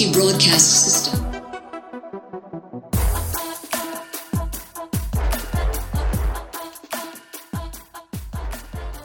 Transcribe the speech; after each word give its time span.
Emergency 0.00 0.12
broadcast 0.12 0.84
system. 0.84 1.24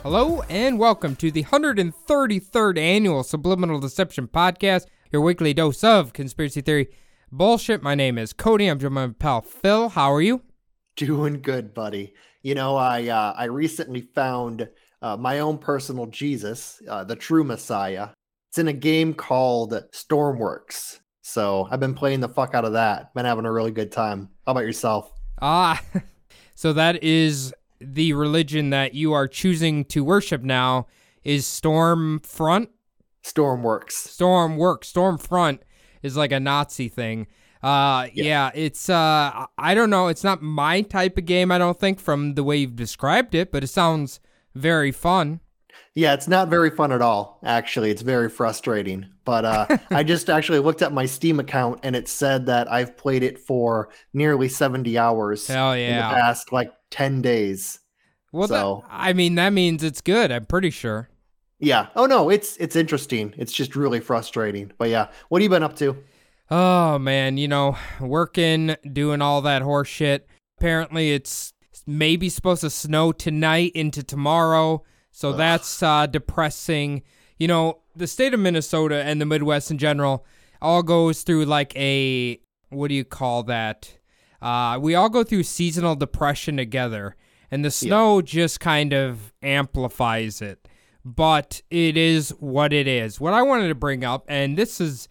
Hello 0.03 0.41
and 0.49 0.77
welcome 0.77 1.15
to 1.15 1.31
the 1.31 1.43
133rd 1.45 2.77
annual 2.77 3.23
Subliminal 3.23 3.79
Deception 3.79 4.27
Podcast, 4.27 4.85
your 5.11 5.21
weekly 5.21 5.53
dose 5.53 5.83
of 5.83 6.13
conspiracy 6.13 6.61
theory 6.61 6.89
bullshit. 7.31 7.81
My 7.81 7.95
name 7.95 8.17
is 8.17 8.33
Cody. 8.33 8.67
I'm 8.67 8.79
joined 8.79 8.95
by 8.95 9.07
my 9.07 9.13
pal 9.13 9.41
Phil. 9.41 9.89
How 9.89 10.11
are 10.13 10.21
you? 10.21 10.41
Doing 10.95 11.41
good, 11.41 11.73
buddy. 11.73 12.13
You 12.43 12.53
know, 12.53 12.75
I 12.75 13.07
uh, 13.07 13.33
I 13.35 13.45
recently 13.45 14.01
found 14.01 14.69
uh, 15.01 15.17
my 15.17 15.39
own 15.39 15.57
personal 15.57 16.05
Jesus, 16.07 16.81
uh, 16.87 17.03
the 17.03 17.15
true 17.15 17.43
Messiah. 17.43 18.09
It's 18.53 18.59
in 18.59 18.67
a 18.67 18.73
game 18.73 19.15
called 19.15 19.71
Stormworks. 19.93 20.99
So 21.23 21.67
I've 21.71 21.79
been 21.79 21.95
playing 21.95 22.19
the 22.19 22.29
fuck 22.29 22.53
out 22.53 22.65
of 22.65 22.73
that. 22.73 23.11
Been 23.15 23.25
having 23.25 23.45
a 23.45 23.51
really 23.51 23.71
good 23.71 23.91
time. 23.91 24.29
How 24.45 24.51
about 24.51 24.63
yourself? 24.63 25.11
Ah, 25.41 25.81
so 26.53 26.71
that 26.73 27.03
is 27.03 27.51
the 27.81 28.13
religion 28.13 28.69
that 28.69 28.93
you 28.93 29.11
are 29.11 29.27
choosing 29.27 29.85
to 29.85 30.03
worship 30.03 30.43
now 30.43 30.85
is 31.23 31.45
Stormfront. 31.45 32.67
Stormworks. 33.23 33.93
Stormwork. 33.93 34.81
Stormfront 34.81 35.61
is 36.03 36.15
like 36.15 36.31
a 36.31 36.39
Nazi 36.39 36.89
thing. 36.89 37.25
Uh, 37.63 38.05
yeah. 38.13 38.23
yeah, 38.23 38.51
it's 38.53 38.87
uh, 38.87 39.47
I 39.57 39.73
don't 39.73 39.89
know. 39.89 40.09
It's 40.09 40.23
not 40.23 40.43
my 40.43 40.81
type 40.81 41.17
of 41.17 41.25
game. 41.25 41.51
I 41.51 41.57
don't 41.57 41.79
think 41.79 41.99
from 41.99 42.35
the 42.35 42.43
way 42.43 42.57
you've 42.57 42.75
described 42.75 43.33
it, 43.33 43.51
but 43.51 43.63
it 43.63 43.67
sounds 43.69 44.19
very 44.53 44.91
fun. 44.91 45.39
Yeah, 45.95 46.13
it's 46.13 46.27
not 46.27 46.49
very 46.49 46.71
fun 46.71 46.91
at 46.91 47.01
all. 47.01 47.39
Actually, 47.43 47.91
it's 47.91 48.01
very 48.01 48.29
frustrating. 48.29 49.05
But 49.25 49.45
uh, 49.45 49.77
I 49.91 50.03
just 50.03 50.29
actually 50.29 50.59
looked 50.59 50.81
at 50.81 50.91
my 50.91 51.05
Steam 51.05 51.39
account 51.39 51.79
and 51.83 51.95
it 51.95 52.07
said 52.07 52.45
that 52.47 52.71
I've 52.71 52.97
played 52.97 53.23
it 53.23 53.39
for 53.39 53.89
nearly 54.13 54.49
seventy 54.49 54.97
hours. 54.97 55.47
Hell 55.47 55.77
yeah! 55.77 55.89
In 55.89 55.95
the 55.95 56.21
past 56.21 56.51
like 56.51 56.71
ten 56.89 57.21
days. 57.21 57.79
Well, 58.31 58.47
so, 58.47 58.83
that, 58.83 58.89
I 58.91 59.13
mean, 59.13 59.35
that 59.35 59.51
means 59.51 59.83
it's 59.83 60.01
good. 60.01 60.31
I'm 60.31 60.45
pretty 60.45 60.71
sure. 60.71 61.09
Yeah. 61.59 61.87
Oh 61.95 62.07
no, 62.07 62.29
it's 62.29 62.57
it's 62.57 62.75
interesting. 62.75 63.33
It's 63.37 63.53
just 63.53 63.75
really 63.75 63.99
frustrating. 63.99 64.71
But 64.77 64.89
yeah, 64.89 65.09
what 65.29 65.41
have 65.41 65.43
you 65.43 65.49
been 65.49 65.63
up 65.63 65.75
to? 65.77 65.95
Oh 66.49 66.99
man, 66.99 67.37
you 67.37 67.47
know, 67.47 67.77
working, 68.01 68.75
doing 68.91 69.21
all 69.21 69.41
that 69.43 69.61
horse 69.61 69.87
shit. 69.87 70.27
Apparently, 70.57 71.13
it's 71.13 71.53
maybe 71.87 72.29
supposed 72.29 72.61
to 72.61 72.69
snow 72.69 73.11
tonight 73.11 73.71
into 73.75 74.03
tomorrow, 74.03 74.83
so 75.13 75.29
Ugh. 75.29 75.37
that's 75.37 75.81
uh, 75.81 76.07
depressing. 76.07 77.03
You 77.37 77.47
know, 77.47 77.79
the 77.95 78.07
state 78.07 78.33
of 78.33 78.41
Minnesota 78.41 79.01
and 79.03 79.21
the 79.21 79.25
Midwest 79.25 79.71
in 79.71 79.77
general 79.77 80.25
all 80.61 80.83
goes 80.83 81.21
through 81.23 81.45
like 81.45 81.73
a 81.77 82.41
what 82.69 82.89
do 82.89 82.95
you 82.95 83.05
call 83.05 83.43
that? 83.43 83.97
Uh, 84.41 84.77
we 84.81 84.95
all 84.95 85.09
go 85.09 85.23
through 85.23 85.43
seasonal 85.43 85.95
depression 85.95 86.57
together, 86.57 87.15
and 87.49 87.63
the 87.63 87.71
snow 87.71 88.17
yeah. 88.17 88.23
just 88.25 88.59
kind 88.59 88.91
of 88.91 89.31
amplifies 89.41 90.41
it. 90.41 90.67
But 91.05 91.61
it 91.69 91.95
is 91.95 92.31
what 92.39 92.73
it 92.73 92.87
is. 92.87 93.19
What 93.19 93.33
I 93.33 93.41
wanted 93.41 93.67
to 93.67 93.75
bring 93.75 94.03
up, 94.03 94.25
and 94.27 94.57
this 94.57 94.81
is 94.81 95.07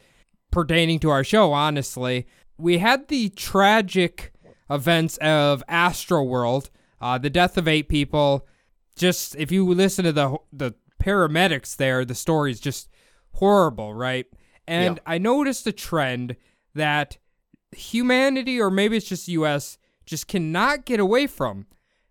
pertaining 0.50 0.98
to 1.00 1.10
our 1.10 1.22
show, 1.22 1.52
honestly, 1.52 2.26
we 2.58 2.78
had 2.78 3.08
the 3.08 3.28
tragic 3.30 4.32
events 4.68 5.16
of 5.18 5.62
Astroworld, 5.68 6.70
uh, 7.00 7.18
the 7.18 7.30
death 7.30 7.56
of 7.56 7.68
eight 7.68 7.88
people. 7.88 8.46
Just 8.96 9.36
if 9.36 9.50
you 9.50 9.66
listen 9.66 10.04
to 10.04 10.12
the 10.12 10.36
the 10.52 10.74
paramedics 11.02 11.76
there, 11.76 12.04
the 12.04 12.14
story 12.14 12.50
is 12.50 12.60
just 12.60 12.88
horrible, 13.32 13.94
right? 13.94 14.26
And 14.66 14.96
yeah. 14.96 15.02
I 15.06 15.18
noticed 15.18 15.66
a 15.66 15.72
trend 15.72 16.36
that 16.74 17.18
humanity, 17.72 18.60
or 18.60 18.70
maybe 18.70 18.96
it's 18.96 19.08
just 19.08 19.28
U.S., 19.28 19.78
just 20.06 20.28
cannot 20.28 20.84
get 20.84 21.00
away 21.00 21.26
from. 21.26 21.66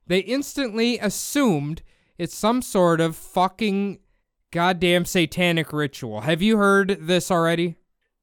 They 0.08 0.19
instantly 0.19 1.00
assumed 1.00 1.81
it's 2.18 2.36
some 2.36 2.62
sort 2.62 3.00
of 3.00 3.16
fucking 3.16 4.00
goddamn 4.52 5.06
satanic 5.06 5.72
ritual. 5.72 6.22
Have 6.22 6.42
you 6.42 6.58
heard 6.58 6.98
this 7.02 7.31
already? 7.31 7.78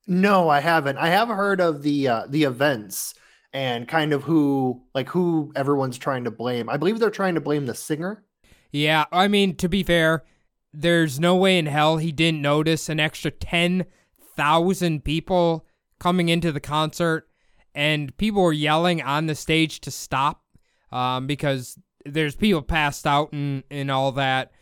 No, 0.07 0.49
I 0.49 0.61
haven't. 0.61 0.99
I 0.99 1.09
have 1.09 1.29
heard 1.29 1.61
of 1.61 1.83
the 1.83 2.09
uh, 2.09 2.27
the 2.29 2.45
events 2.45 3.15
and 3.53 3.89
kind 3.89 4.13
of 4.13 4.23
who 4.25 4.83
like 4.95 5.09
who 5.09 5.53
everyone's 5.57 5.99
trying 5.99 6.25
to 6.25 6.31
blame. 6.31 6.69
I 6.69 6.77
believe 6.77 6.99
they're 6.99 7.11
trying 7.11 7.35
to 7.35 7.41
blame 7.41 7.67
the 7.67 7.75
singer. 7.75 8.25
Yeah, 8.71 9.05
I 9.13 9.29
mean 9.29 9.57
to 9.57 9.69
be 9.69 9.83
fair, 9.83 10.25
there's 10.73 11.19
no 11.19 11.37
way 11.37 11.59
in 11.59 11.67
hell 11.67 11.97
he 11.97 12.13
didn't 12.13 12.43
notice 12.43 12.89
an 12.89 13.01
extra 13.01 13.31
10,000 13.31 15.05
people 15.05 15.65
coming 15.99 16.29
into 16.29 16.53
the 16.53 16.61
concert 16.61 17.29
and 17.75 18.17
people 18.17 18.43
were 18.43 18.53
yelling 18.53 19.01
on 19.03 19.27
the 19.27 19.35
stage 19.35 19.81
to 19.81 19.91
stop 19.91 20.43
um, 20.91 21.27
because 21.27 21.79
there's 22.05 22.37
people 22.37 22.63
passed 22.63 23.07
out 23.07 23.33
and, 23.33 23.63
and 23.71 23.91
all 23.91 24.13
that. 24.13 24.53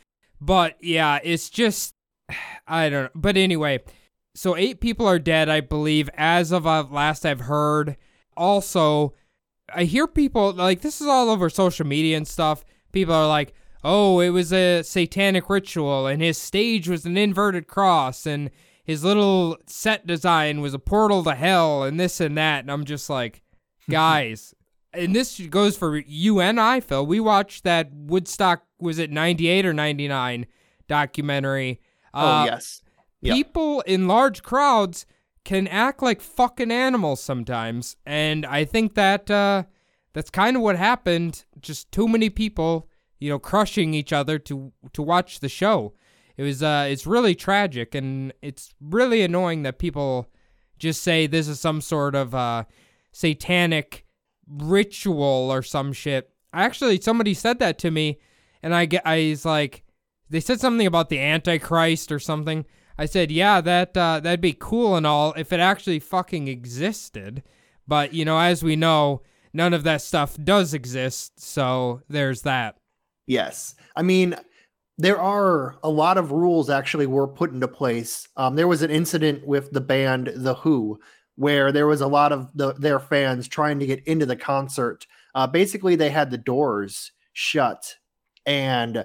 But 0.40 0.76
yeah, 0.80 1.20
it's 1.22 1.48
just, 1.48 1.94
I 2.68 2.88
don't 2.88 3.04
know. 3.04 3.10
But 3.14 3.36
anyway, 3.36 3.80
so 4.34 4.56
eight 4.56 4.80
people 4.80 5.06
are 5.06 5.18
dead, 5.18 5.48
I 5.48 5.60
believe, 5.60 6.10
as 6.14 6.52
of 6.52 6.66
uh, 6.66 6.84
last 6.90 7.24
I've 7.24 7.40
heard. 7.40 7.96
Also, 8.36 9.14
I 9.74 9.84
hear 9.84 10.06
people 10.06 10.52
like 10.52 10.82
this 10.82 11.00
is 11.00 11.06
all 11.06 11.30
over 11.30 11.48
social 11.48 11.86
media 11.86 12.16
and 12.16 12.28
stuff. 12.28 12.64
People 12.92 13.14
are 13.14 13.26
like, 13.26 13.54
oh, 13.84 14.20
it 14.20 14.30
was 14.30 14.52
a 14.52 14.82
satanic 14.82 15.48
ritual, 15.48 16.06
and 16.06 16.22
his 16.22 16.38
stage 16.38 16.88
was 16.88 17.04
an 17.04 17.16
inverted 17.16 17.66
cross, 17.66 18.26
and 18.26 18.50
his 18.84 19.04
little 19.04 19.56
set 19.66 20.06
design 20.06 20.60
was 20.60 20.74
a 20.74 20.78
portal 20.78 21.24
to 21.24 21.34
hell 21.34 21.82
and 21.82 21.98
this 21.98 22.20
and 22.20 22.38
that. 22.38 22.60
And 22.60 22.70
I'm 22.70 22.84
just 22.84 23.10
like, 23.10 23.42
guys, 23.90 24.54
and 24.92 25.14
this 25.14 25.38
goes 25.40 25.76
for 25.76 25.98
you 25.98 26.40
and 26.40 26.60
I, 26.60 26.80
Phil. 26.80 27.04
We 27.04 27.20
watched 27.20 27.64
that 27.64 27.90
Woodstock, 27.92 28.64
was 28.78 28.98
it 28.98 29.10
98 29.10 29.66
or 29.66 29.72
99 29.72 30.46
documentary? 30.88 31.80
Oh, 32.14 32.26
uh, 32.26 32.44
yes. 32.44 32.82
Yep. 33.22 33.34
People 33.34 33.80
in 33.82 34.06
large 34.06 34.42
crowds 34.42 35.06
can 35.44 35.66
act 35.68 36.02
like 36.02 36.20
fucking 36.20 36.70
animals 36.70 37.20
sometimes. 37.20 37.96
And 38.04 38.46
I 38.46 38.64
think 38.64 38.94
that 38.94 39.30
uh, 39.30 39.64
that's 40.12 40.30
kind 40.30 40.56
of 40.56 40.62
what 40.62 40.76
happened. 40.76 41.44
Just 41.60 41.90
too 41.92 42.08
many 42.08 42.30
people, 42.30 42.88
you 43.18 43.30
know, 43.30 43.38
crushing 43.38 43.94
each 43.94 44.12
other 44.12 44.38
to 44.40 44.72
to 44.92 45.02
watch 45.02 45.40
the 45.40 45.48
show. 45.48 45.94
It 46.36 46.42
was 46.42 46.62
uh 46.62 46.86
it's 46.88 47.06
really 47.06 47.34
tragic 47.34 47.94
and 47.94 48.32
it's 48.42 48.74
really 48.80 49.22
annoying 49.22 49.62
that 49.62 49.78
people 49.78 50.28
just 50.78 51.02
say 51.02 51.26
this 51.26 51.48
is 51.48 51.58
some 51.58 51.80
sort 51.80 52.14
of 52.14 52.34
uh 52.34 52.64
satanic 53.12 54.04
ritual 54.46 55.50
or 55.50 55.62
some 55.62 55.92
shit. 55.92 56.30
Actually 56.52 57.00
somebody 57.00 57.34
said 57.34 57.58
that 57.58 57.78
to 57.78 57.90
me 57.90 58.18
and 58.62 58.74
I 58.74 58.84
get 58.84 59.06
I 59.06 59.30
was 59.30 59.44
like 59.44 59.82
they 60.28 60.40
said 60.40 60.60
something 60.60 60.86
about 60.86 61.08
the 61.08 61.20
antichrist 61.20 62.10
or 62.10 62.18
something. 62.18 62.66
I 62.98 63.06
said, 63.06 63.30
"Yeah, 63.30 63.60
that 63.60 63.96
uh, 63.96 64.20
that'd 64.20 64.40
be 64.40 64.56
cool 64.58 64.96
and 64.96 65.06
all 65.06 65.34
if 65.36 65.52
it 65.52 65.60
actually 65.60 66.00
fucking 66.00 66.48
existed." 66.48 67.42
But, 67.86 68.12
you 68.12 68.24
know, 68.24 68.38
as 68.38 68.62
we 68.62 68.74
know, 68.74 69.22
none 69.52 69.72
of 69.72 69.84
that 69.84 70.02
stuff 70.02 70.36
does 70.42 70.74
exist, 70.74 71.40
so 71.40 72.02
there's 72.08 72.42
that. 72.42 72.76
Yes. 73.26 73.74
I 73.94 74.02
mean, 74.02 74.36
there 74.98 75.20
are 75.20 75.76
a 75.82 75.90
lot 75.90 76.16
of 76.16 76.32
rules 76.32 76.70
actually 76.70 77.06
were 77.06 77.28
put 77.28 77.52
into 77.52 77.68
place. 77.68 78.28
Um, 78.36 78.56
there 78.56 78.68
was 78.68 78.82
an 78.82 78.90
incident 78.90 79.46
with 79.46 79.70
the 79.72 79.80
band 79.80 80.32
The 80.34 80.54
Who 80.54 80.98
where 81.36 81.70
there 81.70 81.86
was 81.86 82.00
a 82.00 82.06
lot 82.06 82.32
of 82.32 82.48
the, 82.54 82.72
their 82.74 82.98
fans 82.98 83.46
trying 83.46 83.78
to 83.78 83.86
get 83.86 84.02
into 84.06 84.24
the 84.26 84.36
concert. 84.36 85.06
Uh, 85.34 85.46
basically, 85.46 85.94
they 85.94 86.08
had 86.08 86.30
the 86.30 86.38
doors 86.38 87.12
shut, 87.34 87.94
and 88.46 89.04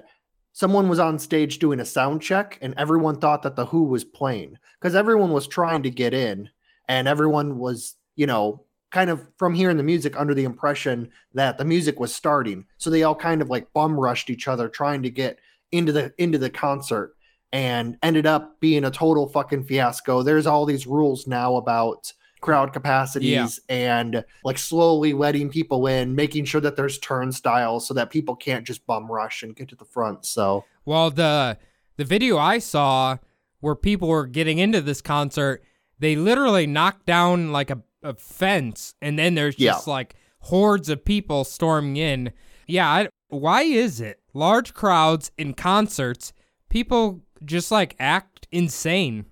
someone 0.54 0.88
was 0.88 0.98
on 0.98 1.18
stage 1.18 1.58
doing 1.58 1.78
a 1.78 1.84
sound 1.84 2.22
check, 2.22 2.58
and 2.62 2.74
everyone 2.78 3.18
thought 3.18 3.42
that 3.42 3.54
The 3.54 3.66
Who 3.66 3.84
was 3.84 4.04
playing 4.04 4.56
because 4.80 4.94
everyone 4.94 5.32
was 5.32 5.46
trying 5.46 5.82
to 5.82 5.90
get 5.90 6.14
in, 6.14 6.48
and 6.88 7.06
everyone 7.06 7.58
was, 7.58 7.96
you 8.16 8.26
know, 8.26 8.64
kind 8.92 9.10
of 9.10 9.26
from 9.38 9.54
hearing 9.54 9.76
the 9.78 9.82
music 9.82 10.18
under 10.18 10.34
the 10.34 10.44
impression 10.44 11.10
that 11.34 11.58
the 11.58 11.64
music 11.64 11.98
was 11.98 12.14
starting. 12.14 12.66
So 12.78 12.90
they 12.90 13.02
all 13.02 13.14
kind 13.14 13.42
of 13.42 13.50
like 13.50 13.72
bum 13.72 13.98
rushed 13.98 14.30
each 14.30 14.46
other 14.46 14.68
trying 14.68 15.02
to 15.02 15.10
get 15.10 15.38
into 15.72 15.90
the 15.90 16.12
into 16.18 16.38
the 16.38 16.50
concert 16.50 17.16
and 17.52 17.98
ended 18.02 18.26
up 18.26 18.60
being 18.60 18.84
a 18.84 18.90
total 18.90 19.28
fucking 19.28 19.64
fiasco. 19.64 20.22
There's 20.22 20.46
all 20.46 20.64
these 20.64 20.86
rules 20.86 21.26
now 21.26 21.56
about 21.56 22.12
crowd 22.40 22.72
capacities 22.72 23.60
and 23.68 24.24
like 24.44 24.58
slowly 24.58 25.12
letting 25.12 25.48
people 25.48 25.86
in, 25.86 26.14
making 26.14 26.44
sure 26.44 26.60
that 26.60 26.76
there's 26.76 26.98
turnstiles 26.98 27.86
so 27.86 27.94
that 27.94 28.10
people 28.10 28.34
can't 28.36 28.66
just 28.66 28.84
bum 28.86 29.10
rush 29.10 29.42
and 29.42 29.54
get 29.56 29.68
to 29.68 29.76
the 29.76 29.84
front. 29.84 30.26
So, 30.26 30.64
Well, 30.84 31.10
the 31.10 31.58
the 31.96 32.04
video 32.04 32.38
I 32.38 32.58
saw 32.58 33.18
where 33.60 33.76
people 33.76 34.08
were 34.08 34.26
getting 34.26 34.58
into 34.58 34.80
this 34.80 35.00
concert, 35.00 35.62
they 35.98 36.16
literally 36.16 36.66
knocked 36.66 37.06
down 37.06 37.52
like 37.52 37.70
a, 37.70 37.80
a 38.02 38.14
fence, 38.14 38.94
and 39.02 39.18
then 39.18 39.34
there's 39.34 39.58
Yeah. 39.58 39.72
just 39.72 39.86
like 39.86 40.14
hordes 40.40 40.88
of 40.88 41.04
people 41.04 41.44
storming 41.44 41.96
in. 41.96 42.32
Yeah, 42.66 42.88
I, 42.88 43.08
why 43.28 43.62
is 43.62 44.00
it 44.00 44.20
large 44.34 44.74
crowds 44.74 45.30
in 45.38 45.54
concerts? 45.54 46.32
People 46.68 47.22
just 47.44 47.70
like 47.70 47.96
act 47.98 48.46
insane. 48.52 49.26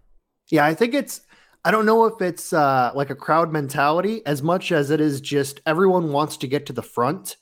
yeah, 0.50 0.64
I 0.64 0.74
think 0.74 0.94
it's 0.94 1.20
I 1.64 1.70
don't 1.70 1.84
know 1.86 2.06
if 2.06 2.20
it's 2.22 2.52
uh 2.52 2.90
like 2.94 3.10
a 3.10 3.14
crowd 3.14 3.52
mentality 3.52 4.24
as 4.26 4.42
much 4.42 4.72
as 4.72 4.90
it 4.90 5.00
is 5.00 5.20
just 5.20 5.60
everyone 5.66 6.10
wants 6.12 6.36
to 6.38 6.46
get 6.48 6.66
to 6.66 6.72
the 6.72 6.82
front. 6.82 7.36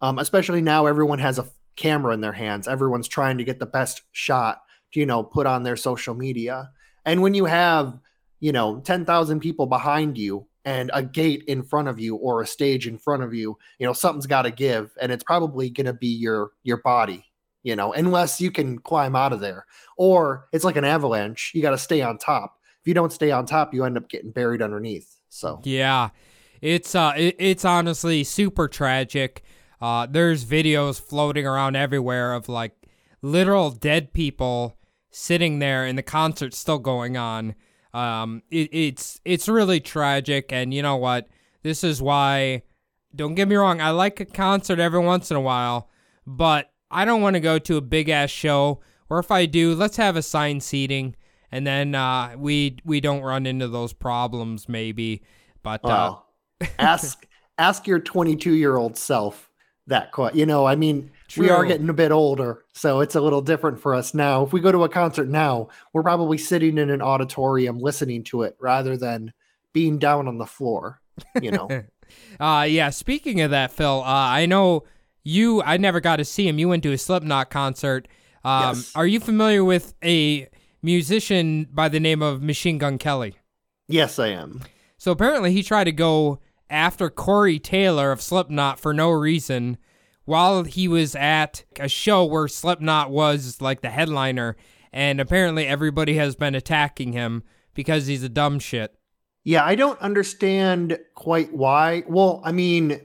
Um 0.00 0.18
especially 0.18 0.60
now 0.60 0.86
everyone 0.86 1.18
has 1.20 1.38
a 1.38 1.46
camera 1.76 2.12
in 2.14 2.20
their 2.20 2.32
hands. 2.32 2.68
Everyone's 2.68 3.08
trying 3.08 3.38
to 3.38 3.44
get 3.44 3.58
the 3.60 3.66
best 3.66 4.02
shot 4.12 4.60
to, 4.92 5.00
you 5.00 5.06
know, 5.06 5.22
put 5.22 5.46
on 5.46 5.62
their 5.62 5.76
social 5.76 6.14
media. 6.14 6.70
And 7.06 7.22
when 7.22 7.32
you 7.34 7.46
have, 7.46 7.98
you 8.40 8.52
know, 8.52 8.80
10,000 8.80 9.40
people 9.40 9.66
behind 9.66 10.18
you 10.18 10.46
and 10.64 10.90
a 10.92 11.02
gate 11.02 11.44
in 11.46 11.62
front 11.62 11.88
of 11.88 11.98
you 11.98 12.16
or 12.16 12.42
a 12.42 12.46
stage 12.46 12.86
in 12.86 12.98
front 12.98 13.22
of 13.22 13.34
you, 13.34 13.56
you 13.78 13.86
know, 13.86 13.92
something's 13.92 14.26
got 14.26 14.42
to 14.42 14.50
give 14.50 14.90
and 15.00 15.10
it's 15.12 15.24
probably 15.24 15.70
going 15.70 15.86
to 15.86 15.92
be 15.92 16.08
your 16.08 16.50
your 16.62 16.78
body, 16.78 17.24
you 17.62 17.76
know, 17.76 17.92
unless 17.92 18.40
you 18.40 18.50
can 18.50 18.78
climb 18.78 19.16
out 19.16 19.32
of 19.32 19.40
there. 19.40 19.66
Or 19.96 20.48
it's 20.52 20.64
like 20.64 20.76
an 20.76 20.84
avalanche, 20.84 21.52
you 21.54 21.62
got 21.62 21.70
to 21.70 21.78
stay 21.78 22.02
on 22.02 22.18
top. 22.18 22.56
If 22.80 22.88
you 22.88 22.94
don't 22.94 23.12
stay 23.12 23.30
on 23.30 23.46
top, 23.46 23.74
you 23.74 23.84
end 23.84 23.96
up 23.96 24.08
getting 24.08 24.30
buried 24.30 24.62
underneath. 24.62 25.16
So, 25.28 25.60
Yeah, 25.64 26.10
it's 26.60 26.94
uh, 26.94 27.12
it, 27.16 27.36
it's 27.38 27.64
honestly 27.64 28.24
super 28.24 28.68
tragic. 28.68 29.42
Uh, 29.80 30.06
there's 30.10 30.44
videos 30.44 31.00
floating 31.00 31.46
around 31.46 31.76
everywhere 31.76 32.34
of 32.34 32.48
like 32.48 32.72
literal 33.22 33.70
dead 33.70 34.12
people 34.12 34.76
sitting 35.10 35.58
there, 35.58 35.84
and 35.84 35.96
the 35.96 36.02
concert's 36.02 36.58
still 36.58 36.78
going 36.78 37.16
on. 37.16 37.54
Um, 37.92 38.42
it, 38.50 38.68
it's 38.72 39.20
it's 39.24 39.48
really 39.48 39.80
tragic, 39.80 40.52
and 40.52 40.72
you 40.72 40.82
know 40.82 40.96
what? 40.96 41.28
This 41.62 41.84
is 41.84 42.00
why. 42.00 42.62
Don't 43.14 43.34
get 43.34 43.48
me 43.48 43.56
wrong. 43.56 43.80
I 43.80 43.90
like 43.90 44.20
a 44.20 44.24
concert 44.24 44.78
every 44.78 45.00
once 45.00 45.32
in 45.32 45.36
a 45.36 45.40
while, 45.40 45.88
but 46.24 46.70
I 46.90 47.04
don't 47.04 47.22
want 47.22 47.34
to 47.34 47.40
go 47.40 47.58
to 47.58 47.76
a 47.76 47.80
big 47.80 48.08
ass 48.08 48.30
show. 48.30 48.80
Or 49.08 49.18
if 49.18 49.32
I 49.32 49.46
do, 49.46 49.74
let's 49.74 49.96
have 49.96 50.14
assigned 50.14 50.62
seating, 50.62 51.16
and 51.50 51.66
then 51.66 51.96
uh, 51.96 52.34
we 52.38 52.76
we 52.84 53.00
don't 53.00 53.22
run 53.22 53.46
into 53.46 53.66
those 53.66 53.92
problems 53.92 54.68
maybe. 54.68 55.22
But 55.62 55.84
uh, 55.84 56.16
ask 56.78 57.26
ask 57.58 57.86
your 57.86 57.98
22 57.98 58.54
year 58.54 58.76
old 58.76 58.96
self 58.96 59.50
that 59.88 60.12
question. 60.12 60.38
You 60.38 60.46
know, 60.46 60.66
I 60.66 60.76
mean, 60.76 61.10
we 61.36 61.48
are 61.50 61.64
getting 61.64 61.88
a 61.88 61.92
bit 61.94 62.10
older, 62.12 62.64
so 62.72 63.00
it's 63.00 63.14
a 63.14 63.20
little 63.20 63.40
different 63.42 63.80
for 63.80 63.94
us 63.94 64.14
now. 64.14 64.44
If 64.44 64.52
we 64.52 64.60
go 64.60 64.72
to 64.72 64.84
a 64.84 64.88
concert 64.88 65.28
now, 65.28 65.68
we're 65.92 66.02
probably 66.02 66.38
sitting 66.38 66.78
in 66.78 66.90
an 66.90 67.02
auditorium 67.02 67.78
listening 67.78 68.24
to 68.24 68.42
it 68.42 68.56
rather 68.60 68.96
than 68.96 69.32
being 69.72 69.98
down 69.98 70.26
on 70.28 70.38
the 70.38 70.46
floor. 70.46 71.00
You 71.40 71.50
know, 71.52 71.68
Uh 72.40 72.66
yeah, 72.68 72.90
speaking 72.90 73.40
of 73.40 73.50
that, 73.52 73.70
Phil, 73.70 74.00
uh, 74.00 74.04
I 74.04 74.46
know 74.46 74.82
you 75.22 75.62
I 75.62 75.76
never 75.76 76.00
got 76.00 76.16
to 76.16 76.24
see 76.24 76.48
him. 76.48 76.58
You 76.58 76.68
went 76.68 76.82
to 76.82 76.92
a 76.92 76.98
Slipknot 76.98 77.50
concert. 77.50 78.08
Um 78.42 78.76
Yes. 78.78 78.92
are 78.96 79.06
you 79.06 79.20
familiar 79.20 79.62
with 79.62 79.94
a 80.02 80.48
musician 80.82 81.68
by 81.72 81.88
the 81.88 82.00
name 82.00 82.22
of 82.22 82.42
Machine 82.42 82.78
Gun 82.78 82.98
Kelly? 82.98 83.36
yes, 83.88 84.18
I 84.18 84.28
am. 84.28 84.62
So 84.98 85.10
apparently 85.12 85.52
he 85.52 85.62
tried 85.62 85.84
to 85.84 85.92
go 85.92 86.40
after 86.68 87.10
Corey 87.10 87.58
Taylor 87.58 88.12
of 88.12 88.20
Slipknot 88.20 88.78
for 88.80 88.92
no 88.94 89.10
reason 89.10 89.78
while 90.30 90.62
he 90.62 90.86
was 90.86 91.16
at 91.16 91.64
a 91.80 91.88
show 91.88 92.24
where 92.24 92.46
Slipknot 92.46 93.10
was 93.10 93.60
like 93.60 93.80
the 93.80 93.90
headliner 93.90 94.56
and 94.92 95.20
apparently 95.20 95.66
everybody 95.66 96.14
has 96.14 96.36
been 96.36 96.54
attacking 96.54 97.12
him 97.12 97.42
because 97.74 98.06
he's 98.06 98.22
a 98.22 98.28
dumb 98.28 98.60
shit. 98.60 98.94
Yeah, 99.42 99.64
I 99.64 99.74
don't 99.74 100.00
understand 100.00 101.00
quite 101.16 101.52
why. 101.52 102.04
Well, 102.06 102.42
I 102.44 102.52
mean, 102.52 103.00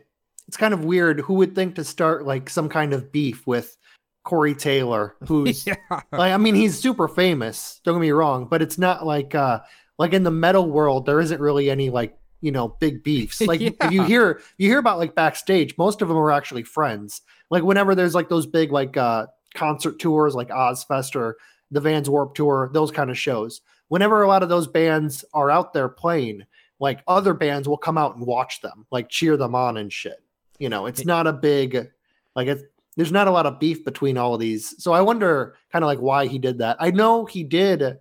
it's 0.47 0.55
kind 0.55 0.71
of 0.71 0.85
weird. 0.85 1.21
Who 1.21 1.33
would 1.33 1.55
think 1.55 1.73
to 1.75 1.83
start 1.83 2.27
like 2.27 2.47
some 2.47 2.69
kind 2.69 2.93
of 2.93 3.11
beef 3.11 3.47
with 3.47 3.75
Corey 4.23 4.53
Taylor, 4.53 5.15
who's 5.27 5.65
yeah. 5.67 5.77
like 5.89 6.31
I 6.31 6.37
mean 6.37 6.53
he's 6.53 6.77
super 6.77 7.07
famous, 7.07 7.81
don't 7.83 7.95
get 7.95 8.01
me 8.01 8.11
wrong, 8.11 8.45
but 8.45 8.61
it's 8.61 8.77
not 8.77 9.03
like 9.03 9.33
uh 9.33 9.61
like 9.97 10.13
in 10.13 10.21
the 10.21 10.29
metal 10.29 10.69
world 10.69 11.07
there 11.07 11.19
isn't 11.19 11.41
really 11.41 11.71
any 11.71 11.89
like, 11.89 12.15
you 12.41 12.51
know, 12.51 12.69
big 12.79 13.03
beefs. 13.03 13.41
Like 13.47 13.61
if 13.61 13.75
you 13.91 14.03
hear 14.03 14.41
you 14.57 14.67
hear 14.69 14.79
about 14.79 14.97
like 14.97 15.15
backstage, 15.15 15.77
most 15.77 16.01
of 16.01 16.07
them 16.07 16.17
are 16.17 16.31
actually 16.31 16.63
friends. 16.63 17.21
Like 17.49 17.63
whenever 17.63 17.95
there's 17.95 18.15
like 18.15 18.29
those 18.29 18.45
big 18.45 18.71
like 18.71 18.97
uh 18.97 19.27
concert 19.53 19.99
tours 19.99 20.35
like 20.35 20.49
Ozzfest 20.49 21.15
or 21.15 21.37
the 21.71 21.81
Vans 21.81 22.09
Warp 22.09 22.35
Tour, 22.35 22.69
those 22.73 22.91
kind 22.91 23.09
of 23.09 23.17
shows. 23.17 23.61
Whenever 23.87 24.23
a 24.23 24.27
lot 24.27 24.43
of 24.43 24.49
those 24.49 24.67
bands 24.67 25.23
are 25.33 25.51
out 25.51 25.73
there 25.73 25.89
playing, 25.89 26.43
like 26.79 27.01
other 27.07 27.33
bands 27.33 27.67
will 27.67 27.77
come 27.77 27.97
out 27.97 28.15
and 28.15 28.25
watch 28.25 28.61
them, 28.61 28.85
like 28.91 29.09
cheer 29.09 29.37
them 29.37 29.55
on 29.55 29.77
and 29.77 29.91
shit. 29.91 30.21
You 30.59 30.69
know, 30.69 30.85
it's 30.85 31.05
not 31.05 31.27
a 31.27 31.33
big 31.33 31.89
like 32.35 32.47
it's 32.47 32.63
there's 32.95 33.11
not 33.11 33.27
a 33.27 33.31
lot 33.31 33.45
of 33.45 33.59
beef 33.59 33.83
between 33.83 34.17
all 34.17 34.33
of 34.33 34.39
these. 34.39 34.81
So 34.81 34.93
I 34.93 35.01
wonder 35.01 35.55
kind 35.71 35.83
of 35.83 35.87
like 35.87 35.99
why 35.99 36.27
he 36.27 36.39
did 36.39 36.59
that. 36.59 36.77
I 36.79 36.91
know 36.91 37.25
he 37.25 37.43
did. 37.43 37.97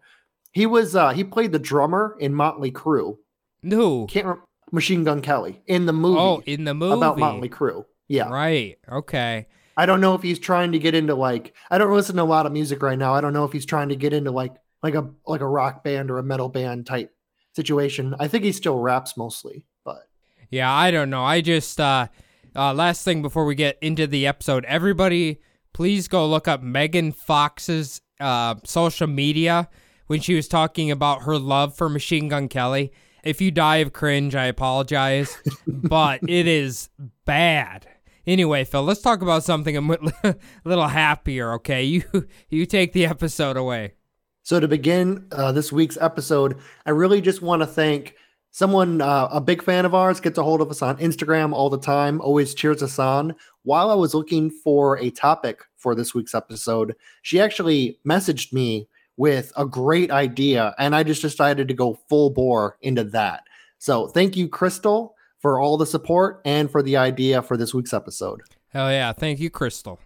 He 0.53 0.67
was 0.67 0.95
uh 0.95 1.11
he 1.11 1.25
played 1.25 1.53
the 1.53 1.59
drummer 1.59 2.17
in 2.21 2.35
Motley 2.35 2.71
Crue. 2.71 3.17
No. 3.65 4.07
Can't 4.07 4.27
remember 4.27 4.45
Machine 4.73 5.05
Gun 5.05 5.21
Kelly 5.23 5.63
in 5.67 5.87
the 5.87 5.93
movie 5.93 6.19
Oh, 6.21 6.43
in 6.47 6.65
the 6.65 6.75
movie. 6.75 6.95
about 6.97 7.19
Motley 7.19 7.49
Crue. 7.49 7.85
Yeah. 8.09 8.29
Right. 8.29 8.77
Okay. 8.91 9.47
I 9.77 9.87
don't 9.87 10.01
know 10.01 10.15
if 10.15 10.23
he's 10.23 10.39
trying 10.39 10.73
to 10.73 10.79
get 10.79 10.95
into 10.95 11.15
like 11.15 11.55
I 11.71 11.79
don't 11.79 11.93
listen 11.93 12.17
to 12.17 12.23
a 12.23 12.25
lot 12.25 12.47
of 12.47 12.53
music 12.53 12.83
right 12.83 12.99
now. 12.99 13.15
I 13.15 13.21
don't 13.21 13.33
know 13.33 13.45
if 13.45 13.53
he's 13.53 13.67
trying 13.67 13.89
to 13.89 13.97
get 13.97 14.13
into 14.13 14.31
like 14.31 14.53
like 14.83 14.95
a 14.95 15.11
like 15.27 15.41
a 15.41 15.49
rock 15.49 15.83
band 15.83 16.11
or 16.11 16.19
a 16.19 16.23
metal 16.23 16.49
band 16.49 16.87
type 16.87 17.13
situation. 17.53 18.15
I 18.19 18.29
think 18.29 18.45
he 18.45 18.53
still 18.53 18.79
raps 18.79 19.17
mostly, 19.17 19.65
but 19.85 20.03
Yeah, 20.51 20.73
I 20.73 20.91
don't 20.91 21.11
know. 21.11 21.25
I 21.25 21.41
just 21.41 21.81
uh 21.81 22.09
uh 22.55 22.73
last 22.75 23.05
thing 23.05 23.23
before 23.23 23.45
we 23.45 23.55
get 23.55 23.79
into 23.81 24.07
the 24.07 24.27
episode, 24.27 24.65
everybody 24.67 25.41
please 25.73 26.07
go 26.09 26.27
look 26.29 26.47
up 26.47 26.63
Megan 26.63 27.13
Fox's 27.13 28.01
uh 28.21 28.55
social 28.65 29.07
media 29.09 29.69
when 30.07 30.21
she 30.21 30.35
was 30.35 30.47
talking 30.49 30.91
about 30.91 31.23
her 31.23 31.39
love 31.39 31.77
for 31.77 31.89
Machine 31.89 32.29
Gun 32.29 32.49
Kelly. 32.49 32.93
If 33.25 33.41
you 33.41 33.51
die 33.51 33.77
of 33.77 33.93
cringe, 33.93 34.35
I 34.35 34.47
apologize, 34.47 35.39
but 35.67 36.21
it 36.29 36.47
is 36.47 36.91
bad. 37.25 37.87
Anyway, 38.27 38.65
Phil, 38.65 38.83
let's 38.83 39.03
talk 39.03 39.23
about 39.23 39.45
something 39.45 39.77
a 39.77 39.81
little 40.65 40.89
happier, 40.89 41.55
okay? 41.55 41.85
You 41.85 42.05
you 42.49 42.67
take 42.67 42.93
the 42.93 43.07
episode 43.07 43.57
away. 43.57 43.95
So 44.43 44.61
to 44.61 44.69
begin 44.69 45.27
uh, 45.33 45.53
this 45.53 45.73
week's 45.73 45.97
episode, 45.99 46.59
I 46.85 46.91
really 46.91 47.23
just 47.23 47.41
want 47.41 47.63
to 47.63 47.67
thank 47.67 48.15
someone, 48.51 49.01
uh, 49.01 49.29
a 49.33 49.41
big 49.41 49.63
fan 49.63 49.87
of 49.87 49.95
ours, 49.95 50.21
gets 50.21 50.39
a 50.39 50.43
hold 50.43 50.61
of 50.61 50.71
us 50.71 50.83
on 50.83 50.99
Instagram 50.99 51.53
all 51.53 51.71
the 51.71 51.79
time, 51.79 52.21
always 52.21 52.55
cheers 52.55 52.83
us 52.83 52.99
on. 52.99 53.35
While 53.63 53.91
I 53.91 53.95
was 53.95 54.15
looking 54.15 54.51
for 54.51 54.99
a 54.99 55.11
topic 55.11 55.63
for 55.77 55.95
this 55.95 56.15
week's 56.15 56.35
episode, 56.35 56.95
she 57.23 57.41
actually 57.41 57.99
messaged 58.07 58.53
me 58.53 58.87
with 59.17 59.53
a 59.57 59.67
great 59.67 60.11
idea, 60.11 60.75
and 60.79 60.95
I 60.95 61.03
just 61.03 61.23
decided 61.23 61.69
to 61.69 61.75
go 61.75 61.99
full 62.09 62.31
bore 62.31 62.77
into 62.81 63.05
that. 63.05 63.45
So 63.79 64.09
thank 64.09 64.37
you, 64.37 64.49
Crystal, 64.49 65.15
for 65.39 65.61
all 65.61 65.77
the 65.77 65.87
support 65.87 66.41
and 66.45 66.71
for 66.71 66.83
the 66.83 66.97
idea 66.97 67.43
for 67.43 67.57
this 67.57 67.75
week's 67.75 67.93
episode. 67.93 68.43
Hell 68.69 68.91
yeah, 68.91 69.13
thank 69.13 69.41
you, 69.41 69.51
Crystal. 69.51 70.01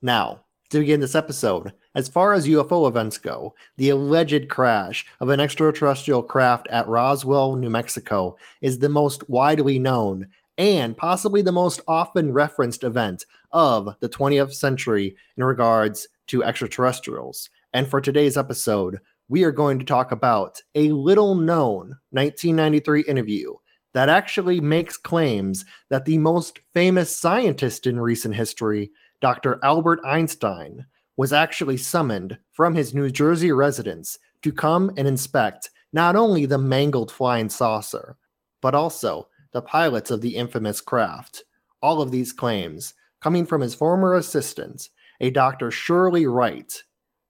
Now, 0.00 0.40
to 0.70 0.80
begin 0.80 1.00
this 1.00 1.14
episode, 1.14 1.72
as 1.94 2.08
far 2.08 2.32
as 2.32 2.46
UFO 2.46 2.88
events 2.88 3.18
go, 3.18 3.54
the 3.76 3.90
alleged 3.90 4.48
crash 4.48 5.06
of 5.20 5.28
an 5.28 5.40
extraterrestrial 5.40 6.22
craft 6.22 6.66
at 6.68 6.88
Roswell, 6.88 7.56
New 7.56 7.70
Mexico, 7.70 8.36
is 8.60 8.78
the 8.78 8.88
most 8.88 9.28
widely 9.28 9.78
known 9.78 10.28
and 10.56 10.96
possibly 10.96 11.42
the 11.42 11.52
most 11.52 11.80
often 11.88 12.32
referenced 12.32 12.84
event 12.84 13.26
of 13.52 13.96
the 14.00 14.08
20th 14.08 14.54
century 14.54 15.16
in 15.36 15.44
regards 15.44 16.08
to 16.28 16.42
extraterrestrials. 16.42 17.50
And 17.74 17.90
for 17.90 18.00
today's 18.00 18.36
episode, 18.36 19.00
we 19.28 19.42
are 19.42 19.50
going 19.50 19.80
to 19.80 19.84
talk 19.84 20.12
about 20.12 20.62
a 20.76 20.92
little 20.92 21.34
known 21.34 21.98
1993 22.10 23.02
interview 23.02 23.52
that 23.94 24.08
actually 24.08 24.60
makes 24.60 24.96
claims 24.96 25.64
that 25.90 26.04
the 26.04 26.18
most 26.18 26.60
famous 26.72 27.16
scientist 27.16 27.88
in 27.88 27.98
recent 27.98 28.36
history 28.36 28.92
Dr. 29.20 29.58
Albert 29.64 29.98
Einstein 30.04 30.86
was 31.16 31.32
actually 31.32 31.76
summoned 31.76 32.38
from 32.52 32.76
his 32.76 32.94
New 32.94 33.10
Jersey 33.10 33.50
residence 33.50 34.20
to 34.42 34.52
come 34.52 34.92
and 34.96 35.08
inspect 35.08 35.70
not 35.92 36.14
only 36.14 36.46
the 36.46 36.58
mangled 36.58 37.10
flying 37.10 37.48
saucer, 37.48 38.16
but 38.60 38.76
also 38.76 39.26
the 39.52 39.62
pilots 39.62 40.12
of 40.12 40.20
the 40.20 40.36
infamous 40.36 40.80
craft. 40.80 41.42
All 41.82 42.00
of 42.00 42.12
these 42.12 42.32
claims 42.32 42.94
coming 43.20 43.44
from 43.44 43.62
his 43.62 43.74
former 43.74 44.14
assistant, 44.14 44.90
a 45.20 45.30
Dr. 45.30 45.72
Shirley 45.72 46.26
Wright, 46.26 46.84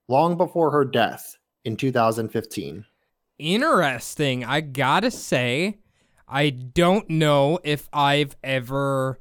long 0.07 0.37
before 0.37 0.71
her 0.71 0.85
death 0.85 1.37
in 1.63 1.75
2015. 1.75 2.85
Interesting. 3.37 4.45
I 4.45 4.61
gotta 4.61 5.11
say, 5.11 5.79
I 6.27 6.49
don't 6.49 7.09
know 7.09 7.59
if 7.63 7.89
I've 7.91 8.35
ever 8.43 9.19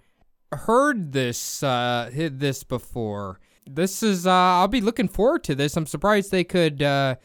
heard 0.52 1.12
this 1.12 1.62
uh 1.62 2.10
this 2.12 2.62
before. 2.62 3.40
This 3.66 4.02
is 4.02 4.26
uh 4.26 4.30
I'll 4.30 4.68
be 4.68 4.80
looking 4.80 5.08
forward 5.08 5.42
to 5.44 5.54
this. 5.54 5.76
I'm 5.76 5.86
surprised 5.86 6.30
they 6.30 6.44
could 6.44 6.82
uh 6.82 7.16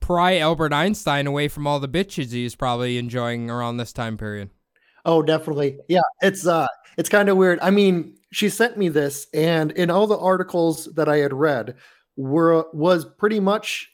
pry 0.00 0.38
Albert 0.38 0.72
Einstein 0.72 1.26
away 1.26 1.48
from 1.48 1.66
all 1.66 1.80
the 1.80 1.88
bitches 1.88 2.32
he's 2.32 2.54
probably 2.54 2.98
enjoying 2.98 3.50
around 3.50 3.78
this 3.78 3.92
time 3.92 4.16
period. 4.16 4.50
Oh, 5.04 5.22
definitely. 5.22 5.78
Yeah, 5.88 6.02
it's 6.22 6.46
uh 6.46 6.68
it's 6.96 7.08
kind 7.08 7.28
of 7.28 7.36
weird. 7.36 7.58
I 7.60 7.70
mean, 7.70 8.16
she 8.30 8.48
sent 8.48 8.76
me 8.76 8.88
this 8.88 9.26
and 9.34 9.72
in 9.72 9.90
all 9.90 10.06
the 10.06 10.18
articles 10.18 10.86
that 10.94 11.08
I 11.08 11.18
had 11.18 11.32
read 11.32 11.74
were 12.16 12.66
was 12.72 13.04
pretty 13.04 13.40
much 13.40 13.90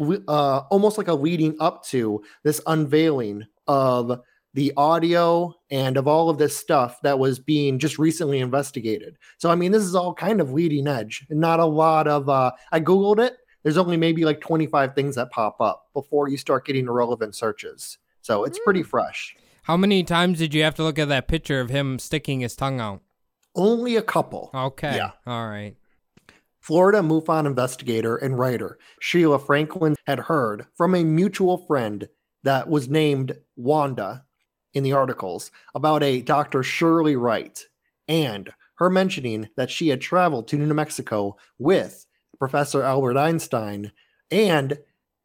uh 0.00 0.62
almost 0.70 0.96
like 0.98 1.08
a 1.08 1.14
leading 1.14 1.54
up 1.60 1.84
to 1.84 2.22
this 2.44 2.60
unveiling 2.66 3.44
of 3.66 4.20
the 4.54 4.72
audio 4.76 5.54
and 5.70 5.96
of 5.96 6.06
all 6.06 6.28
of 6.28 6.38
this 6.38 6.56
stuff 6.56 7.00
that 7.02 7.18
was 7.18 7.38
being 7.38 7.78
just 7.78 7.98
recently 7.98 8.40
investigated. 8.40 9.16
So 9.38 9.50
I 9.50 9.54
mean, 9.54 9.72
this 9.72 9.82
is 9.82 9.94
all 9.94 10.14
kind 10.14 10.40
of 10.40 10.52
leading 10.52 10.86
edge, 10.86 11.26
and 11.30 11.40
not 11.40 11.60
a 11.60 11.64
lot 11.66 12.06
of. 12.06 12.28
Uh, 12.28 12.52
I 12.70 12.80
googled 12.80 13.18
it. 13.18 13.36
There's 13.62 13.78
only 13.78 13.96
maybe 13.96 14.24
like 14.24 14.40
25 14.40 14.94
things 14.94 15.14
that 15.14 15.30
pop 15.30 15.60
up 15.60 15.86
before 15.94 16.28
you 16.28 16.36
start 16.36 16.66
getting 16.66 16.90
relevant 16.90 17.36
searches. 17.36 17.98
So 18.20 18.44
it's 18.44 18.58
pretty 18.64 18.82
fresh. 18.82 19.36
How 19.64 19.76
many 19.76 20.02
times 20.02 20.38
did 20.38 20.52
you 20.52 20.64
have 20.64 20.74
to 20.76 20.82
look 20.82 20.98
at 20.98 21.08
that 21.08 21.28
picture 21.28 21.60
of 21.60 21.70
him 21.70 22.00
sticking 22.00 22.40
his 22.40 22.56
tongue 22.56 22.80
out? 22.80 23.02
Only 23.54 23.96
a 23.96 24.02
couple. 24.02 24.50
Okay. 24.52 24.96
Yeah. 24.96 25.12
All 25.26 25.48
right. 25.48 25.76
Florida 26.62 27.00
MUFON 27.00 27.44
investigator 27.44 28.16
and 28.16 28.38
writer 28.38 28.78
Sheila 29.00 29.40
Franklin 29.40 29.96
had 30.06 30.20
heard 30.20 30.64
from 30.76 30.94
a 30.94 31.02
mutual 31.02 31.58
friend 31.58 32.08
that 32.44 32.68
was 32.68 32.88
named 32.88 33.36
Wanda 33.56 34.24
in 34.72 34.84
the 34.84 34.92
articles 34.92 35.50
about 35.74 36.04
a 36.04 36.22
Dr. 36.22 36.62
Shirley 36.62 37.16
Wright 37.16 37.66
and 38.06 38.52
her 38.76 38.88
mentioning 38.88 39.48
that 39.56 39.72
she 39.72 39.88
had 39.88 40.00
traveled 40.00 40.46
to 40.48 40.56
New 40.56 40.72
Mexico 40.72 41.36
with 41.58 42.06
Professor 42.38 42.84
Albert 42.84 43.16
Einstein 43.16 43.90
and 44.30 44.78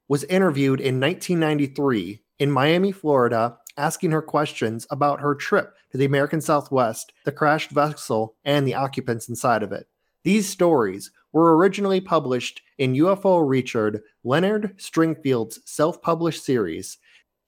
was 0.08 0.24
interviewed 0.24 0.82
in 0.82 1.00
1993 1.00 2.20
in 2.40 2.52
Miami, 2.52 2.92
Florida, 2.92 3.60
asking 3.78 4.10
her 4.10 4.24
questions 4.24 4.88
about 4.90 5.22
her 5.22 5.36
trip 5.36 5.76
to 5.92 6.00
the 6.00 6.06
American 6.06 6.42
Southwest, 6.42 7.14
the 7.26 7.32
crashed 7.32 7.70
vessel, 7.70 8.36
and 8.44 8.68
the 8.68 8.74
occupants 8.74 9.30
inside 9.30 9.62
of 9.62 9.72
it. 9.72 9.88
These 10.24 10.50
stories 10.50 11.12
were 11.34 11.56
originally 11.58 12.02
published 12.02 12.62
in 12.78 12.94
UFO 12.94 13.48
Richard 13.48 14.02
Leonard 14.24 14.76
Stringfield's 14.78 15.60
self 15.66 16.02
published 16.02 16.44
series, 16.44 16.98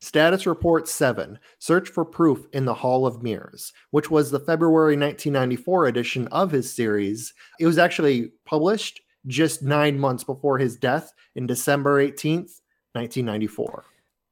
Status 0.01 0.45
Report 0.45 0.87
7 0.87 1.39
Search 1.59 1.89
for 1.89 2.05
Proof 2.05 2.45
in 2.53 2.65
the 2.65 2.73
Hall 2.73 3.05
of 3.05 3.21
Mirrors, 3.21 3.73
which 3.91 4.09
was 4.09 4.31
the 4.31 4.39
February 4.39 4.95
1994 4.95 5.87
edition 5.87 6.27
of 6.27 6.51
his 6.51 6.71
series. 6.71 7.33
It 7.59 7.65
was 7.65 7.77
actually 7.77 8.31
published 8.45 9.01
just 9.27 9.61
nine 9.61 9.99
months 9.99 10.23
before 10.23 10.57
his 10.57 10.77
death 10.77 11.13
in 11.35 11.47
December 11.47 12.01
18th, 12.01 12.61
1994. 12.93 13.85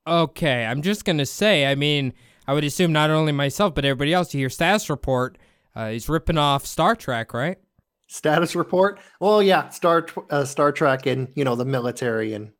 Okay, 0.07 0.65
I'm 0.65 0.81
just 0.81 1.03
gonna 1.03 1.25
say. 1.25 1.65
I 1.65 1.75
mean, 1.75 2.13
I 2.47 2.53
would 2.53 2.63
assume 2.63 2.93
not 2.93 3.09
only 3.09 3.33
myself 3.33 3.75
but 3.75 3.83
everybody 3.83 4.13
else. 4.13 4.33
You 4.33 4.39
hear 4.39 4.49
status 4.49 4.89
report. 4.89 5.37
Uh, 5.75 5.89
he's 5.89 6.09
ripping 6.09 6.37
off 6.37 6.65
Star 6.65 6.95
Trek, 6.95 7.33
right? 7.33 7.57
Status 8.07 8.55
report? 8.55 8.99
Well, 9.19 9.43
yeah, 9.43 9.69
Star 9.69 10.05
uh, 10.29 10.45
Star 10.45 10.71
Trek 10.71 11.05
and 11.05 11.27
you 11.35 11.43
know 11.43 11.55
the 11.55 11.65
military 11.65 12.33
and 12.33 12.51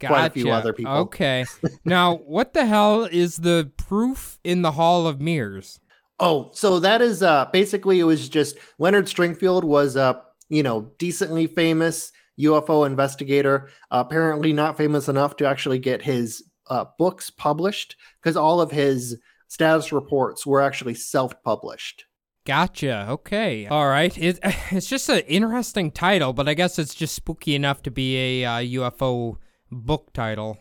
quite 0.00 0.26
a 0.26 0.30
few 0.30 0.50
other 0.50 0.72
people. 0.72 0.92
Okay. 0.92 1.44
now, 1.84 2.16
what 2.16 2.54
the 2.54 2.66
hell 2.66 3.04
is 3.04 3.36
the 3.36 3.70
proof 3.76 4.38
in 4.44 4.62
the 4.62 4.72
Hall 4.72 5.06
of 5.06 5.20
Mirrors? 5.20 5.80
Oh, 6.20 6.50
so 6.52 6.80
that 6.80 7.02
is 7.02 7.22
uh 7.22 7.46
basically 7.52 8.00
it 8.00 8.04
was 8.04 8.28
just 8.28 8.56
Leonard 8.78 9.06
Stringfield 9.06 9.64
was 9.64 9.96
a 9.96 10.22
you 10.48 10.62
know 10.62 10.92
decently 10.98 11.46
famous 11.46 12.12
UFO 12.40 12.86
investigator. 12.86 13.68
Uh, 13.90 14.02
apparently 14.06 14.52
not 14.52 14.76
famous 14.76 15.08
enough 15.08 15.36
to 15.36 15.46
actually 15.46 15.78
get 15.78 16.02
his 16.02 16.42
uh, 16.68 16.84
books 16.98 17.30
published 17.30 17.96
because 18.20 18.36
all 18.36 18.60
of 18.60 18.70
his 18.70 19.16
status 19.48 19.92
reports 19.92 20.46
were 20.46 20.62
actually 20.62 20.94
self-published. 20.94 22.06
Gotcha. 22.46 23.06
Okay. 23.08 23.66
All 23.66 23.88
right. 23.88 24.16
It, 24.18 24.38
it's 24.70 24.86
just 24.86 25.08
an 25.08 25.20
interesting 25.20 25.90
title, 25.90 26.32
but 26.32 26.48
I 26.48 26.54
guess 26.54 26.78
it's 26.78 26.94
just 26.94 27.14
spooky 27.14 27.54
enough 27.54 27.82
to 27.84 27.90
be 27.90 28.42
a 28.42 28.44
uh, 28.44 28.58
UFO 28.58 29.36
book 29.70 30.12
title. 30.12 30.58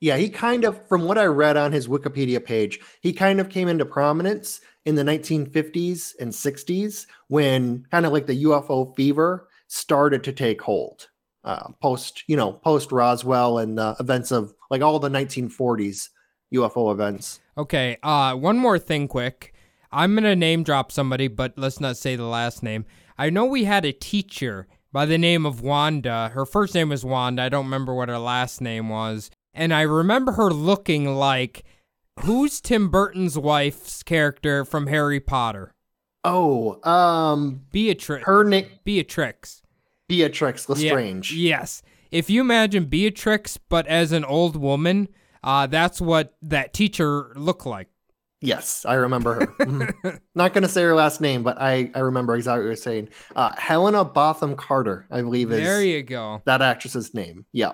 Yeah, 0.00 0.16
he 0.16 0.28
kind 0.28 0.64
of, 0.64 0.86
from 0.86 1.04
what 1.04 1.18
I 1.18 1.24
read 1.24 1.56
on 1.56 1.72
his 1.72 1.88
Wikipedia 1.88 2.44
page, 2.44 2.78
he 3.00 3.12
kind 3.12 3.40
of 3.40 3.48
came 3.48 3.68
into 3.68 3.86
prominence 3.86 4.60
in 4.84 4.96
the 4.96 5.02
1950s 5.02 6.12
and 6.20 6.30
60s 6.30 7.06
when 7.28 7.86
kind 7.90 8.04
of 8.04 8.12
like 8.12 8.26
the 8.26 8.44
UFO 8.44 8.94
fever 8.94 9.48
started 9.66 10.22
to 10.24 10.32
take 10.32 10.60
hold. 10.60 11.08
Uh, 11.42 11.68
post, 11.80 12.22
you 12.26 12.36
know, 12.36 12.52
post 12.52 12.92
Roswell 12.92 13.58
and 13.58 13.78
the 13.78 13.96
events 13.98 14.30
of 14.30 14.54
like 14.70 14.82
all 14.82 14.98
the 14.98 15.08
1940s 15.08 16.08
UFO 16.54 16.92
events. 16.92 17.40
Okay. 17.56 17.96
Uh, 18.02 18.34
one 18.34 18.58
more 18.58 18.78
thing, 18.78 19.08
quick. 19.08 19.53
I'm 19.94 20.14
gonna 20.14 20.36
name 20.36 20.62
drop 20.64 20.90
somebody, 20.92 21.28
but 21.28 21.54
let's 21.56 21.80
not 21.80 21.96
say 21.96 22.16
the 22.16 22.24
last 22.24 22.62
name. 22.62 22.84
I 23.16 23.30
know 23.30 23.44
we 23.44 23.64
had 23.64 23.84
a 23.84 23.92
teacher 23.92 24.66
by 24.92 25.06
the 25.06 25.18
name 25.18 25.46
of 25.46 25.60
Wanda. 25.60 26.30
Her 26.34 26.44
first 26.44 26.74
name 26.74 26.88
was 26.88 27.04
Wanda. 27.04 27.42
I 27.42 27.48
don't 27.48 27.64
remember 27.66 27.94
what 27.94 28.08
her 28.08 28.18
last 28.18 28.60
name 28.60 28.88
was, 28.88 29.30
and 29.52 29.72
I 29.72 29.82
remember 29.82 30.32
her 30.32 30.50
looking 30.50 31.14
like 31.14 31.64
who's 32.20 32.60
Tim 32.60 32.88
Burton's 32.90 33.38
wife's 33.38 34.02
character 34.02 34.64
from 34.64 34.88
Harry 34.88 35.20
Potter? 35.20 35.72
Oh, 36.24 36.80
um, 36.88 37.62
Beatrix. 37.70 38.24
her 38.26 38.44
name 38.44 38.66
Beatrix. 38.84 39.62
Beatrix 40.08 40.66
Yeah, 40.68 40.74
Lestrange. 40.92 41.32
yes. 41.34 41.82
If 42.10 42.30
you 42.30 42.40
imagine 42.40 42.84
Beatrix, 42.86 43.56
but 43.56 43.86
as 43.86 44.12
an 44.12 44.24
old 44.24 44.56
woman, 44.56 45.08
uh, 45.42 45.66
that's 45.66 46.00
what 46.00 46.34
that 46.42 46.72
teacher 46.72 47.32
looked 47.36 47.66
like. 47.66 47.88
Yes, 48.44 48.84
I 48.86 48.94
remember 48.94 49.34
her. 49.34 49.46
Mhm. 49.64 50.20
Not 50.34 50.52
going 50.52 50.62
to 50.62 50.68
say 50.68 50.82
her 50.82 50.94
last 50.94 51.20
name, 51.20 51.42
but 51.42 51.56
I, 51.60 51.90
I 51.94 52.00
remember 52.00 52.34
exactly 52.36 52.60
what 52.64 52.66
you're 52.66 52.76
saying. 52.76 53.08
Uh, 53.34 53.52
Helena 53.56 54.04
Bonham 54.04 54.54
Carter, 54.56 55.06
I 55.10 55.22
believe 55.22 55.50
is 55.50 55.60
There 55.62 55.82
you 55.82 56.02
go. 56.02 56.42
that 56.44 56.60
actress's 56.62 57.14
name. 57.14 57.46
Yeah. 57.52 57.72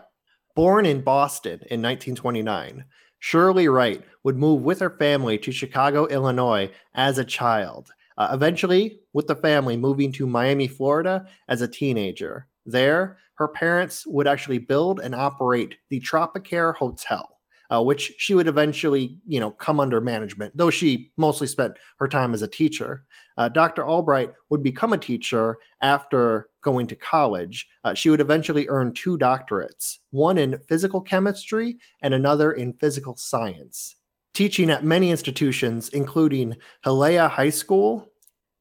Born 0.55 0.87
in 0.87 1.03
Boston 1.03 1.61
in 1.71 1.81
1929, 1.83 2.85
Shirley 3.19 3.69
Wright 3.69 4.03
would 4.25 4.37
move 4.37 4.63
with 4.63 4.81
her 4.81 4.91
family 4.91 5.39
to 5.39 5.53
Chicago, 5.53 6.07
Illinois 6.07 6.71
as 6.95 7.19
a 7.19 7.25
child. 7.25 7.91
Uh, 8.19 8.29
eventually, 8.33 9.01
with 9.13 9.27
the 9.27 9.37
family 9.37 9.77
moving 9.77 10.13
to 10.13 10.27
Miami, 10.27 10.69
Florida 10.69 11.27
as 11.49 11.63
a 11.63 11.69
teenager. 11.69 12.47
There, 12.67 13.19
her 13.37 13.49
parents 13.49 14.07
would 14.07 14.27
actually 14.29 14.59
build 14.59 15.01
and 15.01 15.15
operate 15.15 15.77
the 15.89 16.01
Tropicare 16.01 16.75
Hotel, 16.75 17.39
uh, 17.71 17.83
which 17.83 18.13
she 18.19 18.35
would 18.35 18.49
eventually, 18.49 19.17
you 19.27 19.39
know, 19.41 19.51
come 19.51 19.81
under 19.81 20.01
management, 20.01 20.57
though 20.57 20.71
she 20.71 21.13
mostly 21.17 21.47
spent 21.47 21.77
her 21.99 22.09
time 22.09 22.35
as 22.35 22.43
a 22.43 22.49
teacher. 22.49 23.05
Uh, 23.37 23.49
Dr. 23.49 23.87
Albright 23.87 24.33
would 24.51 24.63
become 24.63 24.93
a 24.93 24.99
teacher 24.99 25.57
after 25.81 26.49
going 26.63 26.87
to 26.89 26.97
college. 26.97 27.67
Uh, 27.85 27.95
she 27.95 28.11
would 28.11 28.21
eventually 28.21 28.69
earn 28.69 28.93
two 28.93 29.17
doctorates, 29.17 29.99
one 30.11 30.37
in 30.37 30.59
physical 30.69 31.01
chemistry 31.01 31.79
and 32.03 32.13
another 32.13 32.53
in 32.53 32.73
physical 32.75 33.17
science. 33.17 33.97
Teaching 34.35 34.71
at 34.71 34.85
many 34.85 35.11
institutions, 35.11 35.89
including 35.91 36.57
Hialeah 36.85 37.31
High 37.31 37.51
School, 37.51 38.07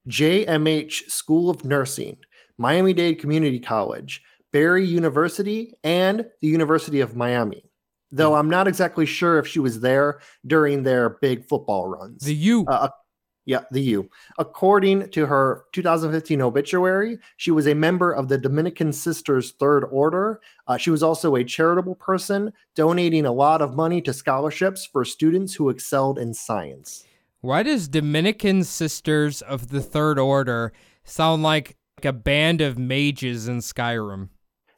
JMH 0.08 1.10
School 1.10 1.50
of 1.50 1.66
Nursing, 1.66 2.18
Miami 2.58 2.94
Dade 2.94 3.20
Community 3.20 3.60
College, 3.60 4.22
Barry 4.51 4.86
University, 4.86 5.74
and 5.84 6.25
the 6.42 6.48
University 6.48 7.01
of 7.01 7.16
Miami. 7.16 7.69
Though 8.12 8.36
I'm 8.36 8.50
not 8.50 8.68
exactly 8.68 9.06
sure 9.06 9.38
if 9.38 9.48
she 9.48 9.60
was 9.60 9.82
there 9.82 10.20
during 10.46 10.84
their 10.84 11.10
big 11.10 11.46
football 11.46 11.88
runs. 11.88 12.24
The 12.24 12.34
U. 12.34 12.66
Uh, 12.68 12.89
yeah, 13.46 13.62
the 13.72 13.82
U. 13.82 14.10
According 14.38 15.10
to 15.10 15.25
her 15.25 15.66
2015 15.74 16.39
obituary, 16.39 17.18
she 17.38 17.50
was 17.50 17.68
a 17.68 17.74
member 17.74 18.12
of 18.12 18.28
the 18.28 18.38
Dominican 18.38 18.94
Sisters 18.94 19.54
Third 19.54 19.86
Order. 19.86 20.39
Uh, 20.68 20.78
she 20.78 20.92
was 20.92 21.01
also 21.01 21.36
a 21.36 21.44
charitable 21.44 21.96
person, 21.96 22.54
donating 22.75 23.25
a 23.25 23.32
lot 23.32 23.63
of 23.63 23.75
money 23.75 24.01
to 24.04 24.13
scholarships 24.13 24.86
for 24.86 25.04
students 25.04 25.56
who 25.56 25.70
excelled 25.70 26.20
in 26.20 26.34
science. 26.34 27.06
Why 27.42 27.63
does 27.63 27.88
Dominican 27.88 28.63
Sisters 28.63 29.42
of 29.42 29.70
the 29.70 29.82
Third 29.82 30.20
Order 30.20 30.72
sound 31.04 31.42
like 31.42 31.75
a 32.04 32.13
band 32.13 32.62
of 32.62 32.78
mages 32.78 33.48
in 33.48 33.60
Skyrim? 33.60 34.30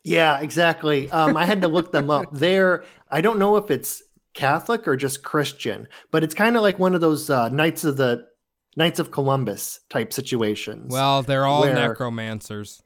Yeah, 0.04 0.40
exactly. 0.40 1.12
Um, 1.12 1.38
I 1.38 1.46
had 1.46 1.62
to 1.62 1.68
look 1.68 1.92
them 1.92 2.10
up. 2.10 2.26
They're, 2.32 2.84
I 3.12 3.22
don't 3.22 3.40
know 3.40 3.58
if 3.58 3.70
it's 3.72 4.02
Catholic 4.34 4.88
or 4.88 4.96
just 4.96 5.24
Christian, 5.24 5.88
but 6.12 6.24
it's 6.24 6.34
kind 6.34 6.56
of 6.56 6.62
like 6.62 6.80
one 6.80 6.96
of 6.96 7.02
those 7.02 7.30
uh, 7.30 7.50
Knights 7.50 7.84
of 7.84 7.98
the 7.98 8.26
Knights 8.78 9.00
of 9.00 9.12
Columbus 9.12 9.82
type 9.90 10.14
situations. 10.14 10.92
Well, 10.92 11.22
they're 11.24 11.46
all 11.46 11.62
Where- 11.62 11.74
necromancers. 11.74 12.82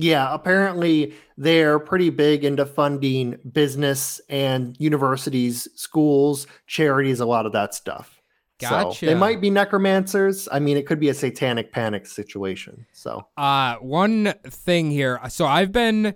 Yeah, 0.00 0.32
apparently 0.32 1.14
they're 1.36 1.80
pretty 1.80 2.10
big 2.10 2.44
into 2.44 2.64
funding 2.64 3.36
business 3.52 4.20
and 4.28 4.76
universities, 4.78 5.66
schools, 5.74 6.46
charities, 6.68 7.18
a 7.18 7.26
lot 7.26 7.46
of 7.46 7.52
that 7.52 7.74
stuff. 7.74 8.20
So 8.60 8.68
Gotcha. 8.70 9.06
they 9.06 9.14
might 9.16 9.40
be 9.40 9.50
necromancers. 9.50 10.48
I 10.52 10.60
mean, 10.60 10.76
it 10.76 10.86
could 10.86 11.00
be 11.00 11.08
a 11.08 11.14
satanic 11.14 11.72
panic 11.72 12.06
situation. 12.06 12.86
So 12.92 13.26
Uh, 13.36 13.74
one 13.76 14.34
thing 14.46 14.90
here. 14.92 15.20
So 15.30 15.46
I've 15.46 15.72
been 15.72 16.14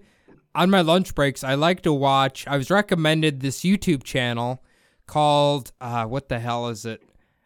on 0.55 0.71
my 0.71 0.81
lunch 0.81 1.15
breaks. 1.15 1.43
I 1.45 1.55
like 1.55 1.83
to 1.83 1.93
watch. 1.93 2.47
I 2.47 2.57
was 2.57 2.71
recommended 2.71 3.41
this 3.41 3.61
YouTube 3.61 4.03
channel 4.03 4.63
called 5.07 5.73
uh, 5.81 6.05
what 6.05 6.29
the 6.29 6.39
hell 6.39 6.69
is 6.69 6.85
it? 6.85 7.03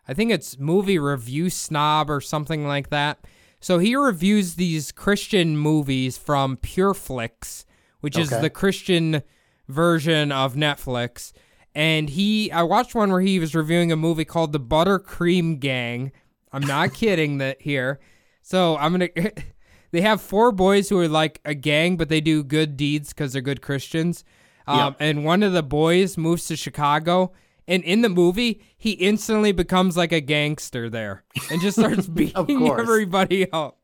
I 0.09 0.15
think 0.15 0.31
it's 0.31 0.59
Movie 0.59 0.99
Review 0.99 1.51
Snob 1.51 2.11
or 2.11 2.21
something 2.21 2.67
like 2.67 2.91
that. 2.91 3.19
So 3.61 3.79
he 3.79 3.97
reviews 3.97 4.55
these 4.55 4.93
Christian 4.93 5.57
movies 5.57 6.17
from 6.17 6.57
PureFlix, 6.59 7.65
which 8.01 8.17
is 8.17 8.31
the 8.31 8.51
Christian 8.51 9.23
version 9.67 10.31
of 10.31 10.55
Netflix. 10.55 11.33
And 11.75 12.09
he, 12.09 12.51
I 12.53 12.63
watched 12.63 12.95
one 12.95 13.11
where 13.11 13.21
he 13.21 13.39
was 13.39 13.55
reviewing 13.55 13.91
a 13.91 13.97
movie 13.97 14.25
called 14.25 14.53
The 14.53 14.61
Buttercream 14.61 15.59
Gang. 15.59 16.13
I'm 16.53 16.63
not 16.63 16.95
kidding 16.95 17.39
that 17.39 17.61
here. 17.61 17.99
So 18.43 18.77
I'm 18.77 18.93
gonna. 18.93 19.09
they 19.97 20.03
have 20.03 20.21
four 20.21 20.53
boys 20.53 20.91
who 20.91 20.99
are 20.99 21.09
like 21.09 21.41
a 21.47 21.55
gang, 21.55 21.97
but 21.97 22.11
they 22.11 22.21
do 22.21 22.45
good 22.45 22.77
deeds 22.77 23.15
because 23.15 23.33
they're 23.33 23.41
good 23.41 23.63
Christians. 23.63 24.25
Um, 24.67 24.79
Yep. 24.79 24.97
And 25.01 25.25
one 25.25 25.43
of 25.43 25.55
the 25.55 25.63
boys 25.63 26.19
moves 26.19 26.45
to 26.49 26.57
Chicago, 26.57 27.33
and 27.67 27.83
in 27.83 28.03
the 28.03 28.11
movie, 28.11 28.61
he 28.77 28.91
instantly 28.93 29.53
becomes 29.53 29.97
like 29.97 30.13
a 30.13 30.21
gangster 30.21 30.91
there 30.91 31.25
and 31.51 31.63
just 31.63 31.79
starts 31.79 32.07
beating 32.19 32.69
everybody 32.69 33.51
up. 33.53 33.79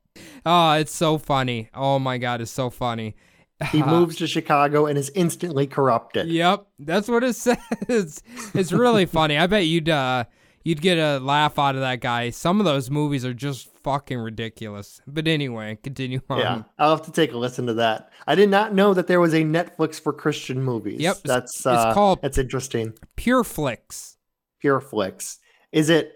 Oh, 0.44 0.72
it's 0.72 0.94
so 0.94 1.16
funny. 1.16 1.70
Oh 1.74 1.98
my 1.98 2.18
god, 2.18 2.42
it's 2.42 2.50
so 2.50 2.68
funny. 2.68 3.16
he 3.70 3.82
moves 3.94 4.16
to 4.16 4.26
Chicago 4.26 4.84
and 4.84 4.98
is 4.98 5.10
instantly 5.14 5.66
corrupted. 5.66 6.28
Yep, 6.28 6.66
that's 6.80 7.08
what 7.08 7.24
it 7.24 7.36
says. 7.36 8.22
It's 8.52 8.72
really 8.72 9.06
funny. 9.06 9.38
I 9.38 9.46
bet 9.46 9.64
you'd 9.64 9.88
uh 9.88 10.24
you'd 10.64 10.80
get 10.80 10.98
a 10.98 11.18
laugh 11.18 11.58
out 11.58 11.74
of 11.74 11.80
that 11.80 12.00
guy. 12.00 12.30
Some 12.30 12.60
of 12.60 12.64
those 12.64 12.90
movies 12.90 13.24
are 13.24 13.34
just 13.34 13.68
fucking 13.82 14.18
ridiculous. 14.18 15.00
But 15.06 15.26
anyway, 15.28 15.78
continue 15.82 16.20
on. 16.30 16.38
Yeah, 16.38 16.62
I'll 16.78 16.90
have 16.96 17.04
to 17.06 17.12
take 17.12 17.32
a 17.32 17.38
listen 17.38 17.66
to 17.66 17.74
that. 17.74 18.10
I 18.26 18.34
did 18.34 18.48
not 18.50 18.74
know 18.74 18.94
that 18.94 19.06
there 19.06 19.20
was 19.20 19.34
a 19.34 19.42
Netflix 19.42 20.00
for 20.00 20.12
Christian 20.12 20.62
movies. 20.62 21.00
Yep, 21.00 21.16
that's 21.24 21.56
it's 21.56 21.66
uh, 21.66 21.94
called- 21.94 22.20
That's 22.22 22.38
interesting. 22.38 22.94
Pure 23.16 23.44
Flix. 23.44 24.16
Pure 24.60 24.80
Flix. 24.82 25.38
Is 25.72 25.90
it? 25.90 26.12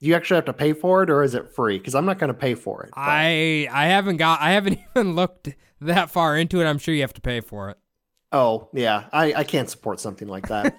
Do 0.00 0.06
you 0.08 0.14
actually 0.14 0.36
have 0.36 0.46
to 0.46 0.54
pay 0.54 0.72
for 0.72 1.02
it, 1.02 1.10
or 1.10 1.22
is 1.22 1.34
it 1.34 1.54
free? 1.54 1.76
Because 1.76 1.94
I'm 1.94 2.06
not 2.06 2.18
going 2.18 2.28
to 2.28 2.34
pay 2.38 2.54
for 2.54 2.82
it. 2.84 2.90
but- 2.94 3.00
I 3.02 3.68
I 3.70 3.86
haven't 3.86 4.16
got 4.16 4.40
I 4.40 4.52
haven't 4.52 4.78
even 4.96 5.14
looked 5.14 5.50
that 5.82 6.10
far 6.10 6.36
into 6.38 6.60
it. 6.60 6.64
I'm 6.64 6.78
sure 6.78 6.94
you 6.94 7.02
have 7.02 7.12
to 7.14 7.20
pay 7.20 7.40
for 7.40 7.68
it. 7.70 7.76
Oh, 8.32 8.68
yeah. 8.72 9.04
I, 9.12 9.32
I 9.34 9.44
can't 9.44 9.68
support 9.68 9.98
something 9.98 10.28
like 10.28 10.46
that. 10.48 10.76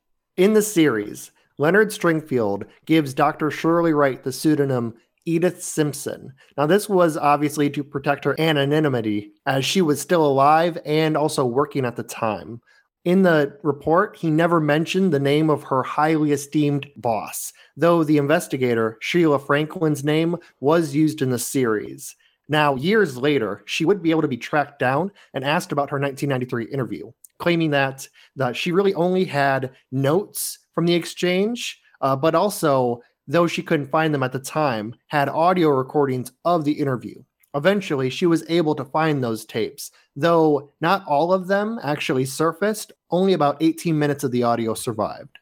In 0.38 0.54
the 0.54 0.62
series, 0.62 1.30
Leonard 1.58 1.90
Stringfield 1.90 2.64
gives 2.84 3.14
Dr. 3.14 3.50
Shirley 3.50 3.92
Wright 3.92 4.22
the 4.22 4.32
pseudonym 4.32 4.94
Edith 5.24 5.62
Simpson. 5.62 6.32
Now, 6.56 6.66
this 6.66 6.88
was 6.88 7.16
obviously 7.16 7.70
to 7.70 7.84
protect 7.84 8.24
her 8.24 8.38
anonymity 8.40 9.32
as 9.46 9.64
she 9.64 9.80
was 9.80 10.00
still 10.00 10.26
alive 10.26 10.78
and 10.84 11.16
also 11.16 11.44
working 11.44 11.84
at 11.84 11.96
the 11.96 12.02
time. 12.02 12.60
In 13.04 13.22
the 13.22 13.58
report, 13.62 14.16
he 14.16 14.30
never 14.30 14.60
mentioned 14.60 15.12
the 15.12 15.20
name 15.20 15.50
of 15.50 15.62
her 15.64 15.82
highly 15.82 16.32
esteemed 16.32 16.90
boss, 16.96 17.52
though 17.76 18.02
the 18.02 18.16
investigator, 18.16 18.98
Sheila 19.00 19.38
Franklin's 19.38 20.04
name, 20.04 20.36
was 20.60 20.94
used 20.94 21.20
in 21.20 21.30
the 21.30 21.38
series. 21.38 22.16
Now, 22.48 22.74
years 22.76 23.16
later, 23.16 23.62
she 23.66 23.84
would 23.84 24.02
be 24.02 24.10
able 24.10 24.22
to 24.22 24.28
be 24.28 24.36
tracked 24.36 24.78
down 24.78 25.10
and 25.32 25.44
asked 25.44 25.72
about 25.72 25.90
her 25.90 25.98
1993 25.98 26.66
interview, 26.66 27.12
claiming 27.38 27.70
that, 27.70 28.08
that 28.36 28.56
she 28.56 28.72
really 28.72 28.94
only 28.94 29.24
had 29.24 29.72
notes 29.90 30.58
from 30.74 30.86
the 30.86 30.94
exchange, 30.94 31.80
uh, 32.00 32.16
but 32.16 32.34
also, 32.34 33.02
though 33.26 33.46
she 33.46 33.62
couldn't 33.62 33.90
find 33.90 34.12
them 34.12 34.22
at 34.22 34.32
the 34.32 34.38
time, 34.38 34.94
had 35.06 35.28
audio 35.28 35.68
recordings 35.68 36.32
of 36.44 36.64
the 36.64 36.72
interview. 36.72 37.22
Eventually, 37.54 38.10
she 38.10 38.26
was 38.26 38.44
able 38.48 38.74
to 38.74 38.84
find 38.84 39.22
those 39.22 39.44
tapes, 39.44 39.92
though 40.16 40.70
not 40.80 41.06
all 41.06 41.32
of 41.32 41.46
them 41.46 41.78
actually 41.82 42.24
surfaced. 42.24 42.92
Only 43.10 43.32
about 43.32 43.58
18 43.60 43.96
minutes 43.96 44.24
of 44.24 44.32
the 44.32 44.42
audio 44.42 44.74
survived. 44.74 45.38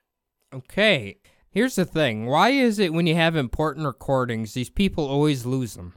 Okay. 0.52 1.18
Here's 1.50 1.76
the 1.76 1.84
thing. 1.84 2.26
Why 2.26 2.50
is 2.50 2.78
it 2.78 2.92
when 2.92 3.06
you 3.06 3.14
have 3.14 3.36
important 3.36 3.86
recordings, 3.86 4.54
these 4.54 4.70
people 4.70 5.06
always 5.06 5.46
lose 5.46 5.74
them? 5.74 5.94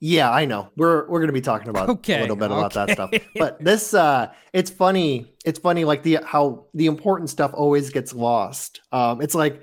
Yeah, 0.00 0.30
I 0.30 0.44
know. 0.44 0.70
We're 0.76 1.08
we're 1.08 1.20
gonna 1.20 1.32
be 1.32 1.40
talking 1.40 1.68
about 1.68 1.88
Okay, 1.88 2.18
a 2.18 2.20
little 2.20 2.36
bit 2.36 2.50
about 2.50 2.74
that 2.74 2.90
stuff. 2.90 3.10
But 3.34 3.58
this 3.64 3.94
uh 3.94 4.30
it's 4.52 4.70
funny. 4.70 5.34
It's 5.44 5.58
funny 5.58 5.84
like 5.84 6.02
the 6.02 6.18
how 6.24 6.66
the 6.74 6.86
important 6.86 7.30
stuff 7.30 7.52
always 7.54 7.90
gets 7.90 8.12
lost. 8.12 8.82
Um 8.92 9.22
it's 9.22 9.34
like, 9.34 9.62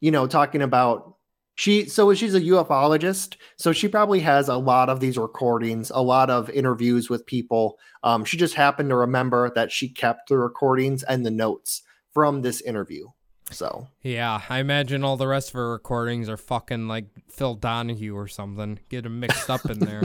you 0.00 0.10
know, 0.10 0.26
talking 0.26 0.62
about 0.62 1.16
she 1.56 1.84
so 1.84 2.12
she's 2.14 2.34
a 2.34 2.40
ufologist, 2.40 3.36
so 3.58 3.72
she 3.72 3.86
probably 3.88 4.20
has 4.20 4.48
a 4.48 4.56
lot 4.56 4.88
of 4.88 5.00
these 5.00 5.18
recordings, 5.18 5.90
a 5.94 6.02
lot 6.02 6.30
of 6.30 6.48
interviews 6.50 7.10
with 7.10 7.26
people. 7.26 7.78
Um 8.02 8.24
she 8.24 8.38
just 8.38 8.54
happened 8.54 8.88
to 8.88 8.96
remember 8.96 9.52
that 9.54 9.70
she 9.70 9.88
kept 9.90 10.30
the 10.30 10.38
recordings 10.38 11.02
and 11.02 11.26
the 11.26 11.30
notes 11.30 11.82
from 12.14 12.40
this 12.40 12.62
interview. 12.62 13.08
So 13.50 13.88
Yeah, 14.02 14.40
I 14.48 14.58
imagine 14.58 15.04
all 15.04 15.16
the 15.16 15.26
rest 15.28 15.50
of 15.50 15.54
her 15.54 15.70
recordings 15.72 16.28
are 16.28 16.36
fucking 16.36 16.88
like 16.88 17.06
Phil 17.28 17.54
Donahue 17.54 18.16
or 18.16 18.26
something. 18.26 18.78
Get 18.88 19.04
them 19.04 19.20
mixed 19.20 19.50
up 19.50 19.64
in 19.66 19.78
there. 19.80 20.02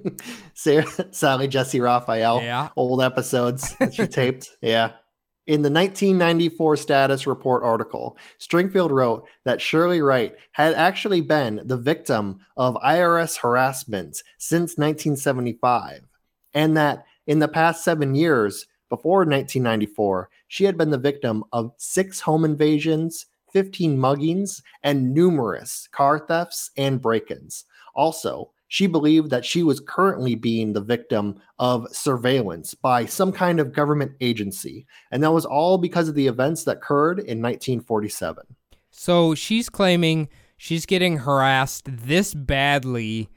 Sarah, 0.54 0.86
Sally 1.12 1.48
Jessy 1.48 1.80
Raphael, 1.80 2.42
Yeah. 2.42 2.68
old 2.76 3.02
episodes 3.02 3.74
that 3.76 3.94
she 3.94 4.06
taped. 4.06 4.50
Yeah. 4.60 4.92
In 5.46 5.62
the 5.62 5.70
1994 5.70 6.76
status 6.76 7.26
report 7.26 7.64
article, 7.64 8.16
Stringfield 8.38 8.90
wrote 8.90 9.26
that 9.44 9.60
Shirley 9.60 10.00
Wright 10.00 10.34
had 10.52 10.74
actually 10.74 11.22
been 11.22 11.62
the 11.64 11.78
victim 11.78 12.40
of 12.56 12.76
IRS 12.76 13.38
harassment 13.38 14.22
since 14.38 14.76
1975, 14.76 16.02
and 16.54 16.76
that 16.76 17.04
in 17.26 17.40
the 17.40 17.48
past 17.48 17.82
seven 17.82 18.14
years 18.14 18.66
before 18.90 19.20
1994, 19.20 20.28
she 20.48 20.64
had 20.64 20.76
been 20.76 20.90
the 20.90 20.98
victim 20.98 21.42
of 21.52 21.72
six 21.78 22.20
home 22.20 22.44
invasions, 22.44 23.24
15 23.52 23.96
muggings, 23.96 24.60
and 24.82 25.14
numerous 25.14 25.88
car 25.92 26.18
thefts 26.18 26.70
and 26.76 27.00
break 27.00 27.30
ins. 27.30 27.64
Also, 27.94 28.50
she 28.68 28.86
believed 28.86 29.30
that 29.30 29.44
she 29.44 29.62
was 29.64 29.80
currently 29.80 30.34
being 30.34 30.72
the 30.72 30.80
victim 30.80 31.40
of 31.58 31.88
surveillance 31.90 32.72
by 32.74 33.04
some 33.04 33.32
kind 33.32 33.58
of 33.58 33.72
government 33.72 34.12
agency, 34.20 34.86
and 35.10 35.22
that 35.22 35.32
was 35.32 35.44
all 35.44 35.76
because 35.78 36.08
of 36.08 36.14
the 36.14 36.28
events 36.28 36.64
that 36.64 36.76
occurred 36.76 37.18
in 37.18 37.42
1947. 37.42 38.44
So 38.90 39.34
she's 39.34 39.68
claiming 39.68 40.28
she's 40.56 40.86
getting 40.86 41.18
harassed 41.18 41.86
this 41.86 42.32
badly 42.32 43.28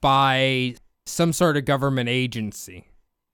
by 0.00 0.74
some 1.06 1.32
sort 1.32 1.56
of 1.56 1.64
government 1.64 2.08
agency. 2.08 2.86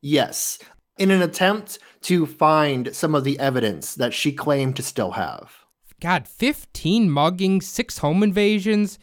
Yes, 0.02 0.58
in 0.98 1.10
an 1.10 1.22
attempt 1.22 1.78
to 2.02 2.26
find 2.26 2.94
some 2.94 3.14
of 3.14 3.24
the 3.24 3.38
evidence 3.38 3.94
that 3.94 4.14
she 4.14 4.32
claimed 4.32 4.76
to 4.76 4.82
still 4.82 5.12
have. 5.12 5.52
God, 6.00 6.28
15 6.28 7.08
muggings, 7.08 7.64
six 7.64 7.98
home 7.98 8.22
invasions, 8.22 8.98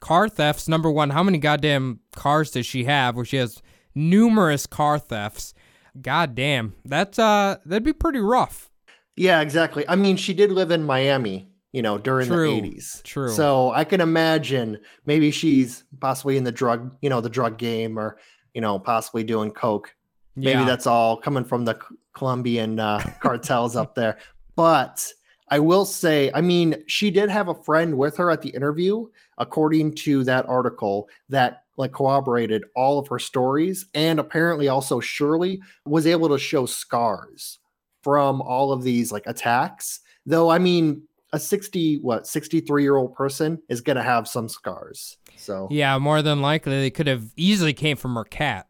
car 0.00 0.28
thefts. 0.28 0.68
Number 0.68 0.90
one, 0.90 1.10
how 1.10 1.22
many 1.22 1.38
goddamn 1.38 2.00
cars 2.16 2.50
does 2.50 2.66
she 2.66 2.84
have 2.84 3.16
where 3.16 3.24
she 3.24 3.36
has 3.36 3.62
numerous 3.94 4.66
car 4.66 4.98
thefts? 4.98 5.54
God 6.00 6.34
damn. 6.34 6.74
That's, 6.84 7.18
uh, 7.18 7.56
that'd 7.64 7.82
be 7.82 7.92
pretty 7.92 8.20
rough. 8.20 8.70
Yeah, 9.16 9.40
exactly. 9.40 9.84
I 9.88 9.96
mean, 9.96 10.16
she 10.16 10.32
did 10.32 10.52
live 10.52 10.70
in 10.70 10.84
Miami, 10.84 11.48
you 11.72 11.82
know, 11.82 11.98
during 11.98 12.28
True, 12.28 12.60
the 12.60 12.70
80s. 12.70 13.02
true. 13.02 13.30
So 13.30 13.72
I 13.72 13.84
can 13.84 14.00
imagine 14.00 14.78
maybe 15.06 15.30
she's 15.30 15.84
possibly 16.00 16.36
in 16.36 16.44
the 16.44 16.52
drug, 16.52 16.96
you 17.02 17.10
know, 17.10 17.20
the 17.20 17.28
drug 17.28 17.58
game 17.58 17.98
or, 17.98 18.18
you 18.54 18.60
know, 18.60 18.78
possibly 18.78 19.24
doing 19.24 19.50
coke. 19.50 19.94
Maybe 20.38 20.60
Yeah. 20.60 20.64
that's 20.64 20.86
all 20.86 21.16
coming 21.16 21.44
from 21.44 21.64
the 21.64 21.78
Colombian 22.14 22.80
uh, 22.80 23.00
cartels 23.20 23.76
up 23.76 23.94
there. 23.94 24.18
But 24.56 25.06
I 25.50 25.58
will 25.60 25.84
say, 25.84 26.30
I 26.34 26.40
mean, 26.40 26.82
she 26.86 27.10
did 27.10 27.30
have 27.30 27.48
a 27.48 27.54
friend 27.54 27.96
with 27.96 28.16
her 28.18 28.30
at 28.30 28.42
the 28.42 28.50
interview, 28.50 29.06
according 29.38 29.94
to 29.96 30.24
that 30.24 30.46
article, 30.48 31.08
that 31.28 31.62
like 31.76 31.92
corroborated 31.92 32.64
all 32.74 32.98
of 32.98 33.06
her 33.08 33.18
stories. 33.18 33.86
And 33.94 34.18
apparently 34.18 34.68
also 34.68 35.00
Shirley 35.00 35.60
was 35.86 36.06
able 36.06 36.28
to 36.30 36.38
show 36.38 36.66
scars 36.66 37.60
from 38.02 38.42
all 38.42 38.72
of 38.72 38.82
these 38.82 39.12
like 39.12 39.26
attacks. 39.26 40.00
Though, 40.26 40.50
I 40.50 40.58
mean, 40.58 41.02
a 41.32 41.38
60, 41.38 41.98
what, 42.00 42.26
63 42.26 42.82
year 42.82 42.96
old 42.96 43.14
person 43.14 43.62
is 43.68 43.80
going 43.80 43.96
to 43.96 44.02
have 44.02 44.26
some 44.26 44.48
scars. 44.48 45.16
So, 45.36 45.68
Yeah, 45.70 45.96
more 45.98 46.20
than 46.20 46.42
likely 46.42 46.78
they 46.80 46.90
could 46.90 47.06
have 47.06 47.30
easily 47.36 47.72
came 47.74 47.96
from 47.96 48.14
her 48.16 48.24
cat. 48.24 48.66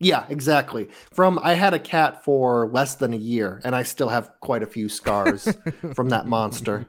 Yeah, 0.00 0.26
exactly. 0.28 0.88
From 1.12 1.40
I 1.42 1.54
had 1.54 1.74
a 1.74 1.78
cat 1.78 2.24
for 2.24 2.68
less 2.68 2.94
than 2.94 3.12
a 3.12 3.16
year 3.16 3.60
and 3.64 3.74
I 3.74 3.82
still 3.82 4.08
have 4.08 4.30
quite 4.40 4.62
a 4.62 4.66
few 4.66 4.88
scars 4.88 5.52
from 5.94 6.10
that 6.10 6.26
monster. 6.26 6.86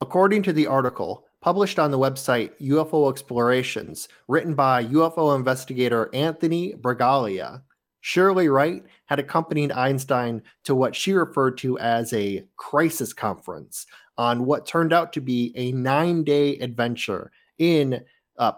According 0.00 0.42
to 0.44 0.52
the 0.52 0.66
article 0.66 1.24
published 1.40 1.78
on 1.78 1.90
the 1.90 1.98
website 1.98 2.50
UFO 2.60 3.10
Explorations, 3.10 4.08
written 4.28 4.54
by 4.54 4.84
UFO 4.86 5.36
investigator 5.36 6.10
Anthony 6.12 6.74
Bragalia, 6.74 7.62
Shirley 8.00 8.48
Wright 8.48 8.82
had 9.06 9.18
accompanied 9.18 9.72
Einstein 9.72 10.42
to 10.64 10.74
what 10.74 10.96
she 10.96 11.12
referred 11.12 11.56
to 11.58 11.78
as 11.78 12.12
a 12.12 12.44
crisis 12.56 13.12
conference 13.12 13.86
on 14.18 14.44
what 14.44 14.66
turned 14.66 14.92
out 14.92 15.12
to 15.14 15.20
be 15.20 15.52
a 15.54 15.72
nine 15.72 16.24
day 16.24 16.58
adventure 16.58 17.30
in 17.58 18.02
uh, 18.38 18.52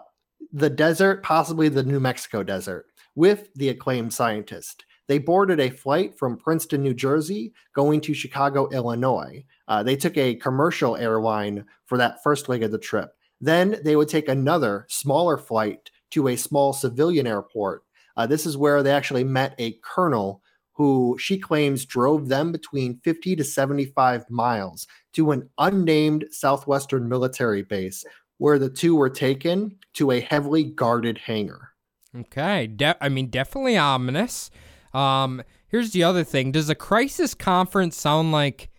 the 0.51 0.69
desert, 0.69 1.23
possibly 1.23 1.69
the 1.69 1.83
New 1.83 1.99
Mexico 1.99 2.43
desert, 2.43 2.87
with 3.17 3.49
the 3.55 3.69
acclaimed 3.69 4.13
scientist. 4.13 4.85
They 5.07 5.17
boarded 5.17 5.59
a 5.59 5.71
flight 5.71 6.15
from 6.17 6.37
Princeton, 6.37 6.83
New 6.83 6.93
Jersey, 6.93 7.51
going 7.73 7.99
to 8.01 8.13
Chicago, 8.13 8.69
Illinois. 8.69 9.43
Uh, 9.67 9.81
they 9.81 9.95
took 9.95 10.15
a 10.17 10.35
commercial 10.35 10.95
airline 10.95 11.65
for 11.87 11.97
that 11.97 12.21
first 12.23 12.47
leg 12.47 12.61
of 12.61 12.71
the 12.71 12.77
trip. 12.77 13.09
Then 13.41 13.79
they 13.83 13.95
would 13.95 14.07
take 14.07 14.29
another 14.29 14.85
smaller 14.87 15.35
flight 15.37 15.89
to 16.11 16.27
a 16.27 16.35
small 16.35 16.73
civilian 16.73 17.25
airport. 17.25 17.83
Uh, 18.15 18.27
this 18.27 18.45
is 18.45 18.55
where 18.55 18.83
they 18.83 18.91
actually 18.91 19.23
met 19.23 19.55
a 19.57 19.79
colonel 19.83 20.43
who 20.73 21.17
she 21.19 21.39
claims 21.39 21.85
drove 21.85 22.27
them 22.27 22.51
between 22.51 22.99
50 23.03 23.35
to 23.37 23.43
75 23.43 24.29
miles 24.29 24.85
to 25.13 25.31
an 25.31 25.49
unnamed 25.57 26.25
southwestern 26.29 27.09
military 27.09 27.63
base 27.63 28.05
where 28.37 28.59
the 28.59 28.69
two 28.69 28.95
were 28.95 29.09
taken 29.09 29.75
to 29.93 30.11
a 30.11 30.19
heavily 30.19 30.63
guarded 30.63 31.17
hangar. 31.17 31.71
Okay, 32.19 32.67
de- 32.67 32.97
I 33.03 33.09
mean 33.09 33.27
definitely 33.29 33.77
ominous. 33.77 34.49
Um, 34.93 35.43
here's 35.67 35.91
the 35.91 36.03
other 36.03 36.23
thing: 36.23 36.51
Does 36.51 36.69
a 36.69 36.75
crisis 36.75 37.33
conference 37.33 37.95
sound 37.97 38.31
like 38.31 38.69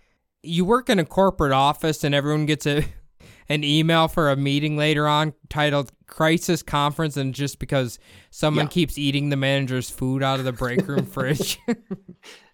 you 0.42 0.64
work 0.64 0.88
in 0.88 0.98
a 0.98 1.04
corporate 1.04 1.52
office 1.52 2.04
and 2.04 2.14
everyone 2.14 2.46
gets 2.46 2.66
a 2.66 2.84
an 3.50 3.64
email 3.64 4.08
for 4.08 4.30
a 4.30 4.36
meeting 4.36 4.76
later 4.76 5.06
on 5.06 5.34
titled 5.48 5.92
"Crisis 6.06 6.62
Conference," 6.62 7.16
and 7.16 7.34
just 7.34 7.58
because 7.58 7.98
someone 8.30 8.66
Yeah. 8.66 8.70
keeps 8.70 8.98
eating 8.98 9.28
the 9.28 9.36
manager's 9.36 9.90
food 9.90 10.22
out 10.22 10.38
of 10.38 10.44
the 10.44 10.52
break 10.52 10.86
room 10.88 11.06
fridge? 11.14 11.58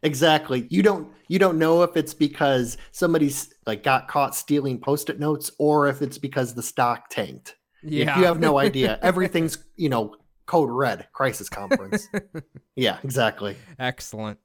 Exactly. 0.02 0.66
You 0.68 0.82
don't 0.82 1.08
you 1.28 1.38
don't 1.38 1.58
know 1.58 1.82
if 1.82 1.96
it's 1.96 2.12
because 2.12 2.76
somebody's 2.92 3.54
like 3.66 3.82
got 3.82 4.06
caught 4.06 4.34
stealing 4.34 4.78
post-it 4.78 5.18
notes 5.18 5.50
or 5.58 5.88
if 5.88 6.02
it's 6.02 6.18
because 6.18 6.54
the 6.54 6.62
stock 6.62 7.08
tanked. 7.08 7.56
yeah, 7.82 8.18
You 8.18 8.26
have 8.26 8.38
no 8.38 8.58
idea. 8.58 8.98
Everything's, 9.00 9.56
you 9.76 9.88
know, 9.88 10.14
code 10.46 10.70
red, 10.70 11.08
crisis 11.12 11.48
conference. 11.50 12.08
yeah, 12.76 12.98
exactly. 13.02 13.56
excellent. 13.78 14.38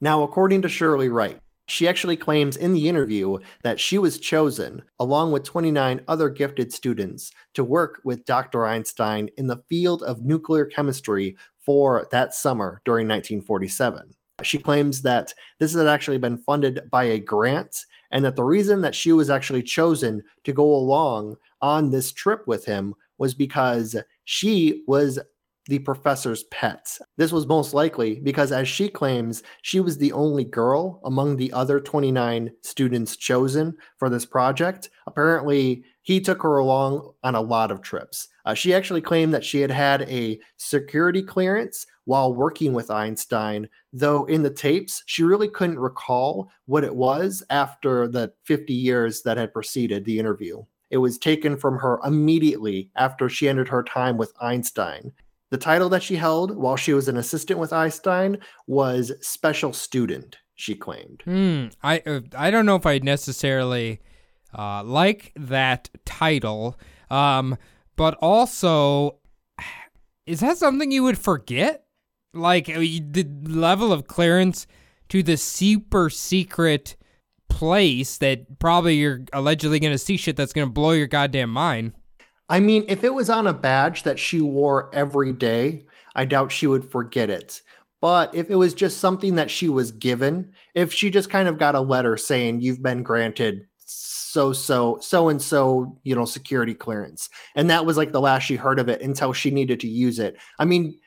Now, 0.00 0.22
according 0.22 0.62
to 0.62 0.68
Shirley 0.68 1.08
Wright, 1.08 1.40
she 1.70 1.86
actually 1.86 2.16
claims 2.16 2.56
in 2.56 2.72
the 2.72 2.88
interview 2.88 3.38
that 3.62 3.78
she 3.78 3.96
was 3.96 4.18
chosen, 4.18 4.82
along 4.98 5.30
with 5.30 5.44
29 5.44 6.00
other 6.08 6.28
gifted 6.28 6.72
students, 6.72 7.30
to 7.54 7.62
work 7.62 8.00
with 8.02 8.24
Dr. 8.24 8.66
Einstein 8.66 9.30
in 9.36 9.46
the 9.46 9.62
field 9.68 10.02
of 10.02 10.24
nuclear 10.24 10.64
chemistry 10.64 11.36
for 11.64 12.08
that 12.10 12.34
summer 12.34 12.82
during 12.84 13.06
1947. 13.06 14.14
She 14.42 14.58
claims 14.58 15.02
that 15.02 15.32
this 15.58 15.74
had 15.74 15.86
actually 15.86 16.18
been 16.18 16.38
funded 16.38 16.90
by 16.90 17.04
a 17.04 17.20
grant, 17.20 17.84
and 18.10 18.24
that 18.24 18.34
the 18.34 18.42
reason 18.42 18.80
that 18.80 18.94
she 18.94 19.12
was 19.12 19.30
actually 19.30 19.62
chosen 19.62 20.22
to 20.44 20.52
go 20.52 20.64
along 20.64 21.36
on 21.62 21.90
this 21.90 22.10
trip 22.10 22.48
with 22.48 22.64
him 22.64 22.94
was 23.18 23.34
because 23.34 23.94
she 24.24 24.82
was 24.88 25.18
the 25.70 25.78
professor's 25.78 26.42
pet. 26.50 26.98
This 27.16 27.30
was 27.30 27.46
most 27.46 27.72
likely 27.72 28.16
because, 28.16 28.50
as 28.50 28.68
she 28.68 28.88
claims, 28.88 29.44
she 29.62 29.78
was 29.78 29.96
the 29.96 30.12
only 30.12 30.42
girl 30.42 31.00
among 31.04 31.36
the 31.36 31.52
other 31.52 31.78
29 31.78 32.50
students 32.62 33.16
chosen 33.16 33.76
for 33.96 34.10
this 34.10 34.26
project. 34.26 34.90
Apparently, 35.06 35.84
he 36.02 36.20
took 36.20 36.42
her 36.42 36.58
along 36.58 37.12
on 37.22 37.36
a 37.36 37.40
lot 37.40 37.70
of 37.70 37.82
trips. 37.82 38.26
Uh, 38.44 38.52
she 38.52 38.74
actually 38.74 39.00
claimed 39.00 39.32
that 39.32 39.44
she 39.44 39.60
had 39.60 39.70
had 39.70 40.02
a 40.02 40.40
security 40.56 41.22
clearance 41.22 41.86
while 42.04 42.34
working 42.34 42.72
with 42.72 42.90
Einstein, 42.90 43.68
though 43.92 44.24
in 44.24 44.42
the 44.42 44.50
tapes, 44.50 45.04
she 45.06 45.22
really 45.22 45.46
couldn't 45.46 45.78
recall 45.78 46.50
what 46.66 46.82
it 46.82 46.96
was 46.96 47.44
after 47.48 48.08
the 48.08 48.32
50 48.42 48.74
years 48.74 49.22
that 49.22 49.36
had 49.36 49.54
preceded 49.54 50.04
the 50.04 50.18
interview. 50.18 50.64
It 50.90 50.96
was 50.96 51.16
taken 51.16 51.56
from 51.56 51.78
her 51.78 52.00
immediately 52.04 52.90
after 52.96 53.28
she 53.28 53.48
ended 53.48 53.68
her 53.68 53.84
time 53.84 54.16
with 54.16 54.32
Einstein. 54.40 55.12
The 55.50 55.58
title 55.58 55.88
that 55.88 56.02
she 56.02 56.16
held 56.16 56.56
while 56.56 56.76
she 56.76 56.92
was 56.92 57.08
an 57.08 57.16
assistant 57.16 57.58
with 57.58 57.72
Einstein 57.72 58.38
was 58.66 59.12
special 59.20 59.72
student, 59.72 60.36
she 60.54 60.74
claimed. 60.74 61.22
Hmm. 61.24 61.66
I 61.82 61.98
uh, 62.06 62.20
I 62.36 62.50
don't 62.50 62.66
know 62.66 62.76
if 62.76 62.86
I 62.86 62.98
necessarily 62.98 64.00
uh, 64.56 64.84
like 64.84 65.32
that 65.36 65.90
title. 66.04 66.78
Um, 67.10 67.56
but 67.96 68.14
also, 68.22 69.18
is 70.26 70.40
that 70.40 70.58
something 70.58 70.90
you 70.90 71.02
would 71.02 71.18
forget? 71.18 71.84
Like 72.32 72.68
uh, 72.68 72.78
the 72.78 73.26
level 73.42 73.92
of 73.92 74.06
clearance 74.06 74.66
to 75.08 75.22
the 75.22 75.36
super 75.36 76.08
secret 76.08 76.96
place 77.48 78.18
that 78.18 78.60
probably 78.60 78.94
you're 78.94 79.22
allegedly 79.32 79.80
going 79.80 79.92
to 79.92 79.98
see 79.98 80.16
shit 80.16 80.36
that's 80.36 80.52
going 80.52 80.68
to 80.68 80.72
blow 80.72 80.92
your 80.92 81.08
goddamn 81.08 81.50
mind. 81.50 81.92
I 82.50 82.58
mean, 82.58 82.84
if 82.88 83.04
it 83.04 83.14
was 83.14 83.30
on 83.30 83.46
a 83.46 83.54
badge 83.54 84.02
that 84.02 84.18
she 84.18 84.40
wore 84.40 84.92
every 84.92 85.32
day, 85.32 85.86
I 86.16 86.24
doubt 86.24 86.50
she 86.50 86.66
would 86.66 86.90
forget 86.90 87.30
it. 87.30 87.62
But 88.00 88.34
if 88.34 88.50
it 88.50 88.56
was 88.56 88.74
just 88.74 88.98
something 88.98 89.36
that 89.36 89.50
she 89.50 89.68
was 89.68 89.92
given, 89.92 90.52
if 90.74 90.92
she 90.92 91.10
just 91.10 91.30
kind 91.30 91.48
of 91.48 91.58
got 91.58 91.76
a 91.76 91.80
letter 91.80 92.16
saying 92.16 92.60
you've 92.60 92.82
been 92.82 93.04
granted 93.04 93.66
so 93.86 94.52
so 94.52 94.98
so 95.00 95.28
and 95.28 95.40
so, 95.40 95.98
you 96.02 96.14
know, 96.14 96.24
security 96.24 96.74
clearance, 96.74 97.28
and 97.54 97.70
that 97.70 97.86
was 97.86 97.96
like 97.96 98.12
the 98.12 98.20
last 98.20 98.44
she 98.44 98.56
heard 98.56 98.80
of 98.80 98.88
it 98.88 99.00
until 99.00 99.32
she 99.32 99.50
needed 99.50 99.78
to 99.80 99.88
use 99.88 100.18
it. 100.18 100.36
I 100.58 100.64
mean, 100.64 100.98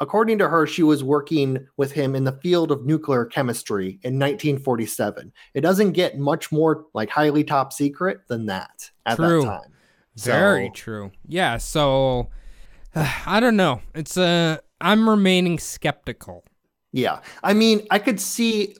according 0.00 0.38
to 0.38 0.48
her, 0.48 0.66
she 0.66 0.82
was 0.82 1.04
working 1.04 1.66
with 1.76 1.92
him 1.92 2.14
in 2.14 2.24
the 2.24 2.38
field 2.42 2.70
of 2.70 2.84
nuclear 2.84 3.24
chemistry 3.24 4.00
in 4.02 4.18
1947. 4.18 5.32
It 5.54 5.60
doesn't 5.60 5.92
get 5.92 6.18
much 6.18 6.50
more 6.50 6.86
like 6.92 7.10
highly 7.10 7.44
top 7.44 7.72
secret 7.72 8.20
than 8.28 8.46
that 8.46 8.90
at 9.06 9.16
True. 9.16 9.42
that 9.42 9.46
time. 9.46 9.72
Very 10.16 10.66
So- 10.68 10.72
true. 10.74 11.10
Yeah. 11.26 11.56
So 11.58 12.28
I 12.94 13.40
don't 13.40 13.56
know. 13.56 13.80
It's 13.94 14.16
uh, 14.16 14.58
I'm 14.80 15.08
remaining 15.08 15.58
skeptical. 15.58 16.44
Yeah. 16.92 17.20
I 17.44 17.52
mean, 17.54 17.86
I 17.90 17.98
could 17.98 18.20
see 18.20 18.76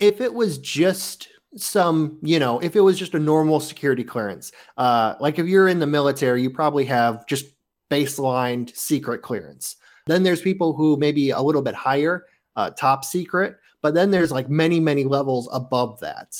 if 0.00 0.20
it 0.20 0.34
was 0.34 0.58
just 0.58 1.28
some, 1.56 2.18
you 2.22 2.38
know, 2.38 2.58
if 2.60 2.74
it 2.76 2.80
was 2.80 2.98
just 2.98 3.14
a 3.14 3.18
normal 3.18 3.60
security 3.60 4.02
clearance. 4.04 4.50
Uh 4.76 5.14
like 5.20 5.38
if 5.38 5.46
you're 5.46 5.68
in 5.68 5.78
the 5.78 5.86
military, 5.86 6.42
you 6.42 6.50
probably 6.50 6.84
have 6.86 7.26
just 7.26 7.46
baseline 7.90 8.74
secret 8.76 9.22
clearance. 9.22 9.76
Then 10.06 10.22
there's 10.22 10.40
people 10.40 10.72
who 10.72 10.96
maybe 10.96 11.30
a 11.30 11.40
little 11.40 11.62
bit 11.62 11.74
higher, 11.74 12.24
uh 12.56 12.70
top 12.70 13.04
secret, 13.04 13.56
but 13.82 13.94
then 13.94 14.10
there's 14.10 14.32
like 14.32 14.48
many 14.48 14.80
many 14.80 15.04
levels 15.04 15.48
above 15.52 16.00
that. 16.00 16.34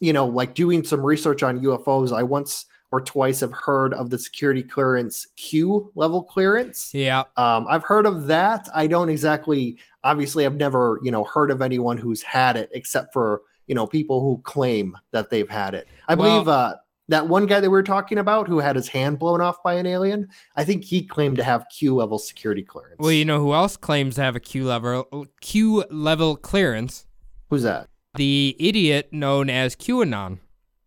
You 0.00 0.12
know, 0.12 0.26
like 0.26 0.54
doing 0.54 0.84
some 0.84 1.02
research 1.04 1.42
on 1.42 1.60
UFOs, 1.60 2.12
I 2.16 2.22
once 2.22 2.64
or 2.92 3.00
twice 3.00 3.40
have 3.40 3.52
heard 3.52 3.94
of 3.94 4.10
the 4.10 4.18
security 4.18 4.62
clearance 4.62 5.26
Q 5.36 5.90
level 5.94 6.22
clearance. 6.22 6.92
Yeah. 6.94 7.24
Um, 7.36 7.66
I've 7.68 7.82
heard 7.82 8.06
of 8.06 8.26
that. 8.26 8.68
I 8.74 8.86
don't 8.86 9.08
exactly, 9.08 9.78
obviously, 10.04 10.44
I've 10.46 10.56
never, 10.56 11.00
you 11.02 11.10
know, 11.10 11.24
heard 11.24 11.50
of 11.50 11.62
anyone 11.62 11.96
who's 11.96 12.22
had 12.22 12.56
it 12.56 12.68
except 12.72 13.12
for, 13.12 13.42
you 13.66 13.74
know, 13.74 13.86
people 13.86 14.20
who 14.20 14.40
claim 14.44 14.96
that 15.10 15.30
they've 15.30 15.48
had 15.48 15.74
it. 15.74 15.88
I 16.06 16.14
Well- 16.14 16.30
believe 16.42 16.48
uh, 16.48 16.74
that 17.08 17.26
one 17.26 17.46
guy 17.46 17.60
that 17.60 17.68
we 17.68 17.72
were 17.72 17.82
talking 17.82 18.18
about 18.18 18.46
who 18.46 18.58
had 18.58 18.76
his 18.76 18.88
hand 18.88 19.18
blown 19.18 19.40
off 19.40 19.62
by 19.62 19.74
an 19.74 19.86
alien, 19.86 20.28
I 20.56 20.64
think 20.64 20.84
he 20.84 21.02
claimed 21.02 21.36
to 21.38 21.44
have 21.44 21.66
Q 21.76 21.96
level 21.96 22.18
security 22.18 22.62
clearance. 22.62 22.96
Well, 23.00 23.10
you 23.10 23.24
know 23.24 23.40
who 23.40 23.54
else 23.54 23.76
claims 23.76 24.14
to 24.16 24.22
have 24.22 24.36
a 24.36 24.40
Q 24.40 24.64
level 24.66 25.26
Q 25.40 25.84
level 25.90 26.36
clearance? 26.36 27.06
Who's 27.50 27.64
that? 27.64 27.88
The 28.14 28.54
idiot 28.58 29.08
known 29.12 29.48
as 29.50 29.74
QAnon. 29.74 30.38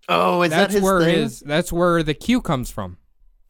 Oh, 0.08 0.42
is 0.44 0.52
that's 0.52 0.74
that 0.74 0.78
his 0.78 0.84
where 0.84 1.00
thing? 1.02 1.16
his 1.16 1.40
that's 1.40 1.72
where 1.74 2.04
the 2.04 2.14
Q 2.14 2.42
comes 2.42 2.70
from. 2.72 2.98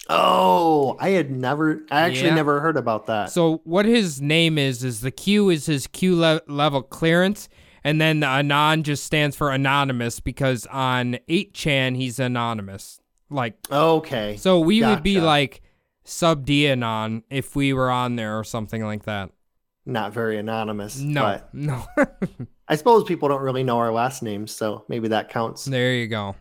Oh, 0.07 0.97
I 0.99 1.09
had 1.09 1.31
never, 1.31 1.83
I 1.89 2.01
actually 2.01 2.27
Yeah. 2.27 2.35
never 2.35 2.59
heard 2.61 2.77
about 2.77 3.07
that. 3.07 3.31
So 3.31 3.61
what 3.63 3.85
his 3.85 4.21
name 4.21 4.57
is 4.59 4.83
is 4.83 5.01
the 5.01 5.09
Q 5.11 5.49
is 5.49 5.65
his 5.65 5.87
Q 5.87 6.15
le- 6.15 6.41
level 6.47 6.83
clearance, 6.83 7.49
and 7.83 7.99
then 7.99 8.19
the 8.19 8.27
Anon 8.27 8.83
just 8.83 9.03
stands 9.03 9.35
for 9.35 9.51
anonymous 9.51 10.19
because 10.19 10.67
on 10.67 11.17
8chan 11.27 11.95
he's 11.97 12.19
anonymous. 12.19 12.99
Like 13.31 13.55
okay. 13.71 14.37
so 14.37 14.59
we 14.59 14.83
would 14.83 15.01
be 15.01 15.19
like 15.19 15.61
sub 16.03 16.45
D 16.45 16.67
Anon 16.69 17.23
if 17.31 17.55
we 17.55 17.73
were 17.73 17.89
on 17.89 18.15
there 18.15 18.37
or 18.37 18.43
something 18.43 18.83
like 18.85 19.03
that. 19.05 19.31
Not 19.87 20.13
very 20.13 20.37
anonymous. 20.37 20.97
No, 20.99 21.21
but 21.21 21.53
no. 21.53 21.85
I 22.67 22.75
suppose 22.75 23.03
people 23.03 23.27
don't 23.29 23.41
really 23.41 23.63
know 23.63 23.77
our 23.79 23.91
last 23.91 24.21
names, 24.23 24.51
so 24.51 24.85
maybe 24.87 25.07
that 25.09 25.29
counts. 25.29 25.65
there 25.65 25.93
you 25.93 26.07
go. 26.07 26.35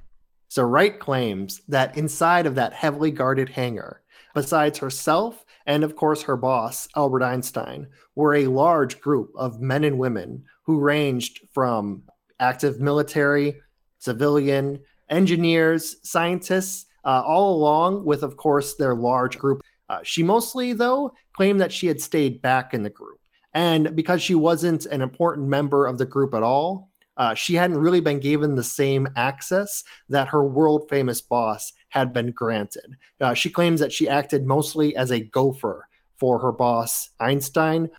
So 0.54 0.62
Wright 0.62 1.00
claims 1.00 1.62
that 1.66 1.98
inside 1.98 2.46
of 2.46 2.54
that 2.54 2.72
heavily 2.72 3.10
guarded 3.10 3.48
hangar, 3.48 4.02
besides 4.34 4.78
herself 4.78 5.44
and 5.66 5.82
of 5.82 5.96
course 5.96 6.22
her 6.22 6.36
boss, 6.36 6.86
Albert 6.94 7.24
Einstein, 7.24 7.88
were 8.14 8.36
a 8.36 8.46
large 8.46 9.00
group 9.00 9.32
of 9.34 9.60
men 9.60 9.82
and 9.82 9.98
women 9.98 10.44
who 10.62 10.78
ranged 10.78 11.40
from 11.52 12.04
active 12.38 12.78
military, 12.78 13.56
civilian, 13.98 14.78
engineers, 15.10 15.96
scientists, 16.08 16.86
uh, 17.04 17.24
all 17.26 17.56
along 17.56 18.04
with, 18.04 18.22
of 18.22 18.36
course, 18.36 18.76
their 18.76 18.94
large 18.94 19.40
group. 19.40 19.60
Uh, 19.88 19.98
she 20.04 20.22
mostly, 20.22 20.72
though, 20.72 21.12
claimed 21.32 21.60
that 21.60 21.72
she 21.72 21.88
had 21.88 22.00
stayed 22.00 22.40
back 22.40 22.72
in 22.72 22.84
the 22.84 22.90
group 22.90 23.18
And 23.54 23.96
because 23.96 24.22
she 24.22 24.36
wasn't 24.36 24.86
an 24.86 25.02
important 25.02 25.48
member 25.48 25.84
of 25.84 25.98
the 25.98 26.06
group 26.06 26.32
at 26.32 26.44
all, 26.44 26.92
uh, 27.16 27.34
she 27.34 27.54
hadn't 27.54 27.78
really 27.78 28.00
been 28.00 28.20
given 28.20 28.54
the 28.54 28.64
same 28.64 29.08
access 29.16 29.84
that 30.08 30.28
her 30.28 30.44
world 30.44 30.88
famous 30.88 31.20
boss 31.20 31.72
had 31.90 32.12
been 32.12 32.32
granted. 32.32 32.96
Uh, 33.20 33.34
she 33.34 33.50
claims 33.50 33.80
that 33.80 33.92
she 33.92 34.08
acted 34.08 34.46
mostly 34.46 34.96
as 34.96 35.10
a 35.10 35.20
gopher 35.20 35.88
for 36.16 36.40
her 36.40 36.52
boss, 36.52 37.10
Einstein. 37.20 37.90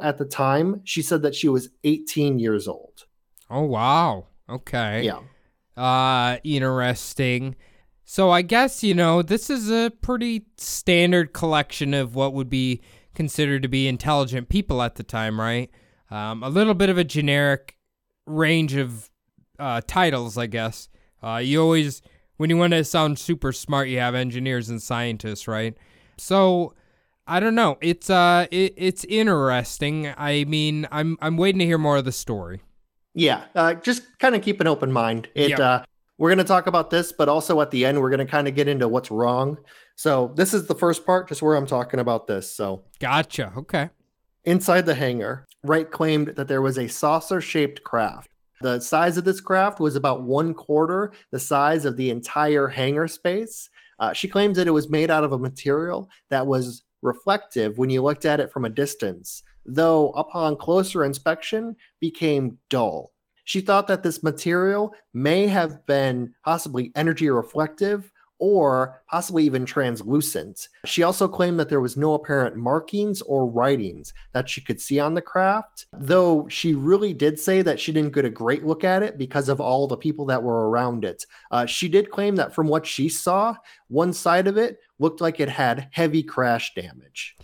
At 0.00 0.18
the 0.18 0.24
time, 0.24 0.80
she 0.84 1.02
said 1.02 1.22
that 1.22 1.36
she 1.36 1.48
was 1.48 1.68
18 1.84 2.38
years 2.38 2.66
old. 2.66 3.04
Oh 3.48 3.62
wow. 3.62 4.26
Okay. 4.48 5.02
Yeah. 5.02 5.20
Uh 5.76 6.38
interesting. 6.42 7.54
So 8.04 8.30
I 8.30 8.42
guess, 8.42 8.82
you 8.82 8.94
know, 8.94 9.22
this 9.22 9.48
is 9.48 9.70
a 9.70 9.90
pretty 10.02 10.46
standard 10.56 11.32
collection 11.32 11.94
of 11.94 12.14
what 12.14 12.34
would 12.34 12.50
be 12.50 12.82
considered 13.14 13.62
to 13.62 13.68
be 13.68 13.88
intelligent 13.88 14.48
people 14.48 14.82
at 14.82 14.96
the 14.96 15.02
time, 15.02 15.40
right? 15.40 15.70
Um, 16.10 16.42
a 16.42 16.48
little 16.48 16.74
bit 16.74 16.90
of 16.90 16.98
a 16.98 17.04
generic 17.04 17.76
range 18.26 18.74
of 18.74 19.10
uh, 19.58 19.80
titles, 19.86 20.36
I 20.38 20.46
guess. 20.46 20.88
Uh, 21.22 21.36
you 21.36 21.62
always, 21.62 22.02
when 22.36 22.50
you 22.50 22.56
want 22.56 22.72
to 22.72 22.84
sound 22.84 23.18
super 23.18 23.52
smart, 23.52 23.88
you 23.88 23.98
have 23.98 24.14
engineers 24.14 24.68
and 24.68 24.82
scientists, 24.82 25.48
right? 25.48 25.76
So 26.18 26.74
I 27.26 27.40
don't 27.40 27.54
know. 27.54 27.78
It's 27.80 28.10
uh, 28.10 28.46
it, 28.50 28.74
it's 28.76 29.04
interesting. 29.04 30.12
I 30.16 30.44
mean, 30.44 30.86
I'm 30.90 31.16
I'm 31.20 31.36
waiting 31.36 31.58
to 31.60 31.64
hear 31.64 31.78
more 31.78 31.96
of 31.96 32.04
the 32.04 32.12
story. 32.12 32.60
Yeah, 33.14 33.44
uh, 33.54 33.74
just 33.74 34.02
kind 34.18 34.34
of 34.34 34.42
keep 34.42 34.60
an 34.60 34.66
open 34.66 34.92
mind. 34.92 35.28
It 35.34 35.50
Yep. 35.50 35.60
uh, 35.60 35.84
we're 36.18 36.30
going 36.30 36.38
to 36.38 36.44
talk 36.44 36.66
about 36.66 36.90
this, 36.90 37.12
but 37.12 37.28
also 37.28 37.60
at 37.60 37.70
the 37.70 37.84
end 37.84 38.00
we're 38.00 38.10
going 38.10 38.24
to 38.24 38.30
kind 38.30 38.46
of 38.46 38.54
get 38.54 38.68
into 38.68 38.88
what's 38.88 39.10
wrong. 39.10 39.58
So 39.96 40.32
this 40.36 40.52
is 40.52 40.66
the 40.66 40.74
first 40.74 41.06
part, 41.06 41.28
just 41.28 41.42
where 41.42 41.56
I'm 41.56 41.66
talking 41.66 42.00
about 42.00 42.26
this. 42.26 42.50
So 42.50 42.84
Gotcha. 43.00 43.52
Okay. 43.56 43.90
Inside 44.44 44.86
the 44.86 44.94
hangar, 44.94 45.46
Wright 45.62 45.90
claimed 45.90 46.28
that 46.28 46.48
there 46.48 46.62
was 46.62 46.78
a 46.78 46.88
saucer-shaped 46.88 47.82
craft. 47.84 48.28
The 48.60 48.80
size 48.80 49.16
of 49.16 49.24
this 49.24 49.40
craft 49.40 49.80
was 49.80 49.96
about 49.96 50.22
one 50.22 50.54
quarter 50.54 51.12
the 51.30 51.38
size 51.38 51.84
of 51.84 51.96
the 51.96 52.10
entire 52.10 52.68
hangar 52.68 53.08
space. 53.08 53.68
Uh, 53.98 54.12
she 54.12 54.28
claims 54.28 54.56
that 54.56 54.66
it 54.66 54.72
was 54.72 54.88
made 54.88 55.10
out 55.10 55.24
of 55.24 55.32
a 55.32 55.38
material 55.38 56.08
that 56.30 56.46
was 56.46 56.82
reflective 57.02 57.78
when 57.78 57.90
you 57.90 58.02
looked 58.02 58.24
at 58.24 58.40
it 58.40 58.52
from 58.52 58.64
a 58.64 58.70
distance, 58.70 59.42
though 59.66 60.10
upon 60.10 60.56
closer 60.56 61.04
inspection 61.04 61.76
became 62.00 62.58
dull. 62.70 63.12
She 63.44 63.60
thought 63.60 63.86
that 63.88 64.02
this 64.02 64.22
material 64.22 64.94
may 65.12 65.46
have 65.46 65.84
been 65.86 66.32
possibly 66.44 66.90
energy 66.96 67.28
reflective 67.28 68.10
or 68.38 69.02
possibly 69.08 69.44
even 69.44 69.64
translucent. 69.64 70.68
She 70.84 71.02
also 71.02 71.28
claimed 71.28 71.58
that 71.60 71.68
there 71.68 71.80
was 71.80 71.96
no 71.96 72.14
apparent 72.14 72.56
markings 72.56 73.22
or 73.22 73.46
writings 73.46 74.12
that 74.32 74.48
she 74.48 74.60
could 74.60 74.80
see 74.80 74.98
on 74.98 75.14
the 75.14 75.22
craft, 75.22 75.86
though 75.92 76.48
she 76.48 76.74
really 76.74 77.14
did 77.14 77.38
say 77.38 77.62
that 77.62 77.78
she 77.78 77.92
didn't 77.92 78.14
get 78.14 78.24
a 78.24 78.30
great 78.30 78.64
look 78.64 78.84
at 78.84 79.02
it 79.02 79.18
because 79.18 79.48
of 79.48 79.60
all 79.60 79.86
the 79.86 79.96
people 79.96 80.26
that 80.26 80.42
were 80.42 80.68
around 80.68 81.04
it. 81.04 81.24
Uh, 81.50 81.64
she 81.66 81.88
did 81.88 82.10
claim 82.10 82.36
that 82.36 82.54
from 82.54 82.68
what 82.68 82.86
she 82.86 83.08
saw, 83.08 83.54
one 83.88 84.12
side 84.12 84.46
of 84.46 84.56
it 84.56 84.78
looked 84.98 85.20
like 85.20 85.40
it 85.40 85.48
had 85.48 85.88
heavy 85.92 86.22
crash 86.22 86.74
damage. 86.74 87.36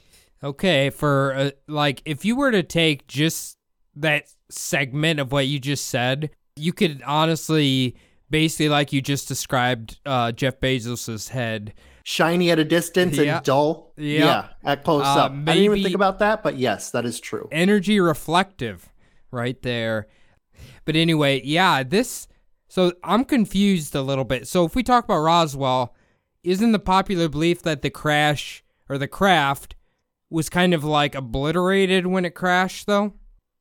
Okay, 0.42 0.90
for 0.90 1.34
uh, 1.34 1.50
like 1.68 2.02
if 2.04 2.24
you 2.24 2.34
were 2.34 2.50
to 2.50 2.62
take 2.62 3.06
just 3.06 3.58
that 3.96 4.24
segment 4.48 5.20
of 5.20 5.32
what 5.32 5.46
you 5.46 5.58
just 5.58 5.86
said, 5.88 6.30
you 6.56 6.72
could 6.72 7.02
honestly 7.06 7.96
basically 8.30 8.68
like 8.68 8.92
you 8.92 9.00
just 9.02 9.28
described 9.28 9.98
uh, 10.06 10.32
Jeff 10.32 10.60
Bezos's 10.60 11.28
head. 11.28 11.74
Shiny 12.04 12.50
at 12.50 12.58
a 12.58 12.64
distance 12.64 13.16
Yeah. 13.16 13.36
and 13.36 13.44
dull. 13.44 13.92
Yeah. 13.96 14.24
Yeah, 14.24 14.48
at 14.64 14.84
close 14.84 15.04
Uh, 15.04 15.24
up. 15.26 15.32
I 15.32 15.36
didn't 15.36 15.64
even 15.64 15.82
think 15.82 15.94
about 15.94 16.18
that, 16.20 16.42
but 16.42 16.56
yes, 16.56 16.90
that 16.92 17.04
is 17.04 17.20
true. 17.20 17.48
Energy 17.52 18.00
reflective 18.00 18.90
right 19.30 19.60
there. 19.62 20.06
But 20.84 20.96
anyway, 20.96 21.42
yeah, 21.44 21.82
this 21.82 22.26
so 22.68 22.92
I'm 23.04 23.24
confused 23.24 23.94
a 23.94 24.02
little 24.02 24.24
bit. 24.24 24.46
So 24.46 24.64
if 24.64 24.74
we 24.76 24.82
talk 24.82 25.04
about 25.04 25.18
Roswell, 25.20 25.94
isn't 26.44 26.72
the 26.72 26.78
popular 26.78 27.28
belief 27.28 27.62
that 27.62 27.82
the 27.82 27.90
crash 27.90 28.62
or 28.88 28.96
the 28.96 29.08
craft 29.08 29.74
was 30.30 30.48
kind 30.48 30.72
of 30.72 30.84
like 30.84 31.14
obliterated 31.14 32.06
when 32.06 32.24
it 32.24 32.34
crashed 32.34 32.86
though? 32.86 33.14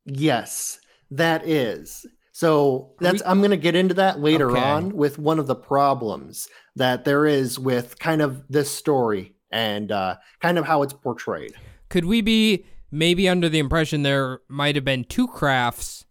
Yes, 0.06 0.80
that 1.12 1.48
is. 1.48 2.06
So 2.40 2.94
that's 3.02 3.22
I'm 3.26 3.40
going 3.40 3.52
to 3.52 3.58
get 3.58 3.76
into 3.76 3.94
that 3.96 4.22
later 4.22 4.52
Okay. 4.52 4.62
on 4.62 4.96
with 4.96 5.20
one 5.20 5.40
of 5.40 5.48
the 5.48 5.58
problems 5.58 6.48
that 6.78 7.04
there 7.04 7.26
is 7.26 7.60
with 7.60 8.00
kind 8.00 8.22
of 8.22 8.46
this 8.48 8.72
story 8.72 9.36
and 9.52 9.92
uh, 9.92 10.16
kind 10.40 10.58
of 10.58 10.64
how 10.64 10.82
it's 10.84 10.94
portrayed. 10.94 11.52
Could 11.90 12.06
we 12.06 12.22
be 12.22 12.64
maybe 12.92 13.28
under 13.28 13.50
the 13.50 13.60
impression 13.60 14.04
there 14.04 14.40
might 14.48 14.76
have 14.76 14.86
been 14.86 15.04
two 15.04 15.28
crafts 15.28 16.06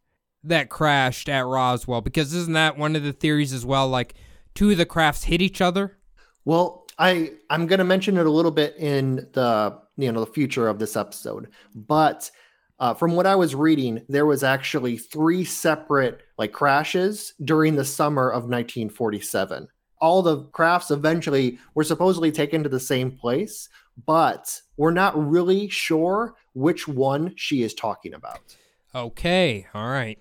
that 0.44 0.68
crashed 0.68 1.30
at 1.30 1.46
Roswell? 1.46 2.02
Because 2.02 2.34
isn't 2.34 2.52
that 2.52 2.76
one 2.76 2.94
of 2.94 3.02
the 3.02 3.14
theories 3.14 3.54
as 3.54 3.64
well? 3.64 3.88
Like 3.88 4.12
two 4.54 4.72
of 4.72 4.76
the 4.76 4.84
crafts 4.84 5.24
hit 5.24 5.40
each 5.40 5.62
other? 5.62 5.96
Well, 6.44 6.84
I 6.98 7.32
I'm 7.48 7.66
going 7.66 7.78
to 7.78 7.86
mention 7.86 8.18
it 8.18 8.26
a 8.26 8.30
little 8.30 8.50
bit 8.50 8.76
in 8.76 9.26
the 9.32 9.78
you 9.96 10.12
know 10.12 10.20
the 10.20 10.30
future 10.30 10.68
of 10.68 10.78
this 10.78 10.94
episode, 10.94 11.48
but 11.74 12.30
uh, 12.80 12.94
from 12.94 13.14
what 13.16 13.26
I 13.26 13.34
was 13.34 13.54
reading, 13.54 14.02
there 14.08 14.26
was 14.26 14.44
actually 14.44 14.96
three 14.96 15.44
separate 15.44 16.20
like 16.38 16.52
crashes 16.52 17.34
during 17.44 17.74
the 17.74 17.84
summer 17.84 18.28
of 18.28 18.44
1947. 18.44 19.68
All 20.00 20.22
the 20.22 20.44
crafts 20.52 20.92
eventually 20.92 21.58
were 21.74 21.82
supposedly 21.82 22.30
taken 22.30 22.62
to 22.62 22.68
the 22.68 22.78
same 22.78 23.10
place, 23.10 23.68
but 24.06 24.60
we're 24.76 24.92
not 24.92 25.18
really 25.28 25.68
sure 25.68 26.36
which 26.54 26.86
one 26.86 27.34
she 27.36 27.62
is 27.62 27.74
talking 27.74 28.14
about. 28.14 28.56
Okay, 28.94 29.66
all 29.74 29.88
right. 29.88 30.18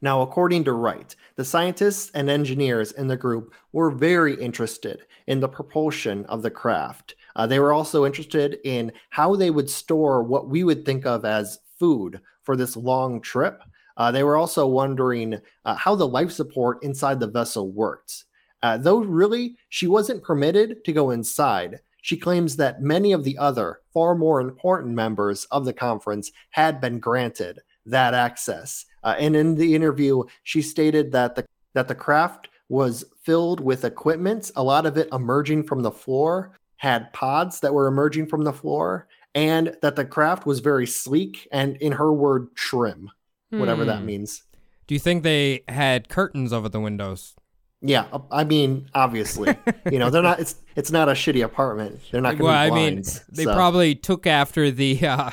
Now, 0.00 0.22
according 0.22 0.64
to 0.64 0.72
Wright, 0.72 1.14
the 1.36 1.44
scientists 1.44 2.10
and 2.14 2.30
engineers 2.30 2.92
in 2.92 3.08
the 3.08 3.16
group 3.16 3.52
were 3.72 3.90
very 3.90 4.34
interested 4.40 5.00
in 5.26 5.40
the 5.40 5.48
propulsion 5.48 6.24
of 6.26 6.42
the 6.42 6.50
craft. 6.50 7.16
Uh, 7.34 7.46
they 7.46 7.58
were 7.58 7.72
also 7.72 8.06
interested 8.06 8.58
in 8.64 8.92
how 9.10 9.34
they 9.34 9.50
would 9.50 9.68
store 9.68 10.22
what 10.22 10.48
we 10.48 10.62
would 10.62 10.86
think 10.86 11.04
of 11.04 11.24
as 11.24 11.58
food 11.78 12.20
for 12.42 12.56
this 12.56 12.76
long 12.76 13.20
trip. 13.20 13.62
Uh, 13.96 14.10
they 14.10 14.22
were 14.22 14.36
also 14.36 14.66
wondering 14.66 15.38
uh, 15.64 15.74
how 15.74 15.94
the 15.94 16.06
life 16.06 16.30
support 16.30 16.82
inside 16.82 17.18
the 17.18 17.26
vessel 17.26 17.70
worked. 17.72 18.24
Uh, 18.62 18.76
though 18.76 18.98
really, 18.98 19.56
she 19.68 19.86
wasn't 19.86 20.22
permitted 20.22 20.84
to 20.84 20.92
go 20.92 21.10
inside. 21.10 21.80
She 22.02 22.16
claims 22.16 22.56
that 22.56 22.80
many 22.80 23.12
of 23.12 23.24
the 23.24 23.36
other, 23.38 23.80
far 23.92 24.14
more 24.14 24.40
important 24.40 24.94
members 24.94 25.44
of 25.46 25.64
the 25.64 25.72
conference 25.72 26.30
had 26.50 26.80
been 26.80 27.00
granted 27.00 27.60
that 27.86 28.14
access. 28.14 28.84
Uh, 29.02 29.14
and 29.18 29.34
in 29.36 29.54
the 29.54 29.74
interview, 29.74 30.22
she 30.44 30.62
stated 30.62 31.12
that 31.12 31.34
the 31.34 31.44
that 31.74 31.88
the 31.88 31.94
craft 31.94 32.48
was 32.68 33.04
filled 33.22 33.60
with 33.60 33.84
equipment, 33.84 34.50
a 34.56 34.62
lot 34.62 34.86
of 34.86 34.96
it 34.96 35.08
emerging 35.12 35.62
from 35.62 35.82
the 35.82 35.90
floor, 35.90 36.56
had 36.76 37.12
pods 37.12 37.60
that 37.60 37.72
were 37.72 37.86
emerging 37.86 38.26
from 38.26 38.42
the 38.42 38.52
floor, 38.52 39.06
and 39.38 39.76
that 39.82 39.94
the 39.94 40.04
craft 40.04 40.46
was 40.46 40.58
very 40.58 40.86
sleek 40.86 41.46
and, 41.52 41.76
in 41.76 41.92
her 41.92 42.12
word, 42.12 42.54
trim, 42.56 43.10
whatever 43.50 43.84
that 43.84 44.00
Hmm. 44.00 44.06
means. 44.06 44.42
Do 44.88 44.94
you 44.94 44.98
think 44.98 45.22
they 45.22 45.62
had 45.68 46.08
curtains 46.08 46.52
over 46.52 46.68
the 46.68 46.80
windows? 46.80 47.34
Yeah, 47.80 48.06
uh, 48.12 48.18
I 48.32 48.42
mean, 48.42 48.88
obviously, 48.94 49.54
you 49.92 49.98
know, 50.00 50.10
they're 50.10 50.22
not. 50.22 50.40
It's 50.40 50.56
it's 50.74 50.90
not 50.90 51.08
a 51.08 51.12
shitty 51.12 51.44
apartment. 51.44 52.00
They're 52.10 52.20
not 52.20 52.30
going 52.30 52.38
to 52.38 52.44
well, 52.44 52.64
be 52.64 52.72
I 52.72 52.74
mean, 52.74 53.02
they 53.28 53.44
so- 53.44 53.54
probably 53.54 53.94
took 53.94 54.26
after 54.26 54.70
the 54.72 54.98
uh, 55.06 55.30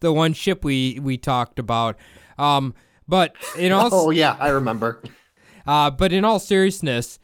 the 0.00 0.12
one 0.12 0.34
ship 0.34 0.64
we 0.64 0.98
we 1.00 1.16
talked 1.16 1.58
about. 1.58 1.96
Um, 2.38 2.74
but 3.08 3.34
in 3.56 3.72
all 3.76 3.88
Oh 3.92 4.10
yeah, 4.10 4.36
I 4.38 4.48
remember. 4.48 5.02
Uh, 5.66 5.90
but 5.90 6.12
in 6.12 6.24
all 6.24 6.38
seriousness, 6.38 7.18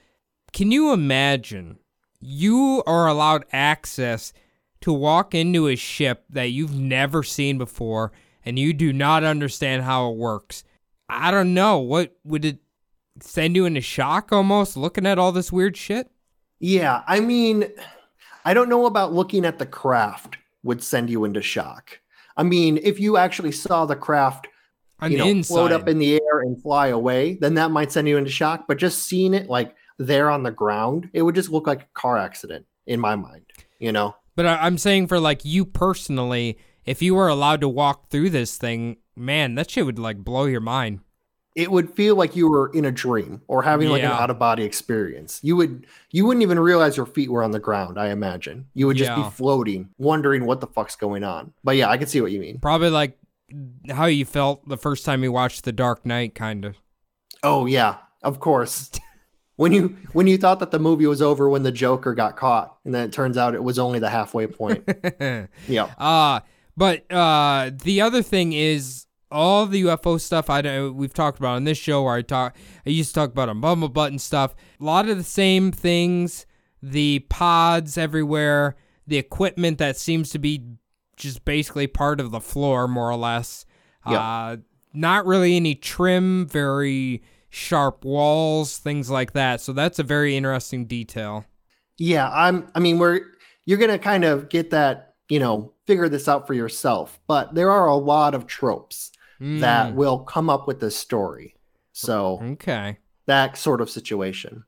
can 0.53 0.71
you 0.73 0.93
imagine 0.93 1.79
you 2.21 2.83
are 2.87 3.07
allowed 3.07 3.45
access 3.53 4.33
to 4.81 4.93
walk 4.93 5.35
into 5.35 5.69
a 5.69 5.77
ship 5.77 6.25
that 6.31 6.51
you've 6.51 6.75
never 6.75 7.23
seen 7.23 7.59
before 7.59 8.13
and 8.45 8.59
you 8.59 8.73
do 8.73 8.93
not 8.93 9.25
understand 9.25 9.83
how 9.83 10.11
it 10.11 10.17
works? 10.17 10.65
I 11.09 11.31
don't 11.31 11.55
know. 11.55 11.79
What 11.79 12.17
would 12.25 12.45
it 12.45 12.59
send 13.21 13.57
you 13.57 13.65
into 13.65 13.81
shock 13.81 14.33
almost 14.33 14.77
looking 14.77 15.07
at 15.07 15.19
all 15.19 15.33
this 15.33 15.53
weird 15.53 15.77
shit? 15.77 16.11
Yeah, 16.61 17.03
I 17.07 17.21
mean, 17.21 17.71
I 18.45 18.55
don't 18.55 18.69
know 18.69 18.87
about 18.87 19.13
looking 19.13 19.45
at 19.45 19.59
the 19.59 19.67
craft 19.67 20.39
would 20.63 20.83
send 20.83 21.09
you 21.11 21.25
into 21.25 21.43
shock. 21.43 22.01
I 22.37 22.43
mean, 22.43 22.79
if 22.83 23.01
you 23.01 23.17
actually 23.17 23.53
saw 23.53 23.85
the 23.85 23.97
craft, 23.97 24.49
you 25.03 25.19
know, 25.19 25.27
inside. 25.27 25.55
float 25.55 25.73
up 25.73 25.89
in 25.89 25.99
the 25.99 26.15
air 26.15 26.41
and 26.41 26.61
fly 26.61 26.89
away, 26.89 27.35
then 27.35 27.55
that 27.55 27.71
might 27.71 27.93
send 27.93 28.09
you 28.09 28.17
into 28.17 28.31
shock. 28.31 28.67
But 28.67 28.79
just 28.79 29.05
seeing 29.05 29.35
it 29.35 29.49
like 29.49 29.75
there 29.99 30.31
on 30.31 30.43
the 30.43 30.51
ground, 30.51 31.09
it 31.13 31.23
would 31.23 31.35
just 31.35 31.51
look 31.51 31.67
like 31.67 31.83
a 31.83 31.89
car 31.95 32.19
accident 32.19 32.67
in 32.87 33.01
my 33.01 33.17
mind. 33.17 33.45
You 33.79 33.93
know? 33.93 34.17
But 34.39 34.47
I- 34.47 34.67
I'm 34.67 34.79
saying 34.79 35.09
for 35.09 35.19
like 35.19 35.45
you 35.45 35.65
personally, 35.65 36.59
if 36.87 37.03
you 37.03 37.17
were 37.17 37.27
allowed 37.27 37.61
to 37.63 37.69
walk 37.69 38.09
through 38.09 38.31
this 38.31 38.57
thing, 38.57 38.99
man, 39.17 39.57
that 39.57 39.69
shit 39.69 39.85
would 39.85 39.99
like 39.99 40.19
blow 40.19 40.45
your 40.45 40.61
mind. 40.61 41.01
It 41.57 41.73
would 41.73 41.93
feel 41.93 42.15
like 42.15 42.37
you 42.37 42.49
were 42.49 42.71
in 42.73 42.85
a 42.85 42.93
dream 42.93 43.43
or 43.49 43.65
having 43.65 43.89
like 43.89 44.05
an 44.05 44.13
out 44.13 44.31
of 44.31 44.39
body 44.39 44.63
experience. 44.63 45.41
You 45.43 45.57
would 45.57 45.89
you 46.13 46.25
wouldn't 46.25 46.45
even 46.45 46.61
realize 46.61 46.97
your 46.97 47.05
feet 47.07 47.33
were 47.33 47.43
on 47.43 47.51
the 47.51 47.59
ground, 47.59 47.99
I 47.99 48.11
imagine. 48.11 48.67
You 48.75 48.87
would 48.87 48.97
just 48.97 49.11
Yeah. 49.11 49.25
be 49.25 49.31
floating, 49.31 49.89
wondering 49.99 50.45
what 50.47 50.61
the 50.61 50.69
fuck's 50.69 50.95
going 50.95 51.25
on. 51.25 51.53
But 51.65 51.75
yeah, 51.75 51.91
I 51.91 51.97
can 51.97 52.07
see 52.07 52.21
what 52.21 52.31
you 52.31 52.39
mean. 52.39 52.61
Probably 52.61 52.91
like 52.91 53.19
how 53.91 54.07
you 54.07 54.25
felt 54.25 54.69
the 54.69 54.77
first 54.79 55.05
time 55.05 55.25
you 55.25 55.33
watched 55.33 55.65
The 55.65 55.73
Dark 55.73 56.07
Knight, 56.07 56.37
kind 56.37 56.65
of. 56.65 56.77
Oh 57.43 57.67
yeah, 57.67 57.97
of 58.23 58.39
course. 58.39 58.93
when 59.59 59.73
you 59.73 59.97
when 60.13 60.29
you 60.29 60.39
thought 60.39 60.61
that 60.61 60.71
the 60.71 60.79
movie 60.79 61.07
was 61.07 61.21
over 61.21 61.49
when 61.49 61.65
the 61.65 61.73
Joker 61.73 62.15
got 62.15 62.37
caught, 62.37 62.79
and 62.85 62.95
then 62.95 63.09
it 63.09 63.13
turns 63.13 63.37
out 63.37 63.57
it 63.57 63.63
was 63.63 63.77
only 63.77 63.99
the 63.99 64.09
halfway 64.09 64.47
point. 64.47 64.89
yeah. 65.69 65.85
Uh 65.99 66.41
but 66.77 67.11
uh 67.13 67.73
the 67.83 68.01
other 68.01 68.23
thing 68.23 68.53
is 68.53 69.07
all 69.33 69.67
the 69.67 69.83
UFO 69.83 70.21
stuff 70.21 70.49
I 70.49 70.61
know 70.61 70.93
we've 70.93 71.13
talked 71.13 71.41
about 71.41 71.57
on 71.57 71.65
this 71.65 71.77
show 71.77 72.05
where 72.05 72.15
I 72.15 72.23
talk 72.23 72.57
I 72.87 72.91
used 72.91 73.11
to 73.11 73.15
talk 73.15 73.31
about 73.31 73.49
on 73.49 73.61
Bumble 73.61 73.89
Button 73.89 74.21
stuff. 74.21 74.55
A 74.81 74.85
lot 74.85 75.09
of 75.09 75.17
the 75.17 75.25
same 75.25 75.73
things, 75.73 76.47
the 76.81 77.27
pods 77.29 77.99
everywhere, 77.99 78.77
the 79.09 79.19
equipment 79.19 79.79
that 79.79 79.97
seems 79.97 80.31
to 80.31 80.39
be 80.39 80.63
just 81.17 81.45
basically 81.45 81.89
part 81.89 82.21
of 82.21 82.31
the 82.31 82.41
floor 82.41 82.87
more 82.87 83.11
or 83.11 83.17
less. 83.17 83.67
Yeah. 84.09 84.21
Uh 84.21 84.57
not 84.95 85.27
really 85.27 85.57
any 85.57 85.75
trim, 85.75 86.47
very 86.47 87.23
sharp 87.51 88.05
walls, 88.05 88.79
things 88.79 89.11
like 89.11 89.33
that. 89.33 89.61
So 89.61 89.73
that's 89.73 89.99
a 89.99 90.03
very 90.03 90.37
interesting 90.37 90.87
detail. 90.87 91.45
Yeah, 91.99 92.31
I'm 92.33 92.71
I 92.75 92.81
mean 92.81 92.99
we're 92.99 93.21
you're 93.65 93.79
going 93.79 93.91
to 93.91 93.99
kind 93.99 94.25
of 94.25 94.49
get 94.49 94.71
that, 94.71 95.15
you 95.29 95.39
know, 95.39 95.75
figure 95.87 96.09
this 96.09 96.27
out 96.29 96.47
for 96.47 96.55
yourself, 96.55 97.21
but 97.27 97.55
there 97.55 97.71
are 97.71 97.87
a 97.87 97.97
lot 97.97 98.35
of 98.35 98.47
tropes 98.47 99.11
that 99.41 99.93
Mm, 99.93 99.95
will 99.95 100.19
come 100.21 100.51
up 100.51 100.67
with 100.67 100.81
this 100.81 100.97
story. 100.97 101.55
So, 101.93 102.41
okay. 102.43 102.99
that 103.27 103.57
sort 103.57 103.81
of 103.81 103.91
situation. 103.91 104.65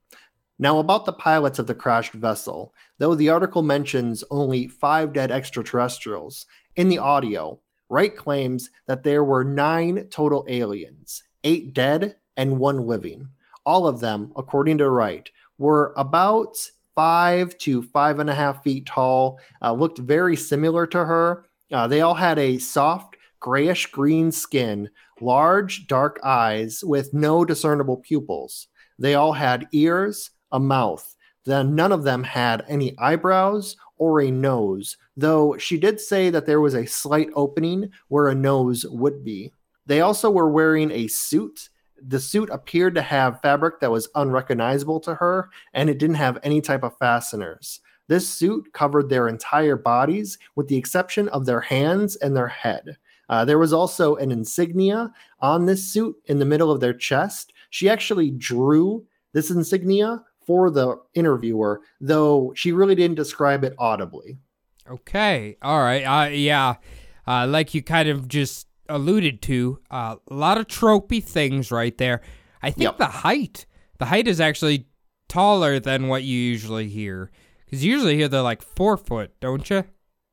Now, 0.58 0.78
about 0.78 1.06
the 1.06 1.12
pilots 1.12 1.58
of 1.58 1.66
the 1.66 1.74
crashed 1.74 2.12
vessel, 2.12 2.74
though 2.98 3.14
the 3.14 3.30
article 3.30 3.62
mentions 3.62 4.22
only 4.30 4.68
five 4.68 5.12
dead 5.12 5.30
extraterrestrials, 5.30 6.46
in 6.76 6.88
the 6.88 6.98
audio, 6.98 7.60
Wright 7.88 8.14
claims 8.14 8.70
that 8.86 9.02
there 9.02 9.24
were 9.24 9.42
nine 9.42 10.06
total 10.10 10.44
aliens, 10.48 11.22
eight 11.42 11.72
dead 11.74 12.16
and 12.40 12.58
one 12.58 12.86
living. 12.86 13.28
All 13.66 13.86
of 13.86 14.00
them, 14.00 14.32
according 14.34 14.78
to 14.78 14.88
Wright, 14.88 15.30
were 15.58 15.92
about 15.98 16.56
five 16.94 17.56
to 17.58 17.82
five 17.82 18.18
and 18.18 18.30
a 18.30 18.34
half 18.34 18.62
feet 18.62 18.86
tall, 18.86 19.38
uh, 19.60 19.74
looked 19.74 19.98
very 19.98 20.36
similar 20.36 20.86
to 20.86 21.04
her. 21.04 21.44
Uh, 21.70 21.86
they 21.86 22.00
all 22.00 22.14
had 22.14 22.38
a 22.38 22.56
soft, 22.56 23.16
grayish 23.40 23.86
green 23.92 24.32
skin, 24.32 24.88
large, 25.20 25.86
dark 25.86 26.18
eyes 26.24 26.82
with 26.82 27.12
no 27.12 27.44
discernible 27.44 27.98
pupils. 27.98 28.68
They 28.98 29.14
all 29.16 29.34
had 29.34 29.68
ears, 29.72 30.30
a 30.50 30.58
mouth. 30.58 31.14
Then 31.44 31.74
none 31.74 31.92
of 31.92 32.04
them 32.04 32.22
had 32.22 32.64
any 32.68 32.96
eyebrows 32.98 33.76
or 33.98 34.22
a 34.22 34.30
nose, 34.30 34.96
though 35.14 35.58
she 35.58 35.76
did 35.76 36.00
say 36.00 36.30
that 36.30 36.46
there 36.46 36.62
was 36.62 36.74
a 36.74 36.86
slight 36.86 37.28
opening 37.34 37.90
where 38.08 38.28
a 38.28 38.34
nose 38.34 38.86
would 38.86 39.24
be. 39.24 39.52
They 39.84 40.00
also 40.00 40.30
were 40.30 40.50
wearing 40.50 40.90
a 40.90 41.06
suit. 41.06 41.68
The 42.06 42.20
suit 42.20 42.48
appeared 42.50 42.94
to 42.94 43.02
have 43.02 43.40
fabric 43.40 43.80
that 43.80 43.90
was 43.90 44.08
unrecognizable 44.14 45.00
to 45.00 45.14
her, 45.14 45.50
and 45.74 45.90
it 45.90 45.98
didn't 45.98 46.16
have 46.16 46.38
any 46.42 46.60
type 46.60 46.82
of 46.82 46.96
fasteners. 46.98 47.80
This 48.08 48.28
suit 48.28 48.72
covered 48.72 49.08
their 49.08 49.28
entire 49.28 49.76
bodies, 49.76 50.38
with 50.56 50.68
the 50.68 50.76
exception 50.76 51.28
of 51.28 51.46
their 51.46 51.60
hands 51.60 52.16
and 52.16 52.36
their 52.36 52.48
head. 52.48 52.96
Uh, 53.28 53.44
there 53.44 53.58
was 53.58 53.72
also 53.72 54.16
an 54.16 54.32
insignia 54.32 55.12
on 55.38 55.66
this 55.66 55.84
suit 55.84 56.16
in 56.26 56.40
the 56.40 56.44
middle 56.44 56.72
of 56.72 56.80
their 56.80 56.92
chest. 56.92 57.52
She 57.70 57.88
actually 57.88 58.32
drew 58.32 59.06
this 59.32 59.50
insignia 59.50 60.24
for 60.44 60.70
the 60.70 60.96
interviewer, 61.14 61.82
though 62.00 62.52
she 62.56 62.72
really 62.72 62.96
didn't 62.96 63.14
describe 63.14 63.62
it 63.62 63.74
audibly. 63.78 64.38
Okay. 64.90 65.56
All 65.62 65.80
right. 65.80 66.02
Uh, 66.02 66.30
yeah. 66.30 66.74
Uh, 67.28 67.46
like 67.46 67.72
you 67.74 67.82
kind 67.82 68.08
of 68.08 68.26
just 68.26 68.66
alluded 68.90 69.40
to, 69.42 69.78
uh, 69.90 70.16
a 70.30 70.34
lot 70.34 70.58
of 70.58 70.66
tropey 70.66 71.22
things 71.22 71.70
right 71.70 71.96
there. 71.96 72.20
I 72.62 72.70
think 72.70 72.82
Yep. 72.82 72.98
the 72.98 73.06
height, 73.06 73.66
the 73.98 74.06
height 74.06 74.28
is 74.28 74.40
actually 74.40 74.86
taller 75.28 75.78
than 75.80 76.08
what 76.08 76.22
you 76.24 76.36
usually 76.38 76.88
hear. 76.88 77.30
Because 77.64 77.84
you 77.84 77.92
usually 77.92 78.16
hear 78.16 78.28
they're 78.28 78.42
like 78.42 78.62
four 78.62 78.96
foot, 78.96 79.32
don't 79.40 79.68
you? 79.70 79.84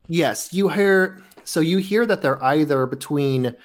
Yes, 0.07 0.53
you 0.53 0.69
hear 0.69 1.21
so 1.43 1.59
you 1.61 1.77
hear 1.77 2.05
that 2.05 2.21
they're 2.21 2.43
either 2.43 2.85
between 2.85 3.55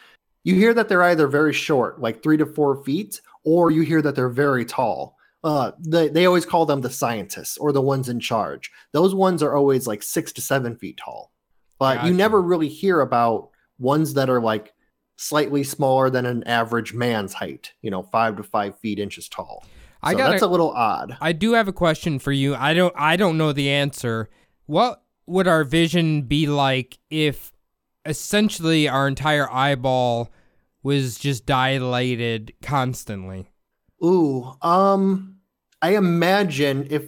you 0.44 0.55
hear 0.55 0.74
that 0.74 0.88
they're 0.88 1.02
either 1.02 1.26
very 1.26 1.52
short, 1.52 2.00
like 2.00 2.22
three 2.22 2.37
to 2.37 2.46
four 2.46 2.83
feet, 2.85 3.20
or 3.44 3.70
you 3.70 3.83
hear 3.83 4.02
that 4.02 4.14
they're 4.14 4.28
very 4.28 4.64
tall. 4.64 5.16
Uh, 5.44 5.72
they, 5.81 6.09
they 6.09 6.26
always 6.26 6.46
call 6.46 6.66
them 6.66 6.81
the 6.81 6.90
scientists 6.90 7.57
or 7.59 7.72
the 7.72 7.81
ones 7.81 8.09
in 8.09 8.20
charge. 8.20 8.70
Those 8.92 9.14
ones 9.14 9.42
are 9.42 9.57
always 9.57 9.87
like 9.87 10.02
six 10.02 10.33
to 10.33 10.40
seven 10.40 10.76
feet 10.76 10.98
tall. 10.98 11.33
But 11.78 12.05
you 12.05 12.14
never 12.14 12.40
really 12.40 12.68
hear 12.68 13.00
about 13.00 13.50
ones 13.78 14.14
that 14.14 14.31
are 14.31 14.40
like 14.40 14.72
slightly 15.23 15.63
smaller 15.63 16.11
than 16.11 16.27
an 16.27 16.43
average 16.45 16.93
man's 16.93 17.35
height, 17.35 17.73
you 17.81 17.91
know, 17.91 18.03
five 18.03 18.37
to 18.37 18.43
five 18.43 18.79
feet 18.79 18.99
inches 18.99 19.29
tall. 19.29 19.65
I 20.03 20.13
So 20.13 20.19
got 20.19 20.31
that's 20.31 20.43
a 20.43 20.49
little 20.49 20.71
odd. 20.73 21.17
I 21.21 21.33
do 21.33 21.53
have 21.53 21.69
a 21.69 21.73
question 21.73 22.19
for 22.19 22.33
you. 22.33 22.55
I 22.55 22.75
don't 22.75 22.93
I 22.97 23.17
don't 23.17 23.39
know 23.39 23.53
the 23.53 23.71
answer. 23.71 24.29
What 24.67 25.03
would 25.27 25.47
our 25.47 25.63
vision 25.65 26.23
be 26.23 26.47
like 26.47 26.99
if 27.09 27.53
essentially 28.05 28.89
our 28.89 29.07
entire 29.07 29.49
eyeball 29.51 30.31
was 30.83 31.19
just 31.19 31.47
dilated 31.47 32.53
constantly? 32.61 33.49
Ooh, 34.05 34.53
um, 34.63 35.37
I 35.81 35.95
imagine 35.95 36.89
if 36.91 37.05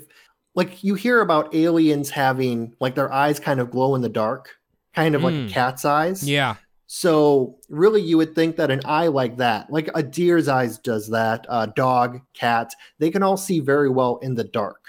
like 0.55 0.85
you 0.85 0.95
hear 0.95 1.21
about 1.21 1.53
aliens 1.53 2.11
having 2.11 2.75
like 2.79 2.95
their 2.95 3.13
eyes 3.13 3.41
kind 3.41 3.59
of 3.59 3.73
glow 3.73 3.97
in 3.97 4.03
the 4.03 4.09
dark, 4.09 4.55
kind 4.95 5.17
of 5.17 5.25
like 5.25 5.35
Hmm. 5.35 5.47
a 5.47 5.49
cat's 5.49 5.85
eyes. 5.85 6.29
Yeah. 6.29 6.55
So 6.87 7.59
really, 7.69 8.03
you 8.03 8.17
would 8.19 8.35
think 8.35 8.57
that 8.57 8.71
an 8.71 8.83
eye 8.85 9.07
like 9.07 9.39
that, 9.39 9.71
like 9.71 9.89
a 9.95 10.03
deer's 10.03 10.49
eyes, 10.49 10.79
does 10.79 11.09
that. 11.11 11.47
A 11.49 11.67
dog, 11.67 12.21
cat, 12.35 12.73
they 12.99 13.11
can 13.11 13.23
all 13.23 13.37
see 13.37 13.61
very 13.61 13.89
well 13.89 14.19
in 14.19 14.35
the 14.35 14.45
dark. 14.45 14.85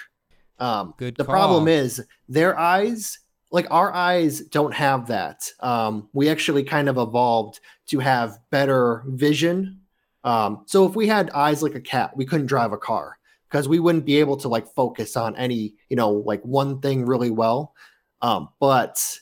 Um, 0.60 0.94
Good 0.98 1.16
the 1.16 1.26
problem 1.26 1.68
is 1.68 2.04
their 2.30 2.58
eyes, 2.58 3.20
like 3.52 3.68
our 3.72 3.94
eyes, 3.94 4.42
don't 4.42 4.74
have 4.74 5.08
that. 5.08 5.50
Um, 5.60 6.10
we 6.14 6.30
actually 6.30 6.64
kind 6.64 6.90
of 6.90 6.98
evolved 6.98 7.60
to 7.88 8.00
have 8.00 8.40
better 8.52 9.04
vision. 9.08 9.82
Um, 10.24 10.64
so 10.66 10.86
if 10.88 10.96
we 10.96 11.08
had 11.08 11.30
eyes 11.32 11.62
like 11.62 11.76
a 11.76 11.82
cat, 11.82 12.16
we 12.16 12.26
couldn't 12.26 12.48
drive 12.48 12.72
a 12.72 12.78
car 12.78 13.18
because 13.50 13.68
we 13.68 13.80
wouldn't 13.80 14.06
be 14.06 14.20
able 14.20 14.38
to 14.38 14.48
like 14.48 14.68
focus 14.74 15.16
on 15.16 15.36
any, 15.36 15.76
you 15.90 15.96
know, 15.96 16.12
like 16.12 16.42
one 16.44 16.82
thing 16.82 17.06
really 17.06 17.30
well. 17.30 17.74
Um, 18.22 18.50
but 18.60 19.20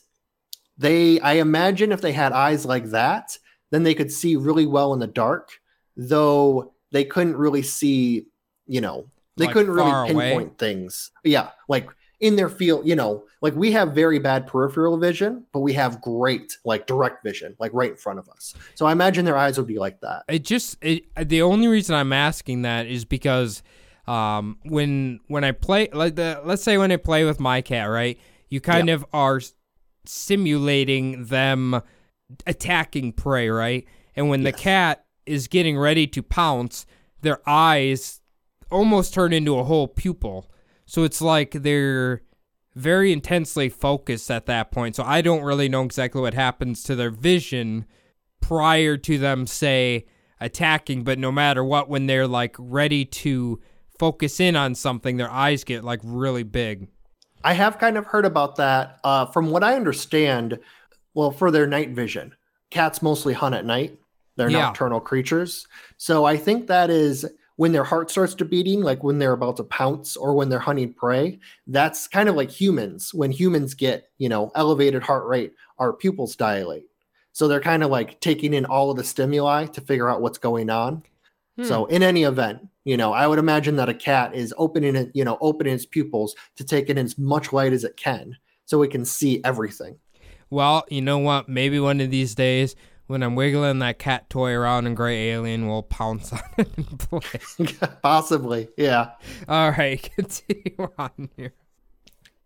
they, 0.78 1.20
I 1.20 1.34
imagine 1.34 1.92
if 1.92 2.02
they 2.02 2.12
had 2.14 2.32
eyes 2.32 2.66
like 2.66 2.86
that, 2.86 3.38
then 3.72 3.84
they 3.84 3.94
could 3.94 4.12
see 4.12 4.36
really 4.36 4.66
well 4.66 4.94
in 4.94 5.00
the 5.00 5.08
dark, 5.08 5.60
though 5.96 6.74
they 6.92 7.04
couldn't 7.06 7.38
really 7.38 7.62
see, 7.62 8.26
you 8.68 8.82
know, 8.82 9.08
they 9.38 9.46
Like, 9.46 9.54
couldn't 9.54 9.72
really 9.72 9.92
away? 9.92 10.30
pinpoint 10.32 10.58
things. 10.58 11.12
Yeah, 11.24 11.50
like 11.68 11.90
in 12.20 12.36
their 12.36 12.50
field, 12.50 12.88
you 12.88 12.96
know, 12.96 13.24
like 13.42 13.56
we 13.56 13.72
have 13.72 13.94
very 13.94 14.20
bad 14.20 14.48
peripheral 14.48 14.98
vision, 14.98 15.46
but 15.52 15.60
we 15.62 15.74
have 15.74 16.02
great 16.02 16.58
like 16.64 16.86
direct 16.88 17.24
vision, 17.24 17.56
like 17.60 17.72
right 17.74 17.92
in 17.92 17.98
front 17.98 18.20
of 18.20 18.30
us. 18.30 18.54
So 18.76 18.86
I 18.86 18.92
imagine 18.92 19.26
their 19.26 19.38
eyes 19.38 19.58
would 19.58 19.68
be 19.68 19.80
like 19.80 20.00
that. 20.02 20.24
it 20.28 20.44
just 20.44 20.78
it, 20.84 21.06
the 21.16 21.42
only 21.42 21.68
reason 21.68 21.96
I'm 21.96 22.14
asking 22.14 22.62
that 22.64 22.86
is 22.88 23.06
because 23.06 23.64
um 24.08 24.58
when 24.64 25.20
when 25.28 25.44
I 25.44 25.52
play 25.52 25.90
like 25.94 26.16
the 26.16 26.42
let's 26.46 26.64
say 26.64 26.78
when 26.78 26.92
I 26.92 26.98
play 26.98 27.26
with 27.26 27.40
my 27.40 27.62
cat, 27.62 27.90
right? 27.90 28.20
You 28.50 28.62
kind 28.62 28.90
of 28.90 29.06
are 29.14 29.42
simulating 30.06 31.26
them 31.26 31.82
attacking 32.46 33.14
prey, 33.14 33.50
right? 33.50 33.86
And 34.16 34.30
when 34.30 34.44
the 34.44 34.52
cat 34.52 35.06
is 35.26 35.48
getting 35.48 35.78
ready 35.78 36.08
to 36.08 36.22
pounce, 36.22 36.86
their 37.22 37.40
eyes 37.48 38.22
almost 38.70 39.14
turn 39.14 39.34
into 39.34 39.58
a 39.58 39.64
whole 39.64 39.88
pupil. 39.88 40.52
So 40.86 41.04
it's 41.04 41.22
like 41.22 41.52
they're 41.52 42.22
very 42.76 43.12
intensely 43.12 43.70
focused 43.70 44.30
at 44.32 44.46
that 44.48 44.72
point. 44.72 44.96
So 44.96 45.04
I 45.04 45.22
don't 45.22 45.44
really 45.44 45.70
know 45.70 45.84
exactly 45.84 46.22
what 46.22 46.34
happens 46.34 46.84
to 46.84 46.96
their 46.96 47.12
vision 47.12 47.86
prior 48.42 48.98
to 48.98 49.18
them 49.18 49.48
say 49.48 50.06
attacking, 50.42 51.04
but 51.04 51.20
no 51.20 51.32
matter 51.32 51.64
what 51.64 51.88
when 51.88 52.08
they're 52.08 52.28
like 52.28 52.56
ready 52.60 53.06
to 53.06 53.62
focus 53.98 54.40
in 54.40 54.56
on 54.56 54.76
something, 54.76 55.18
their 55.18 55.32
eyes 55.32 55.64
get 55.64 55.84
like 55.84 56.02
really 56.04 56.44
big. 56.44 56.88
I 57.44 57.54
have 57.54 57.80
kind 57.80 57.98
of 57.98 58.06
heard 58.06 58.26
about 58.26 58.56
that. 58.58 59.00
Uh, 59.04 59.26
from 59.28 59.50
what 59.52 59.64
I 59.64 59.76
understand, 59.76 60.60
well, 61.14 61.32
for 61.32 61.52
their 61.52 61.68
night 61.68 61.90
vision, 61.92 62.36
cats 62.70 63.02
mostly 63.02 63.34
hunt 63.34 63.56
at 63.56 63.66
night. 63.66 64.00
They're 64.36 64.50
Yeah. 64.50 64.62
nocturnal 64.62 65.00
creatures. 65.00 65.68
So 65.98 66.26
I 66.26 66.38
think 66.38 66.68
that 66.68 66.90
is 66.90 67.26
when 67.56 67.72
their 67.72 67.84
heart 67.84 68.10
starts 68.10 68.34
to 68.36 68.46
beating, 68.46 68.82
like 68.82 69.04
when 69.04 69.20
they're 69.20 69.34
about 69.34 69.58
to 69.58 69.64
pounce 69.64 70.18
or 70.18 70.34
when 70.34 70.50
they're 70.50 70.58
hunting 70.60 70.92
prey. 70.94 71.40
That's 71.68 72.08
kind 72.08 72.28
of 72.28 72.36
like 72.36 72.50
humans. 72.50 73.14
When 73.14 73.32
humans 73.32 73.76
get, 73.76 74.10
you 74.18 74.28
know, 74.28 74.52
elevated 74.56 75.04
heart 75.04 75.28
rate, 75.28 75.54
our 75.78 75.94
pupils 75.94 76.36
dilate. 76.36 76.88
So 77.32 77.48
they're 77.48 77.60
kind 77.60 77.84
of 77.84 77.92
like 77.92 78.20
taking 78.22 78.54
in 78.56 78.66
all 78.66 78.90
of 78.90 78.98
the 78.98 79.04
stimuli 79.04 79.68
to 79.68 79.82
figure 79.82 80.10
out 80.10 80.22
what's 80.22 80.40
going 80.40 80.70
on. 80.72 81.04
Hmm. 81.58 81.66
So 81.66 81.86
in 81.86 82.02
any 82.02 82.24
event, 82.24 82.68
you 82.86 82.98
know, 82.98 83.14
I 83.14 83.28
would 83.28 83.40
imagine 83.40 83.76
that 83.78 83.90
a 83.90 83.94
cat 83.94 84.36
is 84.36 84.54
opening 84.58 84.96
it, 84.96 85.12
you 85.14 85.24
know, 85.24 85.38
opening 85.42 85.74
its 85.74 85.86
pupils 85.86 86.36
to 86.58 86.64
take 86.64 86.90
in 86.90 86.98
as 86.98 87.18
much 87.18 87.54
light 87.54 87.74
as 87.74 87.84
it 87.84 87.98
can, 87.98 88.38
so 88.66 88.82
it 88.82 88.92
can 88.92 89.06
see 89.06 89.42
everything. 89.44 89.98
Well, 90.50 90.84
you 90.90 91.02
know 91.02 91.18
what? 91.18 91.50
Maybe 91.50 91.80
one 91.80 92.02
of 92.02 92.12
these 92.12 92.36
days 92.36 92.76
when 93.08 93.24
I'm 93.24 93.36
wiggling 93.36 93.80
that 93.80 94.00
cat 94.00 94.30
toy 94.30 94.52
around 94.52 94.88
and 94.88 94.96
Gray 94.96 95.30
Alien 95.30 95.68
will 95.68 95.84
pounce 95.84 96.32
on 96.34 96.42
it 96.58 96.70
and 96.78 97.00
play. 97.00 97.88
Possibly, 98.02 98.70
yeah. 98.78 99.12
All 99.48 99.72
right, 99.72 100.02
continue 100.16 100.90
on 100.98 101.30
here. 101.36 101.54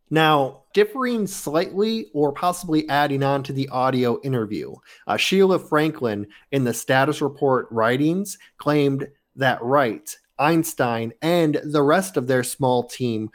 Now, 0.09 0.63
differing 0.73 1.27
slightly 1.27 2.07
or 2.13 2.31
possibly 2.31 2.87
adding 2.87 3.23
on 3.23 3.43
to 3.43 3.53
the 3.53 3.67
audio 3.67 4.21
interview, 4.21 4.73
uh, 5.05 5.17
Sheila 5.17 5.59
Franklin 5.59 6.27
in 6.51 6.63
the 6.63 6.73
status 6.73 7.21
report 7.21 7.67
writings 7.71 8.37
claimed 8.57 9.09
that 9.35 9.61
Wright, 9.61 10.17
Einstein, 10.39 11.13
and 11.21 11.59
the 11.63 11.81
rest 11.81 12.17
of 12.17 12.27
their 12.27 12.43
small 12.43 12.83
team 12.83 13.29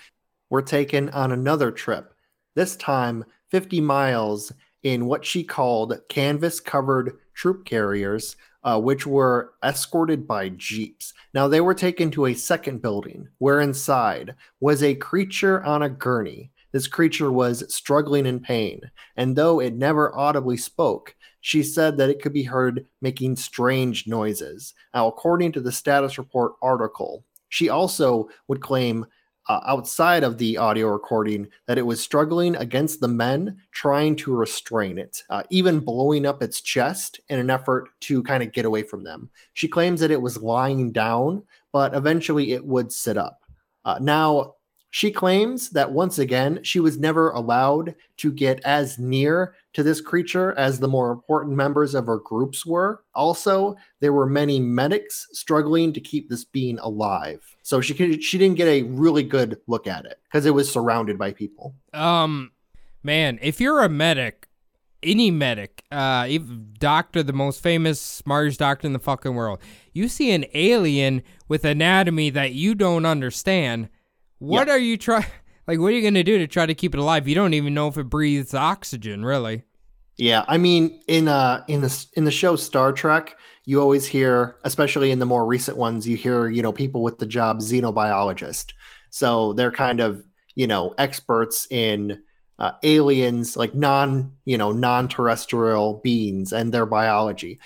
were 0.50 0.62
taken 0.62 1.08
on 1.10 1.32
another 1.32 1.70
trip, 1.70 2.14
this 2.54 2.76
time 2.76 3.24
50 3.50 3.80
miles 3.80 4.52
in 4.82 5.06
what 5.06 5.24
she 5.24 5.44
called 5.44 5.98
canvas 6.08 6.60
covered 6.60 7.18
troop 7.34 7.64
carriers, 7.64 8.36
uh, 8.64 8.80
which 8.80 9.06
were 9.06 9.54
escorted 9.64 10.26
by 10.26 10.48
jeeps. 10.50 11.14
Now, 11.34 11.48
they 11.48 11.60
were 11.60 11.74
taken 11.74 12.10
to 12.12 12.26
a 12.26 12.34
second 12.34 12.82
building 12.82 13.28
where 13.38 13.60
inside 13.60 14.34
was 14.60 14.82
a 14.82 14.94
creature 14.94 15.62
on 15.64 15.82
a 15.82 15.88
gurney 15.88 16.52
this 16.72 16.86
creature 16.86 17.30
was 17.30 17.72
struggling 17.72 18.24
in 18.24 18.40
pain, 18.40 18.80
and 19.16 19.36
though 19.36 19.60
it 19.60 19.74
never 19.74 20.16
audibly 20.16 20.56
spoke, 20.56 21.14
she 21.42 21.62
said 21.62 21.98
that 21.98 22.08
it 22.08 22.22
could 22.22 22.32
be 22.32 22.44
heard 22.44 22.86
making 23.02 23.36
strange 23.36 24.06
noises. 24.06 24.72
Now, 24.94 25.08
according 25.08 25.52
to 25.52 25.60
the 25.60 25.72
status 25.72 26.16
report 26.16 26.52
article, 26.62 27.24
she 27.50 27.68
also 27.68 28.28
would 28.48 28.62
claim 28.62 29.04
uh, 29.48 29.60
outside 29.66 30.22
of 30.22 30.38
the 30.38 30.56
audio 30.56 30.86
recording 30.86 31.48
that 31.66 31.78
it 31.78 31.84
was 31.84 32.00
struggling 32.00 32.54
against 32.56 33.00
the 33.00 33.08
men 33.08 33.56
trying 33.72 34.14
to 34.14 34.34
restrain 34.34 34.98
it, 34.98 35.22
uh, 35.30 35.42
even 35.50 35.80
blowing 35.80 36.24
up 36.24 36.42
its 36.42 36.60
chest 36.60 37.20
in 37.28 37.40
an 37.40 37.50
effort 37.50 37.88
to 38.00 38.22
kind 38.22 38.42
of 38.42 38.52
get 38.52 38.64
away 38.64 38.84
from 38.84 39.02
them. 39.02 39.28
She 39.54 39.66
claims 39.66 40.00
that 40.00 40.12
it 40.12 40.22
was 40.22 40.40
lying 40.40 40.92
down, 40.92 41.42
but 41.72 41.92
eventually 41.94 42.52
it 42.52 42.64
would 42.64 42.92
sit 42.92 43.18
up. 43.18 43.40
Uh, 43.84 43.98
now, 44.00 44.54
she 44.94 45.10
claims 45.10 45.70
that 45.70 45.90
once 45.90 46.18
again, 46.18 46.60
she 46.62 46.78
was 46.78 46.98
never 46.98 47.30
allowed 47.30 47.94
to 48.18 48.30
get 48.30 48.60
as 48.62 48.98
near 48.98 49.54
to 49.72 49.82
this 49.82 50.02
creature 50.02 50.52
as 50.58 50.78
the 50.78 50.86
more 50.86 51.10
important 51.10 51.56
members 51.56 51.94
of 51.94 52.04
her 52.04 52.18
groups 52.18 52.66
were. 52.66 53.02
Also, 53.14 53.74
there 54.00 54.12
were 54.12 54.26
many 54.26 54.60
medics 54.60 55.28
struggling 55.32 55.94
to 55.94 56.00
keep 56.00 56.28
this 56.28 56.44
being 56.44 56.78
alive. 56.78 57.40
So 57.62 57.80
she 57.80 57.94
could, 57.94 58.22
she 58.22 58.36
didn't 58.36 58.58
get 58.58 58.68
a 58.68 58.82
really 58.82 59.22
good 59.22 59.58
look 59.66 59.86
at 59.86 60.04
it 60.04 60.20
because 60.24 60.44
it 60.44 60.52
was 60.52 60.70
surrounded 60.70 61.16
by 61.18 61.32
people. 61.32 61.74
Um 61.94 62.52
man, 63.02 63.38
if 63.40 63.62
you're 63.62 63.82
a 63.82 63.88
medic, 63.88 64.46
any 65.02 65.30
medic, 65.30 65.84
uh 65.90 66.28
doctor, 66.78 67.22
the 67.22 67.32
most 67.32 67.62
famous, 67.62 67.98
smartest 67.98 68.58
doctor 68.58 68.86
in 68.88 68.92
the 68.92 68.98
fucking 68.98 69.34
world, 69.34 69.58
you 69.94 70.08
see 70.08 70.32
an 70.32 70.44
alien 70.52 71.22
with 71.48 71.64
anatomy 71.64 72.28
that 72.28 72.52
you 72.52 72.74
don't 72.74 73.06
understand 73.06 73.88
what 74.42 74.68
are 74.68 74.78
you 74.78 74.96
trying? 74.96 75.26
Like, 75.64 75.78
what 75.78 75.92
are 75.92 75.92
you 75.92 76.02
going 76.02 76.14
to 76.14 76.24
do 76.24 76.38
to 76.38 76.48
try 76.48 76.66
to 76.66 76.74
keep 76.74 76.92
it 76.92 76.98
alive? 76.98 77.28
You 77.28 77.36
don't 77.36 77.54
even 77.54 77.72
know 77.72 77.86
if 77.86 77.96
it 77.96 78.10
breathes 78.10 78.52
oxygen, 78.52 79.24
really. 79.24 79.62
Yeah, 80.16 80.44
I 80.48 80.58
mean, 80.58 81.00
in 81.06 81.28
uh, 81.28 81.62
in 81.68 81.82
the 81.82 82.06
in 82.14 82.24
the 82.24 82.32
show 82.32 82.56
Star 82.56 82.92
Trek, 82.92 83.36
you 83.64 83.80
always 83.80 84.04
hear, 84.04 84.56
especially 84.64 85.12
in 85.12 85.20
the 85.20 85.24
more 85.24 85.46
recent 85.46 85.76
ones, 85.76 86.06
you 86.06 86.16
hear, 86.16 86.48
you 86.48 86.62
know, 86.62 86.72
people 86.72 87.02
with 87.02 87.18
the 87.18 87.26
job 87.26 87.60
xenobiologist. 87.60 88.72
So 89.10 89.52
they're 89.52 89.70
kind 89.70 90.00
of, 90.00 90.24
you 90.56 90.66
know, 90.66 90.94
experts 90.98 91.68
in 91.70 92.22
uh, 92.58 92.72
aliens, 92.82 93.56
like 93.56 93.74
non, 93.74 94.32
you 94.44 94.58
know, 94.58 94.72
non-terrestrial 94.72 96.00
beings 96.02 96.52
and 96.52 96.72
their 96.72 96.86
biology. 96.86 97.60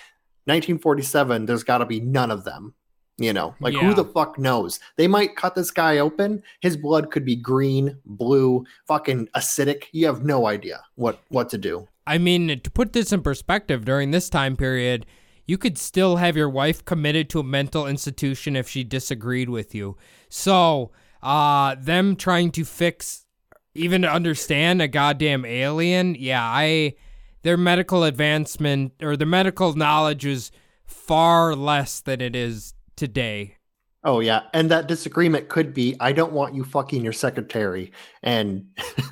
1947, 0.45 1.45
there's 1.45 1.63
got 1.63 1.79
to 1.79 1.85
be 1.85 1.99
none 1.99 2.31
of 2.31 2.43
them. 2.43 2.73
You 3.19 3.33
know, 3.33 3.55
like 3.59 3.73
Yeah. 3.73 3.79
who 3.81 3.93
the 3.95 4.05
fuck 4.05 4.37
knows? 4.37 4.79
They 4.95 5.07
might 5.07 5.35
cut 5.35 5.55
this 5.55 5.71
guy 5.71 5.97
open. 5.97 6.43
His 6.61 6.77
blood 6.77 7.09
could 7.09 7.25
be 7.25 7.35
green, 7.35 7.97
blue, 8.05 8.63
fucking 8.85 9.29
acidic. 9.35 9.85
You 9.91 10.05
have 10.05 10.23
no 10.23 10.45
idea 10.45 10.81
what 10.95 11.19
what 11.29 11.49
to 11.49 11.57
do. 11.57 11.87
I 12.05 12.19
mean, 12.19 12.59
to 12.61 12.71
put 12.71 12.93
this 12.93 13.11
in 13.11 13.21
perspective, 13.21 13.85
during 13.85 14.11
this 14.11 14.29
time 14.29 14.55
period, 14.55 15.05
you 15.47 15.57
could 15.57 15.77
still 15.77 16.17
have 16.17 16.37
your 16.37 16.49
wife 16.49 16.85
committed 16.85 17.29
to 17.31 17.39
a 17.39 17.43
mental 17.43 17.87
institution 17.87 18.55
if 18.55 18.69
she 18.69 18.83
disagreed 18.83 19.49
with 19.49 19.73
you. 19.73 19.97
So, 20.29 20.91
uh, 21.23 21.75
them 21.79 22.15
trying 22.15 22.51
to 22.51 22.63
fix, 22.65 23.25
even 23.73 24.03
to 24.03 24.11
understand 24.11 24.81
a 24.81 24.87
goddamn 24.87 25.43
alien, 25.43 26.15
yeah, 26.15 26.43
I, 26.43 26.95
their 27.41 27.57
medical 27.57 28.03
advancement 28.03 28.93
or 29.01 29.17
their 29.17 29.27
medical 29.27 29.73
knowledge 29.73 30.25
is 30.25 30.51
far 30.85 31.55
less 31.55 31.99
than 31.99 32.21
it 32.21 32.35
is 32.35 32.73
today. 32.97 33.55
Oh 34.03 34.19
yeah, 34.19 34.41
and 34.53 34.69
that 34.71 34.87
disagreement 34.87 35.49
could 35.49 35.73
be 35.73 35.95
I 35.99 36.11
don't 36.11 36.33
want 36.33 36.55
you 36.55 36.63
fucking 36.63 37.03
your 37.03 37.13
secretary 37.13 37.91
and 38.21 38.65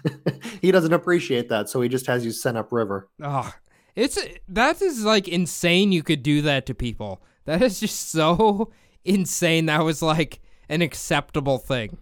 he 0.62 0.72
doesn't 0.72 0.94
appreciate 0.94 1.50
that 1.50 1.70
so 1.70 1.82
he 1.82 1.90
just 1.90 2.08
has 2.08 2.26
you 2.26 2.32
sent 2.32 2.58
upriver. 2.58 3.10
Oh, 3.22 3.54
it's 3.96 4.20
that 4.48 4.82
is 4.82 5.04
like 5.04 5.28
insane. 5.28 5.92
You 5.92 6.04
could 6.04 6.24
do 6.24 6.42
that 6.44 6.66
to 6.68 6.74
people. 6.74 7.22
That 7.46 7.62
is 7.62 7.80
just 7.80 8.10
so 8.10 8.72
insane. 9.06 9.66
That 9.66 9.84
was 9.84 10.02
like 10.02 10.40
an 10.70 10.82
acceptable 10.82 11.58
thing. 11.58 11.98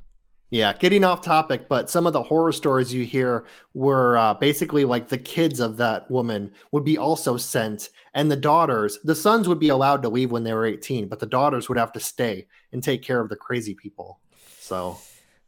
Yeah, 0.54 0.74
getting 0.74 1.04
off 1.04 1.24
topic, 1.24 1.68
but 1.68 1.89
some 1.89 2.06
of 2.06 2.14
the 2.14 2.22
horror 2.22 2.51
stories 2.51 2.93
you 2.93 3.06
hear 3.06 3.45
were 3.74 4.16
uh, 4.20 4.36
basically 4.36 4.86
like 4.86 5.08
the 5.08 5.18
kids 5.18 5.60
of 5.60 5.78
that 5.78 6.12
woman 6.12 6.51
would 6.72 6.86
be 6.86 6.95
also 6.95 7.38
sent, 7.38 7.89
and 8.14 8.30
the 8.30 8.36
daughters, 8.36 8.99
the 9.04 9.16
sons 9.16 9.47
would 9.47 9.58
be 9.58 9.70
allowed 9.70 10.04
to 10.04 10.10
leave 10.10 10.32
when 10.32 10.43
they 10.43 10.54
were 10.54 10.68
18, 10.68 11.08
but 11.08 11.20
the 11.20 11.26
daughters 11.26 11.70
would 11.70 11.80
have 11.80 11.91
to 11.93 11.99
stay 11.99 12.45
and 12.72 12.84
take 12.84 13.01
care 13.01 13.20
of 13.20 13.30
the 13.30 13.36
crazy 13.36 13.74
people. 13.74 14.20
So 14.60 14.99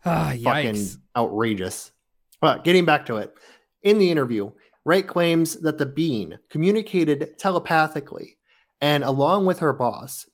Ah, 0.06 0.34
fucking 0.44 0.74
yikes. 0.74 0.98
outrageous. 1.16 1.92
But 2.42 2.64
getting 2.64 2.86
back 2.86 3.06
to 3.06 3.18
it, 3.18 3.32
in 3.84 4.00
the 4.00 4.10
interview, 4.10 4.54
Wright 4.86 5.08
claims 5.08 5.56
that 5.58 5.78
the 5.78 5.86
being 5.86 6.34
communicated 6.50 7.38
telepathically, 7.38 8.38
and 8.82 9.04
along 9.04 9.46
with 9.46 9.60
her 9.60 9.72
boss, 9.72 10.28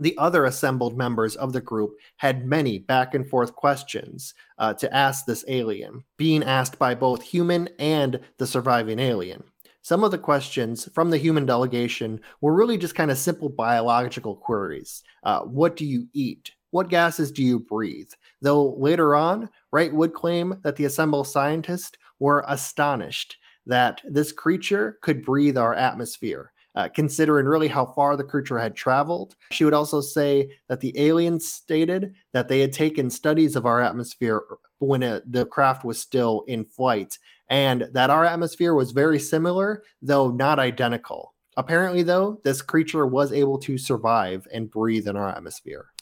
the 0.00 0.16
other 0.18 0.44
assembled 0.44 0.96
members 0.96 1.36
of 1.36 1.52
the 1.52 1.60
group 1.60 1.94
had 2.16 2.46
many 2.46 2.78
back 2.78 3.14
and 3.14 3.28
forth 3.28 3.54
questions 3.54 4.34
uh, 4.58 4.74
to 4.74 4.94
ask 4.94 5.24
this 5.24 5.44
alien, 5.48 6.04
being 6.16 6.42
asked 6.42 6.78
by 6.78 6.94
both 6.94 7.22
human 7.22 7.68
and 7.78 8.20
the 8.38 8.46
surviving 8.46 8.98
alien. 8.98 9.42
Some 9.82 10.02
of 10.02 10.10
the 10.10 10.18
questions 10.18 10.88
from 10.94 11.10
the 11.10 11.18
human 11.18 11.44
delegation 11.44 12.20
were 12.40 12.54
really 12.54 12.78
just 12.78 12.94
kind 12.94 13.10
of 13.10 13.18
simple 13.18 13.50
biological 13.50 14.34
queries. 14.34 15.02
Uh, 15.22 15.40
what 15.40 15.76
do 15.76 15.84
you 15.84 16.08
eat? 16.14 16.52
What 16.70 16.88
gases 16.88 17.30
do 17.30 17.42
you 17.42 17.60
breathe? 17.60 18.10
Though 18.40 18.74
later 18.78 19.14
on, 19.14 19.50
Wright 19.72 19.92
would 19.92 20.14
claim 20.14 20.58
that 20.64 20.76
the 20.76 20.86
assembled 20.86 21.28
scientists 21.28 21.98
were 22.18 22.44
astonished 22.48 23.36
that 23.66 24.00
this 24.04 24.32
creature 24.32 24.98
could 25.02 25.24
breathe 25.24 25.56
our 25.56 25.74
atmosphere. 25.74 26.52
Uh, 26.76 26.88
considering 26.88 27.46
really 27.46 27.68
how 27.68 27.86
far 27.86 28.16
the 28.16 28.24
creature 28.24 28.58
had 28.58 28.74
traveled. 28.74 29.36
She 29.52 29.64
would 29.64 29.74
also 29.74 30.00
say 30.00 30.48
that 30.68 30.80
the 30.80 30.92
aliens 30.98 31.46
stated 31.46 32.14
that 32.32 32.48
they 32.48 32.58
had 32.58 32.72
taken 32.72 33.10
studies 33.10 33.54
of 33.54 33.64
our 33.64 33.80
atmosphere 33.80 34.42
when 34.80 35.04
it, 35.04 35.22
the 35.30 35.46
craft 35.46 35.84
was 35.84 36.00
still 36.00 36.42
in 36.48 36.64
flight, 36.64 37.16
and 37.48 37.88
that 37.92 38.10
our 38.10 38.24
atmosphere 38.24 38.74
was 38.74 38.90
very 38.90 39.20
similar, 39.20 39.84
though 40.02 40.32
not 40.32 40.58
identical. 40.58 41.34
Apparently, 41.56 42.02
though, 42.02 42.40
this 42.42 42.60
creature 42.60 43.06
was 43.06 43.32
able 43.32 43.58
to 43.58 43.78
survive 43.78 44.44
and 44.52 44.68
breathe 44.68 45.06
in 45.06 45.16
our 45.16 45.28
atmosphere. 45.28 45.92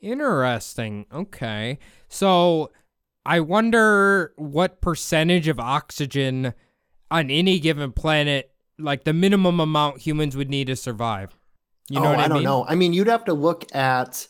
Interesting. 0.00 1.06
Okay. 1.10 1.78
So 2.08 2.70
I 3.24 3.40
wonder 3.40 4.34
what 4.36 4.82
percentage 4.82 5.48
of 5.48 5.58
oxygen 5.58 6.52
on 7.10 7.30
any 7.30 7.58
given 7.58 7.92
planet, 7.92 8.52
like 8.78 9.04
the 9.04 9.12
minimum 9.12 9.60
amount 9.60 9.98
humans 10.00 10.36
would 10.36 10.50
need 10.50 10.68
to 10.68 10.76
survive. 10.76 11.36
You 11.88 12.00
know 12.00 12.06
oh, 12.06 12.10
what 12.10 12.20
I, 12.20 12.24
I 12.24 12.28
don't 12.28 12.38
mean? 12.38 12.44
know. 12.44 12.66
I 12.68 12.74
mean, 12.74 12.92
you'd 12.92 13.08
have 13.08 13.24
to 13.26 13.34
look 13.34 13.64
at 13.74 14.26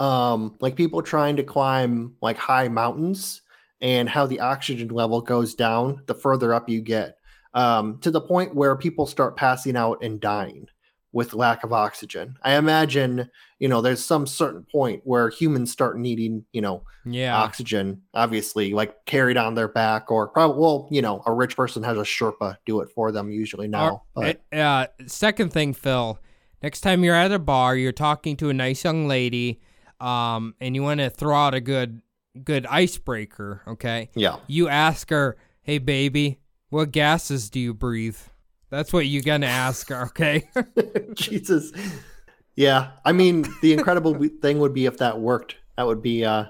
um 0.00 0.56
like 0.60 0.74
people 0.74 1.02
trying 1.02 1.36
to 1.36 1.44
climb 1.44 2.16
like 2.20 2.36
high 2.36 2.68
mountains 2.68 3.42
and 3.80 4.08
how 4.08 4.26
the 4.26 4.40
oxygen 4.40 4.88
level 4.88 5.20
goes 5.20 5.54
down 5.54 6.02
the 6.06 6.14
further 6.14 6.52
up 6.52 6.68
you 6.68 6.80
get. 6.80 7.16
Um 7.52 7.98
to 8.00 8.10
the 8.10 8.20
point 8.20 8.54
where 8.54 8.76
people 8.76 9.06
start 9.06 9.36
passing 9.36 9.76
out 9.76 10.02
and 10.02 10.20
dying 10.20 10.66
with 11.14 11.32
lack 11.32 11.62
of 11.62 11.72
oxygen. 11.72 12.36
I 12.42 12.56
imagine, 12.56 13.30
you 13.60 13.68
know, 13.68 13.80
there's 13.80 14.04
some 14.04 14.26
certain 14.26 14.66
point 14.70 15.00
where 15.04 15.28
humans 15.30 15.70
start 15.70 15.96
needing, 15.96 16.44
you 16.52 16.60
know, 16.60 16.82
Yeah. 17.06 17.36
oxygen, 17.38 18.02
obviously, 18.12 18.74
like 18.74 19.06
carried 19.06 19.36
on 19.36 19.54
their 19.54 19.68
back, 19.68 20.10
or 20.10 20.26
probably, 20.26 20.60
well, 20.60 20.88
you 20.90 21.00
know, 21.00 21.22
a 21.24 21.32
rich 21.32 21.56
person 21.56 21.84
has 21.84 21.96
a 21.96 22.02
Sherpa 22.02 22.56
do 22.66 22.80
it 22.80 22.88
for 22.92 23.12
them 23.12 23.30
usually 23.30 23.68
now. 23.68 24.02
But 24.14 24.42
uh, 24.52 24.88
second 25.06 25.52
thing, 25.52 25.72
Phil. 25.72 26.18
Next 26.64 26.80
time 26.80 27.04
you're 27.04 27.14
at 27.14 27.30
a 27.30 27.38
bar, 27.38 27.76
you're 27.76 27.92
talking 27.92 28.36
to 28.38 28.48
a 28.50 28.54
nice 28.54 28.82
young 28.82 29.06
lady, 29.06 29.60
um, 30.00 30.54
and 30.60 30.74
you 30.74 30.82
want 30.82 30.98
to 30.98 31.10
throw 31.10 31.36
out 31.36 31.54
a 31.54 31.60
good, 31.60 32.02
good 32.42 32.66
icebreaker. 32.66 33.62
Okay. 33.68 34.10
yeah. 34.16 34.36
You 34.48 34.68
ask 34.68 35.10
her, 35.10 35.36
"Hey, 35.62 35.78
baby, 35.78 36.40
what 36.70 36.90
gases 36.90 37.50
do 37.50 37.60
you 37.60 37.72
breathe?" 37.72 38.18
That's 38.70 38.92
what 38.92 39.06
you're 39.06 39.22
gonna 39.22 39.46
ask 39.46 39.88
her, 39.88 40.06
okay? 40.06 40.48
Jesus. 41.14 41.72
Yeah. 42.56 42.90
I 43.04 43.12
mean, 43.12 43.46
the 43.62 43.72
incredible 43.72 44.18
thing 44.40 44.58
would 44.58 44.74
be 44.74 44.86
if 44.86 44.98
that 44.98 45.20
worked. 45.20 45.56
That 45.76 45.86
would 45.86 46.02
be 46.02 46.24
uh 46.24 46.46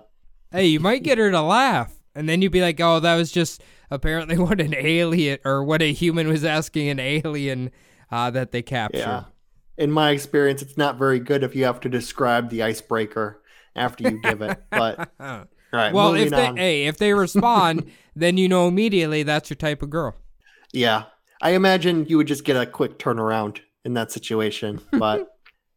hey, 0.54 0.66
you 0.66 0.80
might 0.80 1.02
get 1.02 1.18
her 1.18 1.30
to 1.30 1.42
laugh, 1.42 1.92
and 2.14 2.28
then 2.28 2.40
you'd 2.40 2.52
be 2.52 2.62
like, 2.62 2.80
"Oh, 2.80 3.00
that 3.00 3.16
was 3.16 3.30
just 3.32 3.62
apparently 3.90 4.38
what 4.38 4.60
an 4.60 4.74
alien 4.74 5.38
or 5.44 5.64
what 5.64 5.82
a 5.82 5.92
human 5.92 6.28
was 6.28 6.44
asking 6.44 6.88
an 6.88 7.00
alien 7.00 7.70
uh, 8.10 8.30
that 8.30 8.52
they 8.52 8.62
captured." 8.62 8.98
yeah. 8.98 9.24
In 9.76 9.90
my 9.90 10.10
experience, 10.12 10.62
it's 10.62 10.76
not 10.76 10.96
very 10.96 11.18
good 11.18 11.42
if 11.42 11.56
you 11.56 11.64
have 11.64 11.80
to 11.80 11.88
describe 11.88 12.48
the 12.48 12.62
icebreaker 12.62 13.42
after 13.74 14.08
you 14.08 14.20
give 14.22 14.40
it. 14.40 14.62
But 14.70 15.10
all 15.20 15.46
right. 15.72 15.92
well, 15.92 16.14
if 16.14 16.30
they 16.30 16.46
on. 16.46 16.56
hey, 16.56 16.86
if 16.86 16.98
they 16.98 17.12
respond, 17.12 17.90
then 18.14 18.36
you 18.36 18.48
know 18.48 18.68
immediately 18.68 19.24
that's 19.24 19.50
your 19.50 19.56
type 19.56 19.82
of 19.82 19.90
girl. 19.90 20.14
Yeah. 20.72 21.04
I 21.44 21.50
imagine 21.50 22.06
you 22.06 22.16
would 22.16 22.26
just 22.26 22.44
get 22.44 22.56
a 22.56 22.64
quick 22.64 22.98
turnaround 22.98 23.60
in 23.84 23.92
that 23.94 24.10
situation. 24.10 24.80
But 24.92 25.28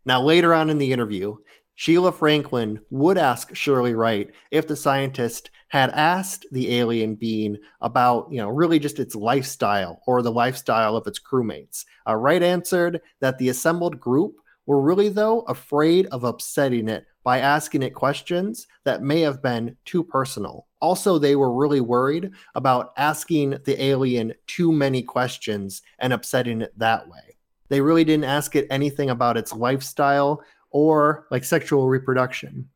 now, 0.06 0.22
later 0.22 0.54
on 0.54 0.70
in 0.70 0.78
the 0.78 0.94
interview, 0.94 1.36
Sheila 1.76 2.14
Franklin 2.14 2.80
would 2.90 3.18
ask 3.18 3.54
Shirley 3.54 3.94
Wright 3.94 4.32
if 4.50 4.66
the 4.66 4.78
scientist 4.78 5.52
had 5.68 5.90
asked 5.90 6.46
the 6.54 6.74
alien 6.78 7.16
being 7.16 7.58
about, 7.82 8.30
you 8.32 8.38
know, 8.38 8.48
really 8.48 8.80
just 8.80 8.98
its 8.98 9.14
lifestyle 9.14 10.02
or 10.08 10.22
the 10.22 10.32
lifestyle 10.32 10.96
of 10.96 11.06
its 11.06 11.20
crewmates. 11.20 11.84
Uh, 12.08 12.16
Wright 12.16 12.42
answered 12.42 13.02
that 13.20 13.38
the 13.38 13.50
assembled 13.50 14.00
group 14.00 14.36
were 14.66 14.82
really, 14.82 15.10
though, 15.10 15.42
afraid 15.42 16.06
of 16.08 16.24
upsetting 16.24 16.88
it 16.88 17.06
by 17.28 17.40
asking 17.42 17.84
it 17.84 17.90
questions 17.90 18.68
that 18.86 19.04
may 19.04 19.20
have 19.20 19.42
been 19.42 19.76
too 19.84 20.02
personal. 20.02 20.66
Also, 20.80 21.20
they 21.20 21.36
were 21.36 21.52
really 21.52 21.82
worried 21.82 22.32
about 22.56 22.94
asking 22.96 23.50
the 23.66 23.84
alien 23.84 24.34
too 24.46 24.72
many 24.72 25.04
questions 25.04 25.82
and 26.00 26.14
upsetting 26.14 26.62
it 26.62 26.72
that 26.80 27.06
way. 27.10 27.36
They 27.68 27.82
really 27.82 28.06
didn't 28.06 28.24
ask 28.24 28.56
it 28.56 28.66
anything 28.70 29.10
about 29.10 29.36
its 29.36 29.52
lifestyle 29.52 30.42
or 30.70 31.28
like 31.30 31.44
sexual 31.44 31.90
reproduction. 31.90 32.70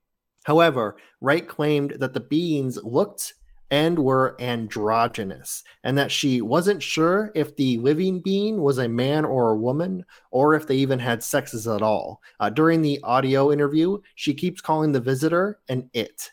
However, 0.43 0.97
Wright 1.21 1.47
claimed 1.47 1.91
that 1.99 2.13
the 2.13 2.19
beings 2.19 2.77
looked 2.83 3.35
and 3.71 3.97
were 3.97 4.35
androgynous, 4.39 5.63
and 5.83 5.97
that 5.97 6.11
she 6.11 6.41
wasn't 6.41 6.83
sure 6.83 7.31
if 7.33 7.55
the 7.55 7.77
living 7.77 8.19
being 8.19 8.61
was 8.61 8.77
a 8.77 8.87
man 8.89 9.23
or 9.23 9.51
a 9.51 9.57
woman, 9.57 10.05
or 10.29 10.53
if 10.53 10.67
they 10.67 10.75
even 10.75 10.99
had 10.99 11.23
sexes 11.23 11.67
at 11.67 11.81
all. 11.81 12.21
Uh, 12.39 12.49
during 12.49 12.81
the 12.81 12.99
audio 13.03 13.51
interview, 13.51 13.97
she 14.15 14.33
keeps 14.33 14.61
calling 14.61 14.91
the 14.91 14.99
visitor 14.99 15.59
an 15.69 15.89
it. 15.93 16.31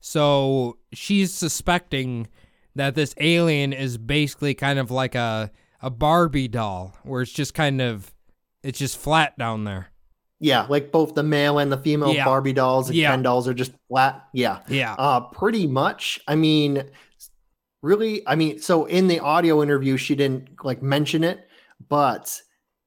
So 0.00 0.78
she's 0.92 1.32
suspecting 1.32 2.28
that 2.74 2.94
this 2.94 3.14
alien 3.18 3.72
is 3.72 3.98
basically 3.98 4.54
kind 4.54 4.78
of 4.78 4.90
like 4.90 5.14
a 5.14 5.50
a 5.80 5.90
Barbie 5.90 6.48
doll, 6.48 6.96
where 7.02 7.20
it's 7.20 7.30
just 7.30 7.52
kind 7.52 7.82
of 7.82 8.12
it's 8.62 8.78
just 8.78 8.96
flat 8.96 9.36
down 9.38 9.64
there. 9.64 9.90
Yeah, 10.40 10.66
like 10.68 10.92
both 10.92 11.14
the 11.14 11.22
male 11.22 11.58
and 11.58 11.70
the 11.72 11.78
female 11.78 12.12
Yeah. 12.12 12.24
Barbie 12.24 12.52
dolls 12.52 12.88
and 12.88 12.98
Yeah. 12.98 13.10
Ken 13.10 13.22
dolls 13.22 13.48
are 13.48 13.54
just 13.54 13.72
flat. 13.88 14.24
Yeah. 14.32 14.60
Yeah. 14.68 14.94
Uh, 14.98 15.20
pretty 15.20 15.66
much. 15.66 16.20
I 16.28 16.34
mean, 16.34 16.84
really, 17.82 18.26
I 18.26 18.34
mean, 18.34 18.58
so 18.60 18.84
in 18.86 19.08
the 19.08 19.20
audio 19.20 19.62
interview, 19.62 19.96
she 19.96 20.14
didn't 20.14 20.64
like 20.64 20.82
mention 20.82 21.24
it, 21.24 21.46
but 21.88 22.40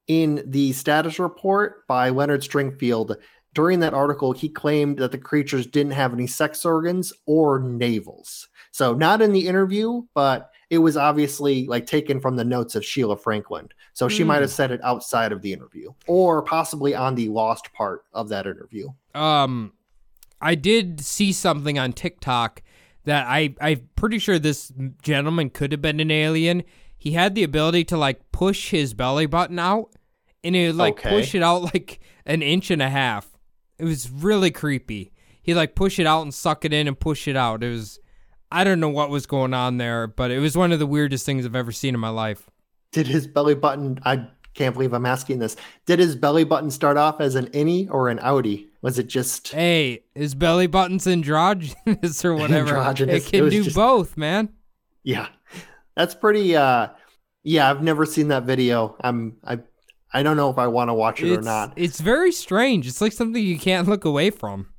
in 0.07 0.43
the 0.45 0.73
status 0.73 1.19
report 1.19 1.87
by 1.87 2.09
Leonard 2.09 2.41
Stringfield, 2.41 3.15
during 3.53 3.79
that 3.79 3.93
article, 3.93 4.33
he 4.33 4.49
claimed 4.49 4.99
that 4.99 5.11
the 5.11 5.17
creatures 5.17 5.65
didn't 5.65 5.93
have 5.93 6.13
any 6.13 6.27
sex 6.27 6.63
organs 6.63 7.11
or 7.25 7.59
navels. 7.59 8.47
So, 8.71 8.93
not 8.93 9.21
in 9.21 9.31
the 9.31 9.47
interview, 9.47 10.03
but 10.13 10.51
it 10.69 10.79
was 10.79 10.97
obviously 10.97 11.65
like 11.67 11.85
taken 11.85 12.19
from 12.19 12.35
the 12.35 12.43
notes 12.43 12.75
of 12.75 12.83
Sheila 12.83 13.17
Franklin. 13.17 13.69
So, 13.93 14.07
she 14.09 14.23
might 14.23 14.41
have 14.41 14.51
said 14.51 14.71
it 14.71 14.81
outside 14.83 15.31
of 15.31 15.41
the 15.41 15.53
interview 15.53 15.91
or 16.07 16.41
possibly 16.41 16.93
on 16.93 17.15
the 17.15 17.29
lost 17.29 17.71
part 17.73 18.03
of 18.13 18.29
that 18.29 18.45
interview. 18.47 18.89
um 19.15 19.73
I 20.39 20.53
did 20.53 21.01
see 21.01 21.31
something 21.33 21.79
on 21.79 21.93
TikTok 21.93 22.61
that 23.05 23.25
I 23.27 23.55
I'm 23.59 23.89
pretty 23.95 24.19
sure 24.19 24.37
this 24.37 24.71
gentleman 25.01 25.49
could 25.49 25.71
have 25.71 25.81
been 25.81 25.99
an 25.99 26.11
alien. 26.11 26.63
He 26.97 27.11
had 27.13 27.33
the 27.35 27.43
ability 27.43 27.85
to 27.85 27.97
like 27.97 28.31
push 28.31 28.69
his 28.69 28.93
belly 28.93 29.25
button 29.25 29.57
out 29.57 29.89
and 30.43 30.53
he 30.55 30.67
would 30.67 30.75
like 30.75 30.99
Okay. 30.99 31.09
push 31.09 31.33
it 31.33 31.41
out 31.41 31.73
like 31.73 31.99
an 32.25 32.41
inch 32.43 32.69
and 32.69 32.81
a 32.81 32.89
half. 32.89 33.37
It 33.79 33.85
was 33.85 34.09
really 34.11 34.51
creepy. 34.51 35.11
He 35.41 35.53
like 35.55 35.73
push 35.75 35.97
it 35.97 36.05
out 36.05 36.21
and 36.23 36.33
suck 36.33 36.65
it 36.65 36.73
in 36.73 36.87
and 36.87 36.99
push 36.99 37.27
it 37.27 37.35
out. 37.37 37.63
It 37.63 37.69
was 37.71 37.99
I 38.51 38.63
don't 38.63 38.79
know 38.79 38.89
what 38.89 39.09
was 39.09 39.25
going 39.25 39.53
on 39.53 39.77
there, 39.77 40.07
but 40.07 40.31
it 40.31 40.39
was 40.39 40.55
one 40.57 40.71
of 40.71 40.79
the 40.79 40.87
weirdest 40.87 41.25
things 41.25 41.45
I've 41.45 41.55
ever 41.55 41.71
seen 41.71 41.93
in 41.93 41.99
my 41.99 42.09
life. 42.09 42.49
Did 42.91 43.07
his 43.07 43.27
belly 43.27 43.55
button? 43.55 43.99
I 44.05 44.27
can't 44.53 44.73
believe 44.73 44.93
I'm 44.93 45.05
asking 45.05 45.39
this. 45.39 45.55
Did 45.85 45.99
his 45.99 46.15
belly 46.15 46.43
button 46.45 46.71
start 46.71 46.97
off 46.97 47.19
as 47.19 47.35
an 47.35 47.47
innie 47.47 47.89
or 47.91 48.07
an 48.09 48.19
outie? 48.19 48.67
Was 48.81 48.97
it 48.97 49.07
just? 49.07 49.49
Hey, 49.49 50.03
his 50.15 50.33
belly 50.33 50.67
button's 50.67 51.05
androgynous 51.07 52.23
or 52.23 52.33
whatever. 52.35 52.69
Androgynous. 52.77 53.25
It 53.25 53.27
It 53.27 53.31
can 53.31 53.43
was 53.45 53.53
do 53.53 53.63
just- 53.65 53.75
both, 53.75 54.15
man. 54.17 54.49
Yeah, 55.03 55.27
that's 55.95 56.15
pretty. 56.15 56.55
uh 56.55 56.87
Yeah, 57.43 57.69
I've 57.69 57.83
never 57.83 58.05
seen 58.05 58.29
that 58.29 58.43
video. 58.43 58.95
I'm. 59.01 59.37
I. 59.43 59.59
I 60.13 60.23
don't 60.23 60.37
know 60.37 60.49
if 60.49 60.57
I 60.57 60.67
want 60.67 60.89
to 60.89 60.93
watch 60.93 61.21
it 61.21 61.37
or 61.37 61.41
not. 61.41 61.73
it's 61.75 61.99
very 61.99 62.31
strange. 62.31 62.87
It's 62.87 63.01
like 63.01 63.11
something 63.11 63.43
you 63.43 63.59
can't 63.59 63.87
look 63.89 64.05
away 64.05 64.29
from. 64.29 64.69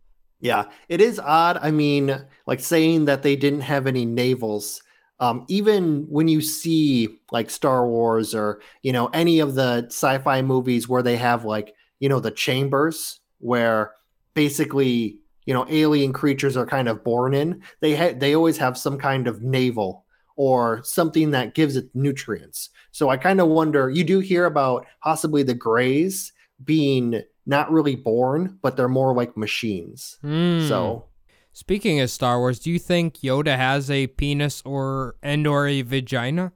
Yeah, 0.41 0.67
it 0.89 1.01
is 1.01 1.19
odd. 1.19 1.59
I 1.61 1.71
mean, 1.71 2.25
like 2.47 2.61
saying 2.61 3.07
that 3.07 3.23
they 3.23 3.35
didn't 3.37 3.63
have 3.63 3.87
any 3.87 4.07
navels. 4.07 4.81
Um, 5.21 5.45
even 5.49 6.07
when 6.09 6.29
you 6.29 6.41
see 6.41 7.09
like 7.33 7.51
Star 7.51 7.89
Wars 7.89 8.35
or 8.35 8.61
you 8.83 8.93
know 8.93 9.09
any 9.09 9.41
of 9.41 9.55
the 9.55 9.87
sci-fi 9.89 10.43
movies 10.43 10.89
where 10.89 11.03
they 11.03 11.17
have 11.17 11.45
like 11.45 11.75
you 11.99 12.09
know 12.09 12.21
the 12.21 12.31
chambers 12.31 13.21
where 13.39 13.93
basically 14.35 15.19
you 15.45 15.55
know 15.55 15.67
alien 15.69 16.13
creatures 16.13 16.57
are 16.57 16.67
kind 16.67 16.89
of 16.89 17.03
born 17.03 17.35
in, 17.35 17.63
they 17.81 17.97
ha- 17.97 18.17
they 18.17 18.35
always 18.37 18.59
have 18.59 18.79
some 18.79 18.97
kind 18.99 19.27
of 19.27 19.43
navel 19.43 20.05
or 20.37 20.81
something 20.85 21.33
that 21.33 21.55
gives 21.55 21.75
it 21.75 21.91
nutrients. 21.95 22.71
So 22.93 23.09
I 23.09 23.17
kind 23.17 23.41
of 23.41 23.49
wonder. 23.49 23.91
You 23.91 24.05
do 24.05 24.21
hear 24.21 24.47
about 24.47 24.87
possibly 25.03 25.43
the 25.43 25.55
Greys 25.55 26.33
being 26.65 27.23
not 27.49 27.73
really 27.73 27.97
born, 27.97 28.59
but 28.63 28.77
they're 28.77 28.89
more 28.89 29.15
like 29.15 29.37
machines. 29.37 30.19
Hmm. 30.21 30.69
So 30.69 31.07
speaking 31.53 31.99
of 31.99 32.11
Star 32.11 32.39
Wars, 32.39 32.61
do 32.61 32.71
you 32.71 32.79
think 32.79 33.19
Yoda 33.19 33.57
has 33.57 33.91
a 33.91 34.07
penis 34.07 34.63
or 34.65 35.17
and 35.23 35.47
or 35.47 35.67
a 35.67 35.83
vagina? 35.83 36.53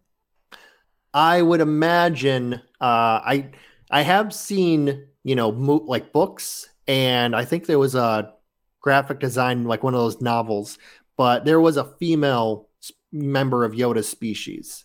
I 1.14 1.42
would 1.42 1.60
imagine 1.60 2.54
uh, 2.80 3.20
I 3.24 3.50
I 3.90 4.02
have 4.02 4.32
seen 4.34 5.06
you 5.24 5.34
know 5.34 5.50
mo- 5.50 5.84
like 5.86 6.12
books, 6.12 6.68
and 6.86 7.34
I 7.34 7.46
think 7.46 7.66
there 7.66 7.78
was 7.78 7.94
a 7.94 8.32
graphic 8.80 9.18
design 9.18 9.64
like 9.64 9.82
one 9.82 9.94
of 9.94 10.00
those 10.00 10.20
novels, 10.20 10.78
but 11.16 11.46
there 11.46 11.60
was 11.60 11.78
a 11.78 11.84
female 11.98 12.68
member 13.10 13.64
of 13.64 13.72
Yoda's 13.72 14.08
species. 14.08 14.84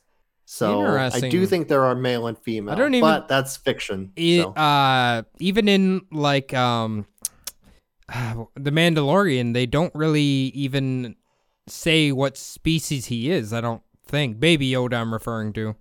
So 0.50 0.82
I 0.98 1.20
do 1.20 1.46
think 1.46 1.68
there 1.68 1.84
are 1.84 1.94
male 1.94 2.26
and 2.28 2.38
female. 2.38 2.74
don't 2.78 2.94
even- 2.94 3.02
but 3.02 3.28
that's 3.28 3.58
fiction. 3.58 4.14
It, 4.16 4.44
so. 4.44 4.52
uh, 4.54 5.24
even 5.40 5.68
in 5.68 6.02
like 6.10 6.54
um, 6.54 7.06
the 8.08 8.72
Mandalorian, 8.72 9.54
they 9.54 9.66
don't 9.66 9.94
really 9.94 10.22
even 10.24 11.16
say 11.68 12.14
what 12.14 12.38
species 12.38 13.08
he 13.08 13.30
is. 13.30 13.52
I 13.52 13.60
don't 13.60 13.82
think 14.06 14.40
Baby 14.40 14.72
Yoda. 14.72 14.94
I'm 14.96 15.12
referring 15.12 15.52
to. 15.54 15.76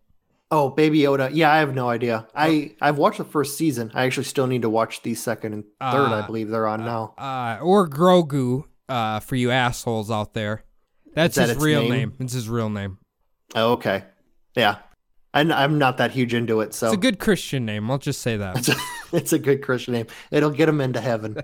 Oh, 0.50 0.70
Baby 0.70 0.98
Yoda. 1.00 1.30
Yeah, 1.32 1.52
I 1.52 1.58
have 1.58 1.72
no 1.74 1.88
idea. 1.88 2.26
I 2.34 2.74
I've 2.80 2.98
watched 2.98 3.18
the 3.18 3.24
first 3.24 3.56
season. 3.56 3.92
I 3.94 4.04
actually 4.04 4.24
still 4.24 4.48
need 4.48 4.62
to 4.62 4.68
watch 4.70 5.02
the 5.02 5.14
second 5.14 5.52
and 5.52 5.62
third. 5.80 6.12
I 6.12 6.20
Uh, 6.20 6.26
believe 6.26 6.48
they're 6.48 6.66
on 6.66 6.84
now. 6.84 7.14
uh, 7.18 7.58
or 7.62 7.88
Grogu, 7.88 8.64
uh, 8.88 9.20
for 9.20 9.36
you 9.36 9.52
assholes 9.52 10.10
out 10.10 10.34
there. 10.34 10.64
That's 11.14 11.36
that 11.36 11.50
his 11.50 11.58
real 11.58 11.82
name? 11.82 11.90
name? 11.92 12.12
It's 12.18 12.32
his 12.32 12.48
real 12.48 12.68
name. 12.68 12.98
Oh, 13.54 13.72
okay. 13.74 14.02
Yeah. 14.56 14.78
I'm, 15.34 15.52
I'm 15.52 15.78
not 15.78 15.98
that 15.98 16.12
huge 16.12 16.32
into 16.32 16.60
it, 16.60 16.72
so 16.72 16.86
It's 16.86 16.94
a 16.94 16.98
good 16.98 17.18
Christian 17.18 17.66
name. 17.66 17.90
I'll 17.90 17.98
just 17.98 18.22
say 18.22 18.38
that. 18.38 18.56
it's, 18.56 18.68
a, 18.70 18.76
it's 19.16 19.32
a 19.34 19.38
good 19.38 19.62
Christian 19.62 19.92
name. 19.92 20.06
It'll 20.30 20.50
get 20.50 20.68
him 20.68 20.80
into 20.80 21.00
heaven. 21.00 21.36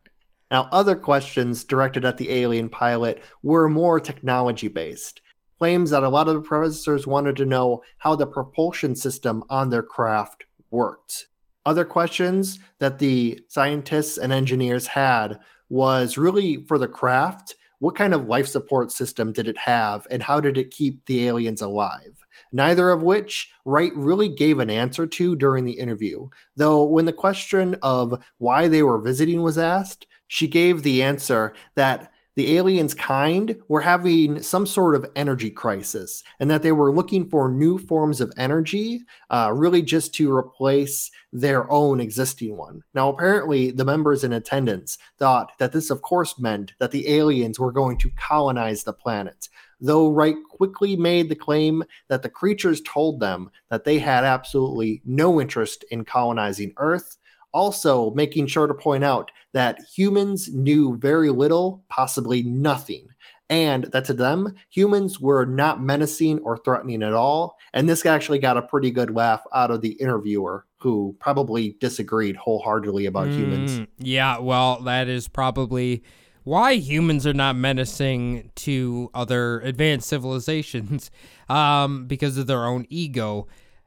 now, 0.50 0.68
other 0.70 0.94
questions 0.94 1.64
directed 1.64 2.04
at 2.04 2.18
the 2.18 2.30
alien 2.30 2.68
pilot 2.68 3.22
were 3.42 3.68
more 3.68 3.98
technology 3.98 4.68
based. 4.68 5.22
Claims 5.58 5.90
that 5.90 6.02
a 6.02 6.08
lot 6.08 6.28
of 6.28 6.34
the 6.34 6.40
professors 6.42 7.06
wanted 7.06 7.36
to 7.36 7.46
know 7.46 7.82
how 7.96 8.14
the 8.14 8.26
propulsion 8.26 8.94
system 8.94 9.42
on 9.48 9.70
their 9.70 9.82
craft 9.82 10.44
worked. 10.70 11.26
Other 11.64 11.84
questions 11.84 12.60
that 12.78 12.98
the 12.98 13.40
scientists 13.48 14.18
and 14.18 14.32
engineers 14.32 14.86
had 14.86 15.40
was 15.70 16.16
really 16.16 16.64
for 16.66 16.78
the 16.78 16.88
craft 16.88 17.56
what 17.80 17.94
kind 17.94 18.12
of 18.12 18.26
life 18.26 18.48
support 18.48 18.90
system 18.90 19.32
did 19.32 19.46
it 19.46 19.58
have 19.58 20.06
and 20.10 20.22
how 20.22 20.40
did 20.40 20.58
it 20.58 20.70
keep 20.70 21.04
the 21.06 21.26
aliens 21.26 21.62
alive? 21.62 22.17
Neither 22.52 22.90
of 22.90 23.02
which 23.02 23.50
Wright 23.64 23.94
really 23.94 24.28
gave 24.28 24.58
an 24.58 24.70
answer 24.70 25.06
to 25.06 25.36
during 25.36 25.64
the 25.64 25.78
interview. 25.78 26.28
Though, 26.56 26.84
when 26.84 27.04
the 27.04 27.12
question 27.12 27.76
of 27.82 28.22
why 28.38 28.68
they 28.68 28.82
were 28.82 29.00
visiting 29.00 29.42
was 29.42 29.58
asked, 29.58 30.06
she 30.26 30.46
gave 30.46 30.82
the 30.82 31.02
answer 31.02 31.54
that 31.74 32.12
the 32.38 32.56
aliens' 32.56 32.94
kind 32.94 33.56
were 33.66 33.80
having 33.80 34.40
some 34.40 34.64
sort 34.64 34.94
of 34.94 35.10
energy 35.16 35.50
crisis 35.50 36.22
and 36.38 36.48
that 36.48 36.62
they 36.62 36.70
were 36.70 36.92
looking 36.92 37.28
for 37.28 37.50
new 37.50 37.78
forms 37.78 38.20
of 38.20 38.32
energy, 38.36 39.00
uh, 39.30 39.50
really 39.52 39.82
just 39.82 40.14
to 40.14 40.32
replace 40.32 41.10
their 41.32 41.68
own 41.68 41.98
existing 41.98 42.56
one. 42.56 42.84
Now, 42.94 43.08
apparently, 43.08 43.72
the 43.72 43.84
members 43.84 44.22
in 44.22 44.32
attendance 44.32 44.98
thought 45.18 45.50
that 45.58 45.72
this, 45.72 45.90
of 45.90 46.02
course, 46.02 46.38
meant 46.38 46.74
that 46.78 46.92
the 46.92 47.08
aliens 47.08 47.58
were 47.58 47.72
going 47.72 47.98
to 47.98 48.10
colonize 48.10 48.84
the 48.84 48.92
planet. 48.92 49.48
Though 49.80 50.10
Wright 50.10 50.36
quickly 50.50 50.96
made 50.96 51.28
the 51.28 51.36
claim 51.36 51.84
that 52.08 52.22
the 52.22 52.28
creatures 52.28 52.80
told 52.80 53.20
them 53.20 53.50
that 53.70 53.84
they 53.84 53.98
had 53.98 54.24
absolutely 54.24 55.02
no 55.04 55.40
interest 55.40 55.84
in 55.90 56.04
colonizing 56.04 56.72
Earth, 56.78 57.16
also 57.52 58.10
making 58.12 58.46
sure 58.46 58.66
to 58.66 58.74
point 58.74 59.04
out 59.04 59.30
that 59.52 59.78
humans 59.94 60.52
knew 60.52 60.96
very 60.96 61.30
little, 61.30 61.84
possibly 61.88 62.42
nothing, 62.42 63.08
and 63.50 63.84
that 63.84 64.04
to 64.04 64.12
them, 64.12 64.54
humans 64.68 65.20
were 65.20 65.46
not 65.46 65.82
menacing 65.82 66.38
or 66.40 66.58
threatening 66.58 67.02
at 67.02 67.14
all. 67.14 67.56
And 67.72 67.88
this 67.88 68.04
actually 68.04 68.40
got 68.40 68.58
a 68.58 68.62
pretty 68.62 68.90
good 68.90 69.10
laugh 69.10 69.42
out 69.54 69.70
of 69.70 69.80
the 69.80 69.92
interviewer, 69.92 70.66
who 70.80 71.16
probably 71.18 71.76
disagreed 71.80 72.36
wholeheartedly 72.36 73.06
about 73.06 73.32
humans. 73.32 73.80
Mm, 73.80 73.86
Yeah, 73.98 74.38
well, 74.38 74.82
that 74.82 75.08
is 75.08 75.28
probably 75.28 76.02
why 76.48 76.72
humans 76.74 77.26
are 77.26 77.34
not 77.34 77.56
menacing 77.56 78.50
to 78.56 79.10
other 79.14 79.60
advanced 79.60 80.08
civilizations 80.08 81.10
um, 81.48 82.06
because 82.06 82.38
of 82.38 82.46
their 82.46 82.64
own 82.64 82.86
ego. 82.88 83.46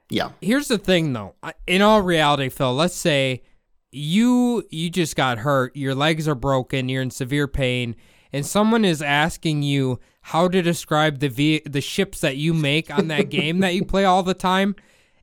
Yeah. 0.10 0.32
Here's 0.42 0.68
the 0.68 0.78
thing, 0.78 1.14
though. 1.14 1.36
In 1.68 1.82
all 1.82 2.02
reality, 2.02 2.50
Phil, 2.50 2.74
let's 2.74 2.96
say 2.96 3.44
you 3.92 4.64
you 4.70 4.90
just 4.90 5.16
got 5.16 5.40
hurt, 5.40 5.76
your 5.76 5.96
legs 5.96 6.28
are 6.28 6.36
broken, 6.36 6.88
you're 6.90 7.02
in 7.02 7.12
severe 7.12 7.48
pain, 7.48 7.96
and 8.32 8.46
someone 8.46 8.86
is 8.86 9.02
asking 9.02 9.64
you 9.64 10.00
how 10.22 10.48
to 10.48 10.62
describe 10.62 11.20
the 11.20 11.30
ve- 11.30 11.64
the 11.66 11.82
ships 11.82 12.22
that 12.22 12.38
you 12.38 12.54
make 12.54 12.90
on 12.92 13.08
that 13.08 13.30
game 13.30 13.60
that 13.60 13.74
you 13.74 13.84
play 13.84 14.06
all 14.06 14.24
the 14.24 14.34
time. 14.34 14.76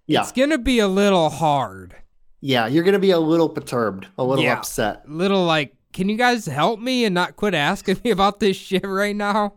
Yeah. 0.07 0.23
It's 0.23 0.33
gonna 0.33 0.59
be 0.59 0.79
a 0.81 0.89
little 0.89 1.29
hard. 1.31 1.95
Yeah. 2.41 2.67
You're 2.67 2.85
going 2.85 2.93
to 2.95 3.01
be 3.01 3.11
a 3.11 3.19
little 3.19 3.49
perturbed, 3.49 4.07
a 4.17 4.23
little 4.25 4.45
Yeah. 4.45 4.59
upset. 4.59 5.11
little 5.11 5.45
like, 5.45 5.75
can 5.93 6.09
you 6.09 6.17
guys 6.17 6.47
help 6.47 6.81
me 6.81 7.05
and 7.05 7.15
not 7.15 7.37
quit 7.37 7.55
asking 7.55 8.01
me 8.05 8.11
about 8.11 8.41
this 8.41 8.57
shit 8.57 8.87
right 8.87 9.17
now? 9.17 9.55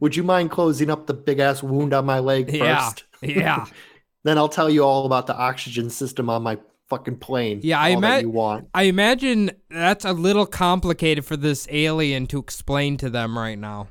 Would 0.00 0.16
you 0.16 0.22
mind 0.22 0.50
closing 0.50 0.90
up 0.90 1.06
the 1.06 1.14
big 1.14 1.38
ass 1.38 1.62
wound 1.62 1.92
on 1.92 2.06
my 2.06 2.18
leg 2.18 2.50
first? 2.56 3.04
yeah. 3.22 3.66
then 4.24 4.38
I'll 4.38 4.48
tell 4.48 4.70
you 4.70 4.84
all 4.84 5.06
about 5.06 5.26
the 5.26 5.36
oxygen 5.36 5.90
system 5.90 6.30
on 6.30 6.42
my 6.42 6.58
fucking 6.88 7.18
plane. 7.18 7.60
Yeah, 7.62 7.80
I 7.80 7.94
all 7.94 8.00
that 8.00 8.22
you 8.22 8.30
want. 8.30 8.68
I 8.74 8.84
imagine 8.84 9.50
that's 9.70 10.04
a 10.04 10.12
little 10.12 10.46
complicated 10.46 11.24
for 11.24 11.36
this 11.36 11.66
alien 11.70 12.26
to 12.28 12.38
explain 12.38 12.96
to 12.98 13.10
them 13.10 13.38
right 13.38 13.58
now. 13.58 13.88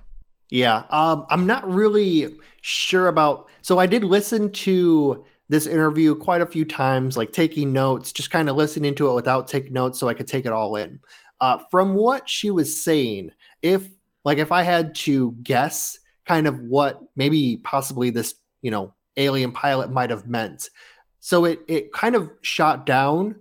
Yeah, 0.49 0.83
um, 0.89 1.25
I'm 1.29 1.47
not 1.47 1.69
really 1.69 2.35
sure 2.61 3.07
about. 3.07 3.49
So 3.61 3.79
I 3.79 3.87
did 3.87 4.03
listen 4.03 4.51
to 4.51 5.25
this 5.49 5.67
interview 5.67 6.15
quite 6.15 6.41
a 6.41 6.45
few 6.45 6.65
times, 6.65 7.17
like 7.17 7.31
taking 7.31 7.71
notes, 7.73 8.11
just 8.11 8.31
kind 8.31 8.49
of 8.49 8.55
listening 8.55 8.95
to 8.95 9.09
it 9.09 9.13
without 9.13 9.47
taking 9.47 9.73
notes, 9.73 9.99
so 9.99 10.07
I 10.07 10.13
could 10.13 10.27
take 10.27 10.45
it 10.45 10.51
all 10.51 10.75
in. 10.75 10.99
Uh, 11.41 11.59
from 11.69 11.93
what 11.93 12.29
she 12.29 12.51
was 12.51 12.81
saying, 12.81 13.31
if 13.61 13.87
like 14.23 14.37
if 14.37 14.51
I 14.51 14.63
had 14.63 14.95
to 14.95 15.35
guess, 15.43 15.99
kind 16.25 16.47
of 16.47 16.59
what 16.59 17.01
maybe 17.15 17.57
possibly 17.57 18.09
this 18.09 18.35
you 18.61 18.71
know 18.71 18.93
alien 19.17 19.51
pilot 19.51 19.91
might 19.91 20.09
have 20.09 20.27
meant. 20.27 20.69
So 21.19 21.45
it 21.45 21.59
it 21.67 21.93
kind 21.93 22.15
of 22.15 22.29
shot 22.41 22.85
down, 22.85 23.35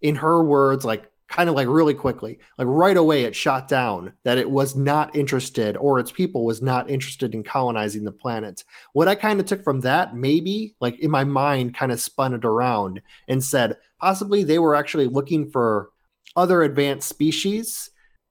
in 0.00 0.16
her 0.16 0.42
words, 0.42 0.84
like 0.84 1.10
kind 1.28 1.48
of 1.48 1.56
like 1.56 1.66
really 1.66 1.94
quickly, 1.94 2.38
like 2.58 2.68
right 2.68 2.96
away, 2.96 3.24
it 3.24 3.34
shot 3.34 3.66
down 3.66 4.12
that 4.22 4.38
it 4.38 4.48
was 4.48 4.76
not 4.76 5.14
interested 5.16 5.76
or 5.76 5.98
its 5.98 6.12
people 6.12 6.44
was 6.44 6.62
not 6.62 6.88
interested 6.88 7.34
in 7.34 7.42
colonizing 7.42 8.04
the 8.04 8.12
planet. 8.12 8.62
What 8.92 9.08
I 9.08 9.16
kind 9.16 9.40
of 9.40 9.46
took 9.46 9.64
from 9.64 9.80
that, 9.80 10.14
maybe 10.14 10.76
like 10.80 10.98
in 11.00 11.10
my 11.10 11.24
mind, 11.24 11.74
kind 11.74 11.90
of 11.90 12.00
spun 12.00 12.34
it 12.34 12.44
around 12.44 13.02
and 13.26 13.42
said 13.42 13.76
possibly 14.00 14.44
they 14.44 14.58
were 14.60 14.76
actually 14.76 15.06
looking 15.06 15.50
for 15.50 15.90
other 16.34 16.62
advanced 16.62 17.08
species 17.08 17.90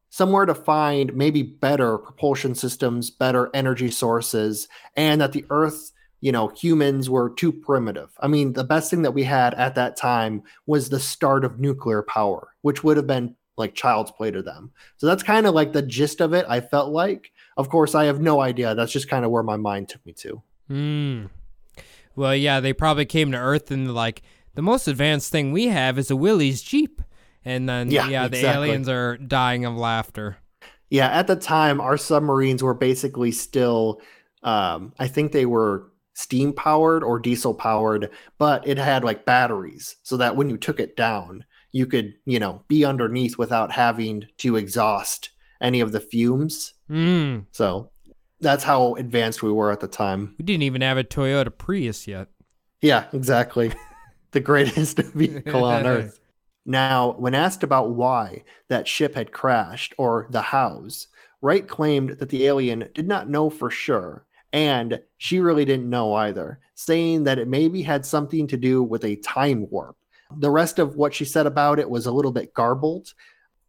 somewhere 0.10 0.46
to 0.46 0.56
find 0.56 1.14
maybe 1.14 1.44
better 1.44 1.98
propulsion 1.98 2.56
systems, 2.56 3.10
better 3.10 3.50
energy 3.54 3.92
sources, 3.92 4.70
and 4.96 5.20
that 5.20 5.34
the 5.34 5.46
Earth, 5.50 5.92
you 6.22 6.32
know, 6.32 6.48
humans 6.48 7.10
were 7.10 7.32
too 7.32 7.52
primitive. 7.52 8.10
I 8.22 8.28
mean, 8.28 8.54
the 8.54 8.64
best 8.64 8.90
thing 8.90 9.02
that 9.02 9.12
we 9.12 9.24
had 9.24 9.54
at 9.56 9.76
that 9.76 9.98
time 9.98 10.44
was 10.68 10.88
the 10.88 11.02
start 11.02 11.44
of 11.44 11.60
nuclear 11.60 12.02
power, 12.02 12.54
which 12.62 12.82
would 12.82 12.96
have 12.96 13.08
been 13.08 13.36
like 13.58 13.76
child's 13.76 14.12
play 14.12 14.32
to 14.32 14.42
them. 14.42 14.72
So 14.96 15.08
that's 15.08 15.24
kind 15.24 15.46
of 15.46 15.54
like 15.54 15.74
the 15.74 15.82
gist 15.82 16.22
of 16.22 16.34
it, 16.34 16.46
I 16.48 16.62
felt 16.62 16.92
like. 16.92 17.32
Of 17.58 17.70
course, 17.70 17.94
I 17.94 18.06
have 18.06 18.22
no 18.22 18.40
idea. 18.40 18.74
That's 18.74 18.94
just 18.94 19.10
kind 19.10 19.26
of 19.26 19.32
where 19.32 19.44
my 19.44 19.58
mind 19.58 19.90
took 19.90 20.06
me 20.06 20.14
to. 20.14 20.42
Hmm. 20.68 21.26
Well, 22.16 22.36
yeah, 22.36 22.62
they 22.62 22.72
probably 22.72 23.06
came 23.06 23.32
to 23.34 23.38
Earth 23.38 23.70
and 23.70 23.94
like 23.94 24.22
the 24.56 24.62
most 24.62 24.88
advanced 24.88 25.32
thing 25.32 25.52
we 25.52 25.68
have 25.68 26.00
is 26.00 26.10
a 26.10 26.16
Willys 26.16 26.62
Jeep, 26.62 27.02
and 27.46 27.70
then 27.70 27.92
Yeah, 27.92 28.08
yeah, 28.10 28.28
the 28.28 28.38
exactly. 28.38 28.68
aliens 28.70 28.90
are 28.90 29.18
dying 29.18 29.66
of 29.66 29.76
laughter. 29.76 30.38
Yeah, 30.90 31.08
at 31.08 31.28
the 31.28 31.36
time, 31.36 31.80
our 31.82 31.98
submarines 31.98 32.62
were 32.62 32.74
basically 32.74 33.32
still, 33.32 34.02
um, 34.44 34.94
I 35.00 35.08
think 35.08 35.32
they 35.32 35.46
were 35.46 35.92
steam 36.14 36.54
powered 36.54 37.04
or 37.04 37.20
diesel 37.20 37.54
powered, 37.54 38.10
but 38.38 38.66
it 38.68 38.78
had 38.78 39.04
like 39.04 39.26
batteries 39.26 39.96
so 40.04 40.18
that 40.18 40.36
when 40.36 40.50
you 40.50 40.58
took 40.58 40.80
it 40.80 40.96
down, 40.96 41.44
you 41.72 41.86
could, 41.86 42.14
you 42.26 42.40
know, 42.40 42.64
be 42.68 42.86
underneath 42.86 43.38
without 43.38 43.72
having 43.72 44.26
to 44.38 44.56
exhaust 44.56 45.32
any 45.62 45.82
of 45.82 45.92
the 45.92 46.00
fumes. 46.00 46.74
Hmm. 46.88 47.40
So 47.52 47.92
that's 48.40 48.64
how 48.64 48.96
advanced 48.96 49.42
we 49.44 49.52
were 49.52 49.72
at 49.72 49.80
the 49.82 49.88
time. 49.88 50.36
We 50.38 50.46
didn't 50.46 50.64
even 50.64 50.82
have 50.82 50.98
a 50.98 51.04
Toyota 51.04 51.52
Prius 51.58 52.08
yet. 52.08 52.28
Yeah, 52.82 53.06
exactly. 53.12 53.74
the 54.32 54.40
greatest 54.40 54.98
vehicle 55.16 55.64
on 55.66 55.86
earth. 55.88 56.20
Now, 56.66 57.16
when 57.20 57.36
asked 57.36 57.64
about 57.64 57.92
why 57.92 58.44
that 58.70 58.88
ship 58.88 59.14
had 59.16 59.32
crashed 59.32 59.94
or 59.98 60.28
the 60.32 60.42
hows, 60.42 61.08
Wright 61.42 61.68
claimed 61.68 62.18
that 62.18 62.30
the 62.30 62.48
alien 62.48 62.90
did 62.96 63.08
not 63.08 63.30
know 63.30 63.52
for 63.52 63.70
sure, 63.70 64.26
and 64.52 65.00
she 65.18 65.40
really 65.40 65.66
didn't 65.66 65.90
know 65.90 66.14
either, 66.16 66.60
saying 66.74 67.24
that 67.26 67.38
it 67.38 67.48
maybe 67.48 67.84
had 67.84 68.06
something 68.06 68.48
to 68.48 68.58
do 68.58 68.82
with 68.82 69.06
a 69.06 69.18
time 69.18 69.70
warp. 69.70 69.96
The 70.38 70.50
rest 70.50 70.80
of 70.80 70.96
what 70.96 71.14
she 71.14 71.26
said 71.26 71.46
about 71.46 71.78
it 71.78 71.90
was 71.90 72.08
a 72.08 72.12
little 72.12 72.32
bit 72.32 72.54
garbled, 72.56 73.14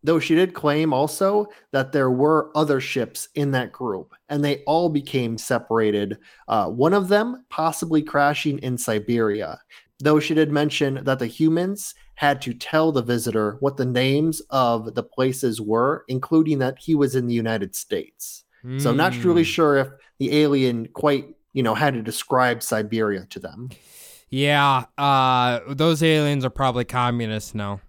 though 0.02 0.18
she 0.18 0.34
did 0.34 0.54
claim 0.54 0.94
also 0.94 1.48
that 1.72 1.92
there 1.92 2.10
were 2.10 2.50
other 2.54 2.80
ships 2.80 3.28
in 3.34 3.50
that 3.50 3.72
group, 3.72 4.14
and 4.30 4.42
they 4.42 4.62
all 4.64 4.88
became 4.88 5.36
separated. 5.36 6.16
Uh, 6.48 6.68
one 6.68 6.94
of 6.94 7.08
them 7.08 7.44
possibly 7.50 8.00
crashing 8.00 8.58
in 8.60 8.78
Siberia, 8.78 9.60
though 9.98 10.20
she 10.20 10.32
did 10.32 10.50
mention 10.50 11.04
that 11.04 11.18
the 11.18 11.26
humans 11.26 11.94
had 12.16 12.42
to 12.42 12.52
tell 12.54 12.92
the 12.92 13.02
visitor 13.02 13.56
what 13.60 13.76
the 13.76 13.84
names 13.86 14.40
of 14.50 14.94
the 14.94 15.02
places 15.02 15.60
were, 15.60 16.04
including 16.08 16.58
that 16.58 16.78
he 16.78 16.94
was 16.94 17.14
in 17.14 17.26
the 17.26 17.34
United 17.34 17.74
States. 17.76 18.44
So 18.78 18.92
not 18.92 19.22
really 19.24 19.42
Hmm. 19.44 19.54
sure 19.56 19.76
if 19.76 19.88
the 20.18 20.34
alien 20.42 20.88
quite, 20.88 21.26
you 21.52 21.62
know, 21.62 21.74
had 21.76 21.94
to 21.94 22.02
describe 22.02 22.62
Siberia 22.62 23.26
to 23.30 23.38
them. 23.38 23.68
Yeah, 24.28 24.86
uh, 24.98 25.60
those 25.68 26.02
aliens 26.02 26.44
are 26.44 26.50
probably 26.50 26.84
communists 26.84 27.54
now. 27.54 27.80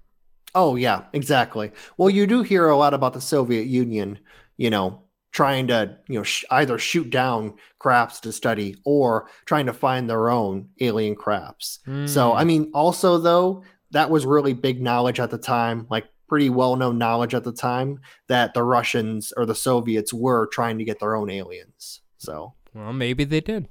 Oh 0.54 0.76
yeah, 0.76 1.06
exactly. 1.14 1.72
Well, 1.98 2.10
you 2.10 2.28
do 2.28 2.44
hear 2.44 2.68
a 2.70 2.78
lot 2.78 2.94
about 2.94 3.14
the 3.14 3.22
Soviet 3.22 3.66
Union, 3.66 4.20
you 4.58 4.70
know, 4.70 5.02
trying 5.32 5.68
to, 5.68 5.98
you 6.08 6.16
know, 6.20 6.24
sh- 6.24 6.46
either 6.52 6.78
shoot 6.78 7.10
down 7.10 7.54
crafts 7.80 8.20
to 8.22 8.32
study 8.32 8.76
or 8.86 9.30
trying 9.46 9.66
to 9.66 9.74
find 9.74 10.10
their 10.10 10.30
own 10.30 10.70
alien 10.80 11.16
crafts. 11.16 11.80
So, 12.06 12.32
Hmm. 12.34 12.38
I 12.38 12.44
mean, 12.44 12.72
also 12.74 13.18
though, 13.18 13.64
that 13.92 14.10
was 14.10 14.26
really 14.26 14.54
big 14.54 14.82
knowledge 14.82 15.20
at 15.20 15.32
the 15.32 15.38
time, 15.38 15.88
like 15.90 16.06
pretty 16.28 16.50
well-known 16.50 16.98
knowledge 16.98 17.34
at 17.34 17.44
the 17.44 17.54
time 17.54 18.00
that 18.28 18.54
the 18.54 18.64
Russians 18.64 19.32
or 19.38 19.46
the 19.46 19.56
Soviets 19.56 20.14
were 20.14 20.48
trying 20.48 20.78
to 20.78 20.84
get 20.84 21.00
their 21.00 21.16
own 21.16 21.30
aliens. 21.30 22.02
So, 22.18 22.54
well, 22.74 22.94
maybe 22.94 23.24
they 23.24 23.42
did. 23.42 23.68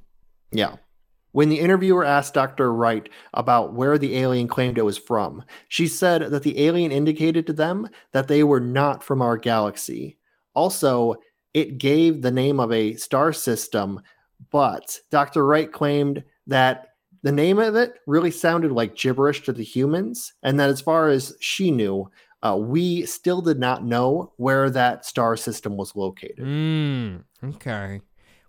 yeah. 0.52 0.76
When 1.32 1.50
the 1.50 1.60
interviewer 1.60 2.02
asked 2.02 2.32
Dr. 2.32 2.72
Wright 2.72 3.10
about 3.34 3.74
where 3.74 3.98
the 3.98 4.16
alien 4.16 4.48
claimed 4.48 4.78
it 4.78 4.86
was 4.86 4.96
from, 4.96 5.44
she 5.68 5.86
said 5.86 6.30
that 6.30 6.42
the 6.44 6.64
alien 6.64 6.90
indicated 6.90 7.46
to 7.46 7.52
them 7.52 7.90
that 8.12 8.26
they 8.26 8.42
were 8.42 8.60
not 8.60 9.04
from 9.04 9.20
our 9.20 9.36
galaxy. 9.36 10.16
Also, 10.54 11.16
it 11.52 11.76
gave 11.76 12.22
the 12.22 12.30
name 12.30 12.58
of 12.58 12.72
a 12.72 12.94
star 12.94 13.34
system, 13.34 14.00
but 14.50 14.98
Dr. 15.10 15.44
Wright 15.44 15.70
claimed 15.70 16.24
that 16.46 16.88
the 17.22 17.32
name 17.32 17.58
of 17.58 17.74
it 17.76 17.94
really 18.06 18.30
sounded 18.30 18.72
like 18.72 18.96
gibberish 18.96 19.42
to 19.44 19.52
the 19.52 19.64
humans, 19.64 20.32
and 20.42 20.58
that 20.60 20.70
as 20.70 20.80
far 20.80 21.08
as 21.08 21.34
she 21.40 21.70
knew, 21.70 22.10
uh, 22.42 22.56
we 22.56 23.04
still 23.06 23.40
did 23.40 23.58
not 23.58 23.84
know 23.84 24.32
where 24.36 24.70
that 24.70 25.04
star 25.04 25.36
system 25.36 25.76
was 25.76 25.96
located. 25.96 26.38
Hmm. 26.38 27.16
Okay. 27.42 28.00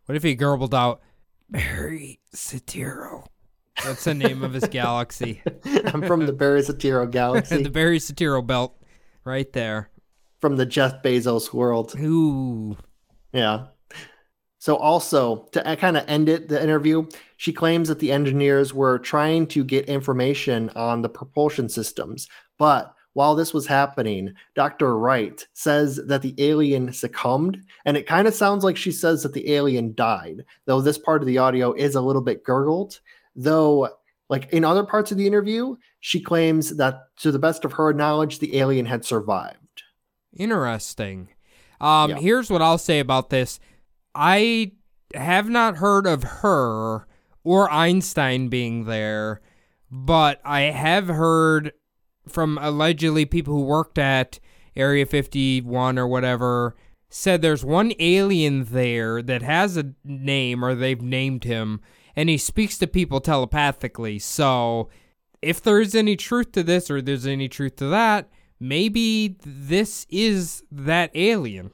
What 0.05 0.15
if 0.15 0.23
he 0.23 0.35
gurgled 0.35 0.73
out, 0.75 1.01
Barry 1.49 2.19
Satiro? 2.35 3.25
That's 3.83 4.03
the 4.05 4.13
name 4.13 4.43
of 4.43 4.53
his 4.53 4.63
galaxy. 4.71 5.41
I'm 5.85 6.01
from 6.03 6.25
the 6.25 6.33
Berisatiro 6.33 7.09
galaxy. 7.11 7.61
the 7.63 7.69
Barry 7.69 7.99
Satiro 7.99 8.45
belt, 8.45 8.75
right 9.23 9.51
there. 9.53 9.89
from 10.39 10.55
the 10.57 10.65
Jeff 10.65 11.01
Bezos 11.03 11.53
world. 11.53 11.93
Ooh. 11.99 12.77
Yeah. 13.33 13.67
So 14.67 14.75
also 14.75 15.47
to 15.53 15.77
kind 15.77 15.95
of 15.95 16.03
end 16.09 16.27
it, 16.27 16.49
the 16.49 16.61
interview, 16.61 17.07
she 17.37 17.53
claims 17.53 17.87
that 17.87 17.99
the 17.99 18.11
engineers 18.11 18.73
were 18.73 18.99
trying 18.99 19.47
to 19.47 19.63
get 19.63 19.85
information 19.85 20.69
on 20.75 21.01
the 21.01 21.07
propulsion 21.07 21.69
systems, 21.69 22.27
but 22.57 22.93
while 23.13 23.33
this 23.33 23.53
was 23.53 23.65
happening, 23.65 24.33
Dr. 24.55 24.97
Wright 24.97 25.47
says 25.53 26.01
that 26.07 26.21
the 26.21 26.35
alien 26.37 26.91
succumbed, 26.91 27.63
and 27.85 27.95
it 27.95 28.07
kind 28.07 28.27
of 28.27 28.33
sounds 28.33 28.65
like 28.65 28.75
she 28.75 28.91
says 28.91 29.23
that 29.23 29.31
the 29.31 29.53
alien 29.53 29.93
died, 29.95 30.43
though 30.65 30.81
this 30.81 30.97
part 30.97 31.21
of 31.21 31.27
the 31.27 31.37
audio 31.37 31.71
is 31.71 31.95
a 31.95 32.01
little 32.01 32.21
bit 32.21 32.43
gurgled. 32.43 32.99
Though, 33.37 33.87
like 34.27 34.51
in 34.51 34.65
other 34.65 34.83
parts 34.83 35.13
of 35.13 35.17
the 35.17 35.27
interview, 35.27 35.77
she 36.01 36.19
claims 36.19 36.75
that 36.75 37.03
to 37.19 37.31
the 37.31 37.39
best 37.39 37.63
of 37.63 37.71
her 37.71 37.93
knowledge, 37.93 38.39
the 38.39 38.57
alien 38.57 38.85
had 38.85 39.05
survived. 39.05 39.83
Interesting. 40.35 41.29
Um, 41.79 42.09
Yeah. 42.09 42.17
Here's 42.17 42.49
what 42.49 42.61
I'll 42.61 42.77
say 42.77 42.99
about 42.99 43.29
this 43.29 43.61
I 44.19 44.71
have 45.13 45.47
not 45.47 45.77
heard 45.77 46.07
of 46.07 46.23
her 46.23 47.07
or 47.43 47.71
Einstein 47.71 48.49
being 48.49 48.85
there, 48.85 49.41
but 49.91 50.41
I 50.43 50.61
have 50.61 51.07
heard 51.07 51.71
from 52.27 52.57
allegedly 52.59 53.25
people 53.25 53.53
who 53.53 53.63
worked 53.63 53.99
at 53.99 54.39
Area 54.75 55.05
51 55.05 55.99
or 55.99 56.07
whatever 56.07 56.75
said 57.09 57.41
there's 57.41 57.63
one 57.63 57.93
alien 57.99 58.65
there 58.65 59.21
that 59.21 59.41
has 59.43 59.77
a 59.77 59.93
name 60.03 60.65
or 60.65 60.75
they've 60.75 61.01
named 61.01 61.43
him 61.43 61.79
and 62.15 62.27
he 62.27 62.37
speaks 62.37 62.77
to 62.79 62.87
people 62.87 63.21
telepathically. 63.21 64.17
So 64.19 64.89
if 65.41 65.61
there's 65.61 65.93
any 65.93 66.15
truth 66.15 66.51
to 66.53 66.63
this 66.63 66.89
or 66.89 67.01
there's 67.01 67.27
any 67.27 67.47
truth 67.47 67.75
to 67.77 67.85
that, 67.89 68.27
maybe 68.59 69.37
this 69.45 70.07
is 70.09 70.63
that 70.71 71.11
alien. 71.13 71.71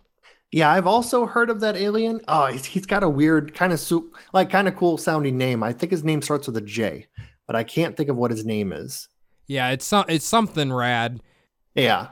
Yeah, 0.54 0.72
I've 0.72 0.86
also 0.86 1.26
heard 1.26 1.50
of 1.50 1.62
that 1.62 1.76
alien. 1.76 2.22
Oh, 2.28 2.46
he's, 2.46 2.64
he's 2.64 2.86
got 2.86 3.02
a 3.02 3.10
weird 3.10 3.56
kind 3.56 3.74
of 3.74 3.80
soup, 3.80 4.16
like 4.34 4.52
kind 4.52 4.68
of 4.68 4.76
cool 4.76 5.00
sounding 5.00 5.36
name. 5.36 5.64
I 5.64 5.74
think 5.74 5.92
his 5.92 6.04
name 6.04 6.22
starts 6.22 6.46
with 6.46 6.56
a 6.58 6.62
J, 6.62 7.08
but 7.48 7.56
I 7.56 7.64
can't 7.64 7.98
think 7.98 8.08
of 8.08 8.18
what 8.18 8.30
his 8.30 8.46
name 8.46 8.72
is. 8.72 9.10
Yeah, 9.48 9.72
it's 9.72 9.84
some 9.84 10.06
it's 10.08 10.26
something 10.26 10.72
rad. 10.72 11.22
Yeah. 11.74 12.10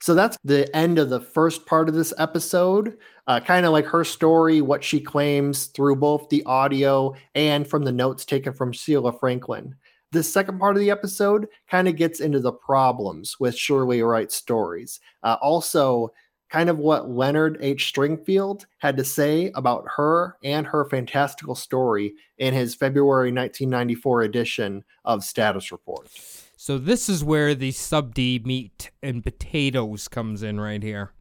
So 0.00 0.14
that's 0.14 0.38
the 0.42 0.74
end 0.74 0.98
of 0.98 1.10
the 1.10 1.20
first 1.20 1.66
part 1.66 1.90
of 1.90 1.94
this 1.94 2.14
episode. 2.16 2.96
Uh, 3.26 3.40
kind 3.40 3.66
of 3.66 3.72
like 3.72 3.84
her 3.84 4.04
story, 4.04 4.62
what 4.62 4.82
she 4.82 4.98
claims 4.98 5.66
through 5.66 5.96
both 5.96 6.30
the 6.30 6.42
audio 6.44 7.14
and 7.34 7.68
from 7.68 7.82
the 7.82 7.92
notes 7.92 8.24
taken 8.24 8.54
from 8.54 8.72
Sheila 8.72 9.12
Franklin. 9.12 9.74
The 10.12 10.22
second 10.22 10.58
part 10.58 10.76
of 10.76 10.80
the 10.80 10.90
episode 10.90 11.46
kind 11.68 11.88
of 11.88 11.96
gets 11.96 12.20
into 12.20 12.40
the 12.40 12.52
problems 12.52 13.38
with 13.38 13.54
Shirley 13.54 14.00
Wright's 14.00 14.34
stories. 14.34 14.98
Uh, 15.22 15.36
also, 15.42 16.10
kind 16.50 16.68
of 16.68 16.78
what 16.78 17.10
Leonard 17.10 17.58
H. 17.60 17.92
Stringfield 17.92 18.64
had 18.78 18.96
to 18.96 19.04
say 19.04 19.50
about 19.54 19.84
her 19.96 20.36
and 20.44 20.66
her 20.66 20.84
fantastical 20.88 21.54
story 21.54 22.14
in 22.38 22.54
his 22.54 22.74
February 22.74 23.32
1994 23.32 24.22
edition 24.22 24.84
of 25.04 25.24
Status 25.24 25.72
Report. 25.72 26.08
So 26.56 26.78
this 26.78 27.08
is 27.08 27.22
where 27.22 27.54
the 27.54 27.72
sub 27.72 28.14
D 28.14 28.40
meat 28.44 28.90
and 29.02 29.22
potatoes 29.22 30.08
comes 30.08 30.42
in 30.42 30.60
right 30.60 30.82
here. 30.82 31.12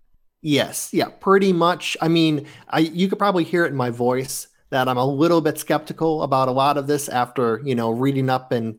Yes, 0.41 0.89
yeah, 0.93 1.09
pretty 1.09 1.53
much. 1.53 1.97
I 2.01 2.07
mean, 2.07 2.45
I 2.69 2.80
you 2.80 3.07
could 3.09 3.19
probably 3.19 3.43
hear 3.43 3.65
it 3.65 3.71
in 3.71 3.76
my 3.76 3.89
voice 3.89 4.47
that 4.69 4.88
I'm 4.88 4.97
a 4.97 5.05
little 5.05 5.41
bit 5.41 5.57
skeptical 5.57 6.23
about 6.23 6.47
a 6.47 6.51
lot 6.51 6.78
of 6.78 6.88
this 6.88 7.09
after, 7.09 7.61
you 7.63 7.76
know, 7.76 7.91
reading 7.91 8.30
up 8.30 8.51
and 8.51 8.78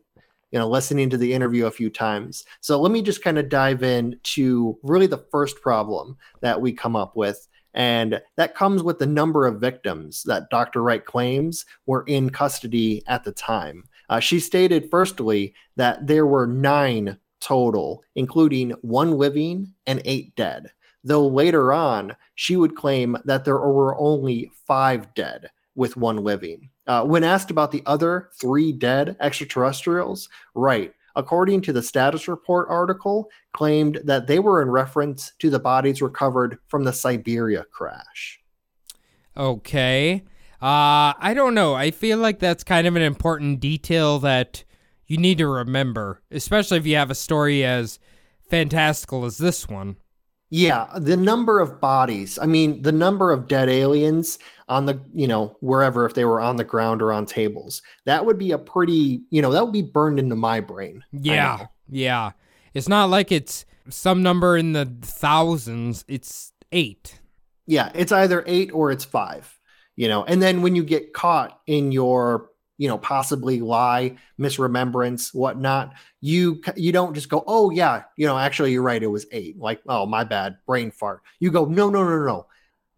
you 0.56 0.60
know, 0.60 0.68
listening 0.70 1.10
to 1.10 1.18
the 1.18 1.34
interview 1.34 1.66
a 1.66 1.70
few 1.70 1.90
times. 1.90 2.42
So 2.62 2.80
let 2.80 2.90
me 2.90 3.02
just 3.02 3.22
kind 3.22 3.36
of 3.36 3.50
dive 3.50 3.82
in 3.82 4.18
to 4.22 4.78
really 4.82 5.06
the 5.06 5.26
first 5.30 5.60
problem 5.60 6.16
that 6.40 6.58
we 6.58 6.72
come 6.72 6.96
up 6.96 7.14
with. 7.14 7.46
And 7.74 8.22
that 8.38 8.54
comes 8.54 8.82
with 8.82 8.98
the 8.98 9.04
number 9.04 9.44
of 9.44 9.60
victims 9.60 10.22
that 10.22 10.48
Dr. 10.48 10.82
Wright 10.82 11.04
claims 11.04 11.66
were 11.84 12.04
in 12.06 12.30
custody 12.30 13.02
at 13.06 13.22
the 13.22 13.32
time. 13.32 13.84
Uh, 14.08 14.18
she 14.18 14.40
stated, 14.40 14.88
firstly, 14.90 15.52
that 15.76 16.06
there 16.06 16.24
were 16.26 16.46
nine 16.46 17.18
total, 17.40 18.02
including 18.14 18.70
one 18.80 19.18
living 19.18 19.74
and 19.86 20.00
eight 20.06 20.34
dead. 20.36 20.70
Though 21.04 21.28
later 21.28 21.70
on, 21.70 22.16
she 22.34 22.56
would 22.56 22.76
claim 22.76 23.18
that 23.26 23.44
there 23.44 23.58
were 23.58 23.94
only 24.00 24.50
five 24.66 25.12
dead 25.12 25.50
with 25.74 25.98
one 25.98 26.24
living. 26.24 26.70
Uh, 26.86 27.04
when 27.04 27.24
asked 27.24 27.50
about 27.50 27.72
the 27.72 27.82
other 27.86 28.30
three 28.38 28.72
dead 28.72 29.16
extraterrestrials, 29.20 30.28
Wright, 30.54 30.92
according 31.16 31.62
to 31.62 31.72
the 31.72 31.82
status 31.82 32.28
report 32.28 32.68
article, 32.70 33.28
claimed 33.52 34.00
that 34.04 34.26
they 34.26 34.38
were 34.38 34.62
in 34.62 34.70
reference 34.70 35.32
to 35.38 35.50
the 35.50 35.58
bodies 35.58 36.00
recovered 36.00 36.58
from 36.68 36.84
the 36.84 36.92
Siberia 36.92 37.64
crash. 37.72 38.40
Okay. 39.36 40.22
Uh 40.62 41.12
I 41.18 41.32
don't 41.34 41.54
know. 41.54 41.74
I 41.74 41.90
feel 41.90 42.18
like 42.18 42.38
that's 42.38 42.64
kind 42.64 42.86
of 42.86 42.96
an 42.96 43.02
important 43.02 43.60
detail 43.60 44.18
that 44.20 44.64
you 45.06 45.18
need 45.18 45.38
to 45.38 45.46
remember, 45.46 46.22
especially 46.30 46.78
if 46.78 46.86
you 46.86 46.96
have 46.96 47.10
a 47.10 47.14
story 47.14 47.64
as 47.64 47.98
fantastical 48.48 49.24
as 49.24 49.38
this 49.38 49.68
one. 49.68 49.96
Yeah, 50.50 50.86
the 50.96 51.16
number 51.16 51.58
of 51.60 51.80
bodies. 51.80 52.38
I 52.38 52.46
mean, 52.46 52.82
the 52.82 52.92
number 52.92 53.32
of 53.32 53.48
dead 53.48 53.68
aliens 53.68 54.38
on 54.68 54.86
the, 54.86 55.00
you 55.12 55.26
know, 55.26 55.56
wherever, 55.60 56.06
if 56.06 56.14
they 56.14 56.24
were 56.24 56.40
on 56.40 56.56
the 56.56 56.64
ground 56.64 57.02
or 57.02 57.12
on 57.12 57.26
tables, 57.26 57.82
that 58.04 58.24
would 58.24 58.38
be 58.38 58.52
a 58.52 58.58
pretty, 58.58 59.22
you 59.30 59.42
know, 59.42 59.50
that 59.50 59.64
would 59.64 59.72
be 59.72 59.82
burned 59.82 60.18
into 60.18 60.36
my 60.36 60.60
brain. 60.60 61.02
Yeah. 61.12 61.66
Yeah. 61.88 62.32
It's 62.74 62.88
not 62.88 63.10
like 63.10 63.32
it's 63.32 63.64
some 63.88 64.22
number 64.22 64.56
in 64.56 64.72
the 64.72 64.84
thousands. 65.02 66.04
It's 66.06 66.52
8. 66.72 67.20
Yeah, 67.66 67.90
it's 67.94 68.12
either 68.12 68.44
eight 68.46 68.70
or 68.72 68.92
it's 68.92 69.04
five, 69.04 69.58
you 69.96 70.08
know, 70.08 70.24
and 70.24 70.40
then 70.40 70.62
when 70.62 70.76
you 70.76 70.84
get 70.84 71.12
caught 71.12 71.60
in 71.66 71.90
your, 71.90 72.50
you 72.78 72.88
know, 72.88 72.98
possibly 72.98 73.60
lie, 73.60 74.16
misremembrance, 74.38 75.34
whatnot, 75.34 75.94
you 76.20 76.60
you 76.76 76.92
don't 76.92 77.14
just 77.14 77.28
go, 77.28 77.42
oh 77.46 77.70
yeah, 77.70 78.02
you 78.16 78.26
know, 78.26 78.38
actually 78.38 78.72
you're 78.72 78.82
right, 78.82 79.02
it 79.02 79.06
was 79.06 79.26
eight. 79.32 79.58
Like, 79.58 79.80
oh 79.88 80.06
my 80.06 80.24
bad, 80.24 80.56
brain 80.66 80.90
fart. 80.90 81.22
You 81.40 81.50
go, 81.50 81.64
no, 81.64 81.90
no, 81.90 82.04
no, 82.04 82.24
no. 82.24 82.46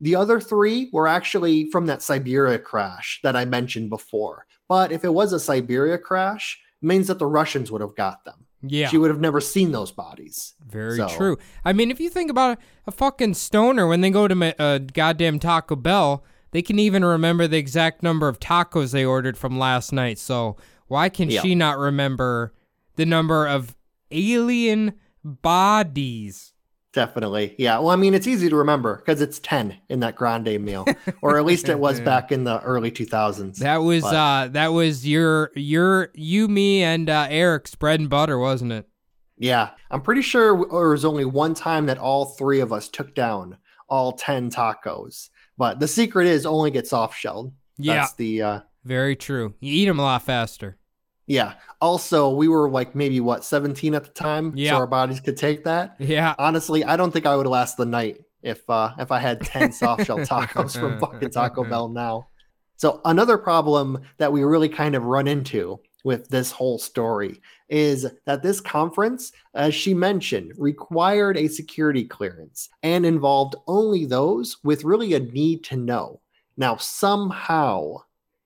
The 0.01 0.15
other 0.17 0.41
three 0.41 0.91
were 0.93 1.09
actually 1.09 1.71
from 1.71 1.87
that 1.87 2.03
Siberia 2.03 2.59
crash 2.59 3.21
that 3.23 3.35
I 3.37 3.45
mentioned 3.45 3.91
before. 3.91 4.47
But 4.69 4.93
if 4.93 5.05
it 5.05 5.13
was 5.13 5.33
a 5.33 5.41
Siberia 5.41 5.99
crash, 5.99 6.59
it 6.83 6.87
means 6.87 7.09
that 7.09 7.19
the 7.19 7.27
Russians 7.27 7.71
would 7.73 7.81
have 7.81 7.97
got 7.97 8.25
them. 8.25 8.45
Yeah. 8.63 8.89
She 8.89 8.99
would 8.99 9.11
have 9.11 9.21
never 9.21 9.41
seen 9.41 9.73
those 9.73 9.91
bodies. 9.93 10.55
Very 10.69 10.97
So- 10.97 11.09
true. 11.09 11.39
I 11.65 11.73
mean, 11.73 11.91
if 11.91 12.01
you 12.01 12.11
think 12.11 12.31
about 12.31 12.59
it, 12.59 12.65
a 12.87 12.93
fucking 12.93 13.35
stoner 13.35 13.87
when 13.87 14.01
they 14.01 14.11
go 14.11 14.29
to 14.29 14.35
ma- 14.35 14.53
a 14.59 14.79
goddamn 14.81 15.39
Taco 15.39 15.75
Bell, 15.77 16.25
they 16.53 16.63
can 16.63 16.79
even 16.79 17.05
remember 17.05 17.47
the 17.47 17.59
exact 17.59 18.03
number 18.03 18.29
of 18.29 18.41
tacos 18.41 18.93
they 18.93 19.05
ordered 19.05 19.37
from 19.37 19.59
last 19.59 19.93
night. 19.93 20.19
So 20.19 20.57
why 20.87 21.09
can 21.09 21.31
Yeah. 21.31 21.43
she 21.43 21.55
not 21.55 21.79
remember 21.79 22.53
the 22.97 23.07
number 23.07 23.47
of 23.47 23.77
alien 24.11 24.95
bodies? 25.23 26.53
Definitely. 26.95 27.55
Yeah. 27.59 27.79
Well, 27.79 27.91
I 27.91 27.97
mean, 27.97 28.15
it's 28.15 28.27
easy 28.27 28.49
to 28.49 28.57
remember 28.57 28.97
because 28.97 29.21
it's 29.21 29.39
10 29.41 29.77
in 29.91 30.01
that 30.01 30.17
grande 30.17 30.59
meal, 30.65 30.87
or 31.23 31.37
at 31.39 31.45
least 31.45 31.69
it 31.69 31.79
was 31.79 32.01
back 32.13 32.33
in 32.33 32.45
the 32.45 32.61
early 32.63 32.91
2000s. 32.91 33.57
That 33.59 33.79
was 33.79 34.03
But- 34.03 34.15
uh 34.15 34.49
that 34.53 34.69
was 34.69 35.07
your 35.07 35.51
your 35.55 36.11
you 36.15 36.49
me 36.49 36.83
and 36.83 37.09
uh, 37.11 37.27
Eric's 37.29 37.75
bread 37.75 38.01
and 38.01 38.09
butter, 38.09 38.39
wasn't 38.39 38.73
it? 38.73 38.89
yeah. 39.37 39.71
I'm 39.91 40.01
pretty 40.03 40.23
sure 40.23 40.67
there 40.71 40.89
was 40.89 41.05
only 41.05 41.25
one 41.25 41.55
time 41.55 41.87
that 41.87 41.99
all 41.99 42.25
three 42.25 42.61
of 42.61 42.73
us 42.73 42.89
took 42.89 43.15
down 43.15 43.57
all 43.89 44.13
10 44.13 44.51
tacos. 44.51 45.29
But 45.59 45.81
the 45.81 45.89
secret 45.89 46.27
is 46.27 46.47
only 46.47 46.71
get 46.71 46.87
soft 46.87 47.19
shelled. 47.19 47.53
Yeah. 47.77 47.97
That's 47.97 48.15
the, 48.15 48.43
uh, 48.43 48.61
Very 48.85 49.17
true. 49.17 49.55
You 49.61 49.73
eat 49.83 49.87
them 49.87 49.99
a 49.99 50.03
lot 50.03 50.23
faster. 50.23 50.79
yeah. 51.27 51.55
Also, 51.81 52.31
we 52.31 52.49
were 52.49 52.71
like 52.71 52.95
maybe 52.95 53.21
what, 53.21 53.45
17 53.45 53.95
at 53.95 54.05
the 54.05 54.11
time? 54.11 54.53
Yeah. 54.57 54.71
So 54.71 54.77
our 54.79 54.87
bodies 54.87 55.21
could 55.21 55.37
take 55.37 55.65
that. 55.65 55.97
Yeah. 56.01 56.35
Honestly, 56.39 56.83
I 56.85 56.97
don't 56.97 57.13
think 57.13 57.27
I 57.27 57.37
would 57.37 57.47
last 57.47 57.77
the 57.77 57.85
night 57.87 58.19
if 58.43 58.69
uh 58.71 58.93
if 58.99 59.11
I 59.13 59.19
had 59.19 59.41
10 59.43 59.73
soft 59.83 60.07
shell 60.07 60.19
tacos 60.19 60.79
from 60.79 60.99
fucking 61.01 61.31
Taco 61.31 61.65
Bell 61.65 61.89
now. 61.89 62.29
So 62.77 63.01
another 63.05 63.37
problem 63.39 64.01
that 64.19 64.33
we 64.33 64.43
really 64.45 64.69
kind 64.69 64.95
of 64.95 65.05
run 65.05 65.27
into 65.29 65.81
with 66.05 66.29
this 66.29 66.51
whole 66.53 66.79
story 66.79 67.41
is 67.69 68.07
that 68.25 68.43
this 68.43 68.61
conference, 68.61 69.33
as 69.55 69.75
she 69.75 69.95
mentioned, 69.95 70.53
required 70.57 71.37
a 71.37 71.49
security 71.49 72.05
clearance 72.05 72.69
and 72.83 73.05
involved 73.05 73.57
only 73.67 74.05
those 74.05 74.57
with 74.65 74.85
really 74.85 75.15
a 75.15 75.21
need 75.21 75.65
to 75.65 75.77
know. 75.77 76.21
Now, 76.57 76.77
somehow, 76.77 77.99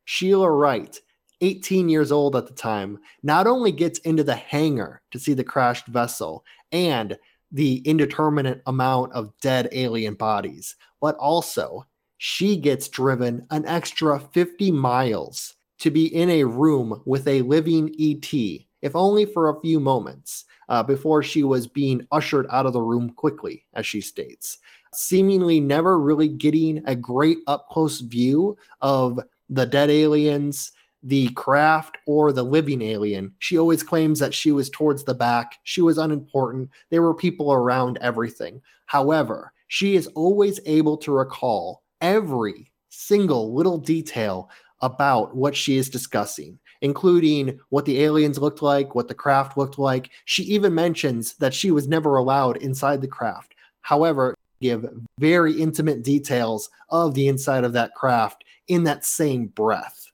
Sheila 0.05 0.51
Wright, 0.51 0.99
18 1.41 1.89
years 1.89 2.13
old 2.13 2.37
at 2.37 2.47
the 2.47 2.55
time, 2.55 2.99
not 3.23 3.47
only 3.47 3.73
gets 3.73 3.99
into 4.01 4.25
the 4.25 4.37
hangar 4.37 5.03
to 5.11 5.19
see 5.19 5.35
the 5.35 5.45
crashed 5.45 5.87
vessel 5.87 6.45
and 6.71 7.19
the 7.51 7.79
indeterminate 7.79 8.63
amount 8.67 9.13
of 9.13 9.33
dead 9.41 9.69
alien 9.73 10.15
bodies, 10.15 10.77
but 11.01 11.17
also 11.17 11.87
she 12.19 12.57
gets 12.57 12.89
driven 12.89 13.47
an 13.51 13.67
extra 13.67 14.21
50 14.21 14.71
miles 14.71 15.55
to 15.81 15.91
be 15.91 16.07
in 16.15 16.31
a 16.31 16.45
room 16.45 17.03
with 17.05 17.27
a 17.27 17.43
living 17.43 17.93
ET 17.99 18.33
if 18.83 18.95
only 18.95 19.25
for 19.25 19.49
a 19.49 19.61
few 19.61 19.81
moments, 19.81 20.45
uh, 20.69 20.83
before 20.83 21.23
she 21.23 21.43
was 21.43 21.67
being 21.67 22.07
ushered 22.11 22.47
out 22.51 22.67
of 22.67 22.73
the 22.73 22.81
room 22.81 23.11
quickly, 23.11 23.65
as 23.75 23.87
she 23.87 24.01
states, 24.01 24.59
seemingly 24.93 25.61
never 25.61 25.99
really 25.99 26.29
getting 26.29 26.83
a 26.87 26.95
great 26.95 27.39
up 27.47 27.69
close 27.69 28.01
view 28.01 28.57
of 28.81 29.19
the 29.49 29.67
dead 29.67 29.91
aliens, 29.91 30.73
the 31.03 31.29
craft, 31.31 31.99
or 32.07 32.33
the 32.33 32.43
living 32.43 32.83
alien. 32.83 33.35
She 33.39 33.59
always 33.59 33.83
claims 33.83 34.19
that 34.21 34.35
she 34.35 34.53
was 34.53 34.71
towards 34.71 35.05
the 35.05 35.15
back, 35.15 35.59
she 35.65 35.81
was 35.81 35.99
unimportant, 35.99 36.71
there 36.91 37.03
were 37.03 37.15
people 37.15 37.53
around 37.53 37.99
everything. 38.01 38.61
However, 38.87 39.53
she 39.69 39.97
is 39.97 40.07
always 40.09 40.61
able 40.67 40.97
to 40.99 41.13
recall 41.13 41.83
every 42.01 42.71
single 42.89 43.55
little 43.55 43.79
detail 43.79 44.51
about 44.81 45.35
what 45.35 45.57
she 45.57 45.77
is 45.77 45.89
discussing, 45.89 46.59
including 46.83 47.59
what 47.71 47.87
the 47.87 48.03
aliens 48.03 48.39
looked 48.39 48.61
like, 48.61 48.95
what 48.95 49.09
the 49.09 49.15
craft 49.15 49.57
looked 49.57 49.79
like. 49.79 50.11
She 50.27 50.43
even 50.43 50.75
mentions 50.75 51.35
that 51.35 51.55
she 51.55 51.71
was 51.71 51.89
never 51.89 52.17
allowed 52.17 52.59
inside 52.59 53.01
the 53.01 53.09
craft. 53.09 53.55
However, 53.81 54.35
give 54.61 54.87
very 55.19 55.55
intimate 55.55 56.03
details 56.03 56.69
of 56.91 57.15
the 57.15 57.29
inside 57.29 57.65
of 57.65 57.73
that 57.73 57.95
craft 57.95 58.45
in 58.69 58.85
that 58.85 59.05
same 59.05 59.47
breath. 59.47 60.09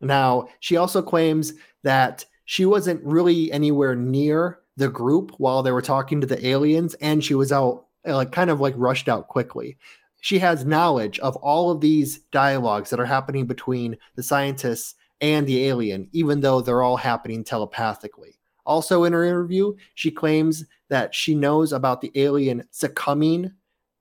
Now, 0.00 0.48
she 0.60 0.76
also 0.76 1.02
claims 1.02 1.52
that 1.82 2.24
she 2.44 2.64
wasn't 2.64 3.04
really 3.04 3.52
anywhere 3.52 3.94
near 3.94 4.60
the 4.76 4.88
group 4.88 5.32
while 5.38 5.62
they 5.62 5.70
were 5.70 5.82
talking 5.82 6.20
to 6.20 6.26
the 6.26 6.46
aliens 6.46 6.94
and 6.94 7.22
she 7.22 7.34
was 7.34 7.52
out 7.52 7.84
like 8.04 8.32
kind 8.32 8.50
of 8.50 8.58
like 8.58 8.74
rushed 8.76 9.08
out 9.08 9.28
quickly 9.28 9.76
she 10.22 10.38
has 10.38 10.64
knowledge 10.64 11.18
of 11.18 11.36
all 11.36 11.70
of 11.70 11.80
these 11.80 12.20
dialogues 12.30 12.88
that 12.88 12.98
are 12.98 13.04
happening 13.04 13.44
between 13.44 13.96
the 14.16 14.22
scientists 14.22 14.94
and 15.22 15.46
the 15.46 15.66
alien, 15.66 16.08
even 16.12 16.40
though 16.40 16.60
they're 16.60 16.82
all 16.82 16.98
happening 16.98 17.44
telepathically. 17.44 18.40
Also, 18.66 19.04
in 19.04 19.12
her 19.12 19.24
interview, 19.24 19.72
she 19.94 20.10
claims 20.10 20.64
that 20.90 21.14
she 21.14 21.34
knows 21.34 21.72
about 21.72 22.00
the 22.00 22.12
alien 22.16 22.64
succumbing 22.70 23.52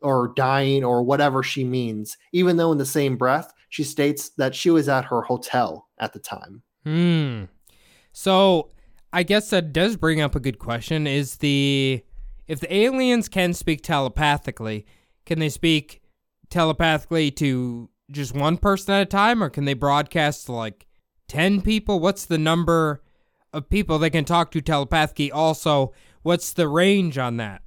or 0.02 0.34
dying 0.36 0.84
or 0.84 1.04
whatever 1.04 1.44
she 1.44 1.64
means, 1.64 2.18
even 2.34 2.58
though 2.58 2.72
in 2.72 2.78
the 2.78 2.86
same 2.86 3.18
breath, 3.18 3.54
she 3.70 3.84
states 3.84 4.30
that 4.38 4.54
she 4.56 4.70
was 4.70 4.90
at 4.90 5.06
her 5.06 5.22
hotel 5.22 5.88
at 6.00 6.12
the 6.14 6.20
time. 6.20 6.64
Hmm. 6.84 7.44
So, 8.12 8.72
I 9.14 9.24
guess 9.24 9.50
that 9.52 9.74
does 9.74 9.96
bring 9.96 10.22
up 10.22 10.36
a 10.36 10.40
good 10.40 10.60
question 10.60 11.06
is 11.06 11.38
the 11.38 12.04
if 12.48 12.60
the 12.60 12.74
aliens 12.74 13.30
can 13.30 13.54
speak 13.54 13.82
telepathically, 13.84 14.86
can 15.26 15.40
they 15.40 15.50
speak 15.50 16.02
telepathically 16.50 17.32
to 17.32 17.90
just 18.12 18.36
one 18.36 18.58
person 18.58 18.94
at 18.96 19.02
a 19.04 19.06
time, 19.06 19.44
or 19.44 19.50
can 19.50 19.66
they 19.66 19.74
broadcast 19.74 20.50
like 20.50 20.88
10 21.32 21.62
people? 21.62 22.02
What's 22.02 22.26
the 22.26 22.38
number 22.38 23.02
of 23.54 23.70
people 23.70 23.98
they 23.98 24.10
can 24.10 24.26
talk 24.26 24.52
to 24.52 24.60
telepathically? 24.60 25.32
Also, 25.32 25.94
what's 26.24 26.52
the 26.52 26.68
range 26.68 27.18
on 27.18 27.38
that? 27.38 27.62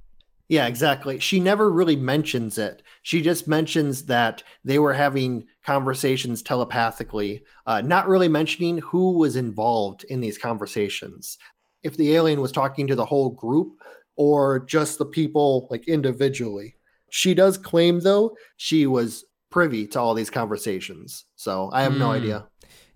Yeah, 0.47 0.67
exactly. 0.67 1.17
She 1.17 1.39
never 1.39 1.71
really 1.71 1.95
mentions 1.95 2.59
it. 2.59 2.83
She 3.01 3.23
just 3.23 3.47
mentions 3.47 4.03
that 4.03 4.43
they 4.63 4.77
were 4.77 4.93
having 4.93 5.47
conversations 5.63 6.43
telepathically, 6.43 7.43
uh, 7.65 7.81
not 7.81 8.07
really 8.07 8.27
mentioning 8.27 8.77
who 8.77 9.17
was 9.17 9.35
involved 9.35 10.03
in 10.03 10.21
these 10.21 10.37
conversations. 10.37 11.39
If 11.81 11.97
the 11.97 12.13
alien 12.13 12.41
was 12.41 12.51
talking 12.51 12.85
to 12.85 12.95
the 12.95 13.05
whole 13.05 13.31
group 13.31 13.81
or 14.15 14.59
just 14.59 14.99
the 14.99 15.05
people 15.07 15.67
like 15.71 15.87
individually. 15.87 16.75
She 17.09 17.33
does 17.33 17.57
claim, 17.57 18.01
though, 18.01 18.37
she 18.57 18.85
was 18.85 19.25
privy 19.49 19.87
to 19.87 19.99
all 19.99 20.13
these 20.13 20.29
conversations. 20.29 21.25
So 21.35 21.69
I 21.73 21.81
have 21.81 21.93
mm. 21.93 21.99
no 21.99 22.07
hmm. 22.07 22.17
idea. 22.17 22.47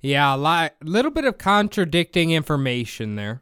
Yeah, 0.02 0.36
a 0.36 0.38
li- 0.38 0.70
little 0.84 1.12
bit 1.12 1.26
of 1.26 1.38
contradicting 1.38 2.32
information 2.32 3.16
there. 3.16 3.41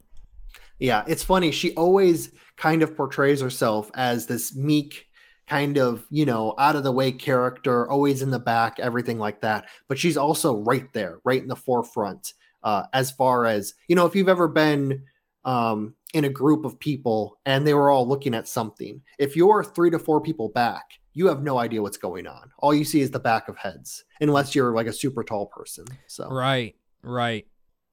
Yeah, 0.79 1.03
it's 1.07 1.23
funny. 1.23 1.51
She 1.51 1.73
always 1.73 2.31
kind 2.55 2.81
of 2.81 2.95
portrays 2.95 3.41
herself 3.41 3.91
as 3.93 4.25
this 4.25 4.55
meek, 4.55 5.07
kind 5.47 5.77
of, 5.77 6.05
you 6.09 6.25
know, 6.25 6.55
out 6.57 6.75
of 6.75 6.83
the 6.83 6.91
way 6.91 7.11
character, 7.11 7.89
always 7.89 8.21
in 8.21 8.31
the 8.31 8.39
back, 8.39 8.79
everything 8.79 9.19
like 9.19 9.41
that. 9.41 9.65
But 9.87 9.99
she's 9.99 10.17
also 10.17 10.55
right 10.55 10.91
there, 10.93 11.19
right 11.23 11.41
in 11.41 11.47
the 11.47 11.55
forefront. 11.55 12.33
Uh, 12.63 12.83
as 12.91 13.11
far 13.11 13.45
as, 13.45 13.73
you 13.87 13.95
know, 13.95 14.05
if 14.05 14.15
you've 14.15 14.27
ever 14.27 14.47
been 14.47 15.03
um, 15.47 15.95
in 16.13 16.25
a 16.25 16.29
group 16.29 16.65
of 16.65 16.77
people 16.79 17.39
and 17.45 17.65
they 17.65 17.73
were 17.73 17.89
all 17.89 18.07
looking 18.07 18.35
at 18.35 18.47
something. 18.47 19.01
If 19.17 19.35
you're 19.35 19.63
three 19.63 19.89
to 19.91 19.97
four 19.97 20.21
people 20.21 20.49
back, 20.49 20.83
you 21.17 21.27
have 21.27 21.41
no 21.41 21.57
idea 21.57 21.81
what's 21.81 21.97
going 21.97 22.27
on. 22.27 22.51
All 22.59 22.75
you 22.75 22.85
see 22.85 23.01
is 23.01 23.09
the 23.09 23.19
back 23.19 23.49
of 23.49 23.57
heads, 23.57 24.05
unless 24.21 24.53
you're 24.53 24.75
like 24.75 24.85
a 24.85 24.93
super 24.93 25.23
tall 25.23 25.47
person. 25.47 25.85
So 26.05 26.29
right, 26.29 26.75
right. 27.01 27.47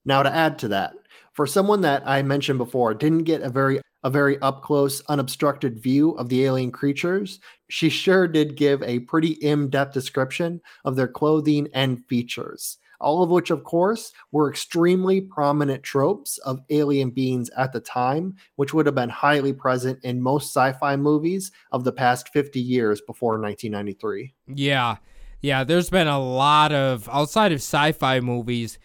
Now 0.04 0.22
to 0.22 0.30
add 0.30 0.58
to 0.58 0.68
that, 0.68 0.92
for 1.32 1.46
someone 1.46 1.80
that 1.80 2.02
I 2.04 2.20
mentioned 2.20 2.58
before 2.58 2.92
didn't 2.92 3.24
get 3.24 3.40
a 3.40 3.48
very 3.48 3.80
a 4.02 4.10
very 4.10 4.38
up 4.40 4.62
close, 4.62 5.00
unobstructed 5.08 5.82
view 5.82 6.10
of 6.10 6.28
the 6.28 6.44
alien 6.44 6.70
creatures, 6.70 7.40
she 7.70 7.88
sure 7.88 8.28
did 8.28 8.56
give 8.56 8.82
a 8.82 8.98
pretty 9.00 9.30
in 9.30 9.70
depth 9.70 9.94
description 9.94 10.60
of 10.84 10.94
their 10.94 11.08
clothing 11.08 11.68
and 11.72 12.04
features 12.06 12.76
all 13.00 13.22
of 13.22 13.30
which, 13.30 13.50
of 13.50 13.64
course, 13.64 14.12
were 14.32 14.50
extremely 14.50 15.20
prominent 15.20 15.82
tropes 15.82 16.38
of 16.38 16.60
alien 16.70 17.10
beings 17.10 17.50
at 17.56 17.72
the 17.72 17.80
time, 17.80 18.34
which 18.56 18.74
would 18.74 18.86
have 18.86 18.94
been 18.94 19.08
highly 19.08 19.52
present 19.52 19.98
in 20.02 20.20
most 20.20 20.54
sci 20.54 20.72
fi 20.72 20.96
movies 20.96 21.52
of 21.72 21.84
the 21.84 21.92
past 21.92 22.28
50 22.30 22.60
years 22.60 23.00
before 23.00 23.40
1993. 23.40 24.34
Yeah. 24.54 24.96
Yeah. 25.40 25.64
There's 25.64 25.90
been 25.90 26.08
a 26.08 26.20
lot 26.20 26.72
of, 26.72 27.08
outside 27.10 27.52
of 27.52 27.58
sci 27.58 27.92
fi 27.92 28.20
movies, 28.20 28.78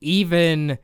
even 0.00 0.78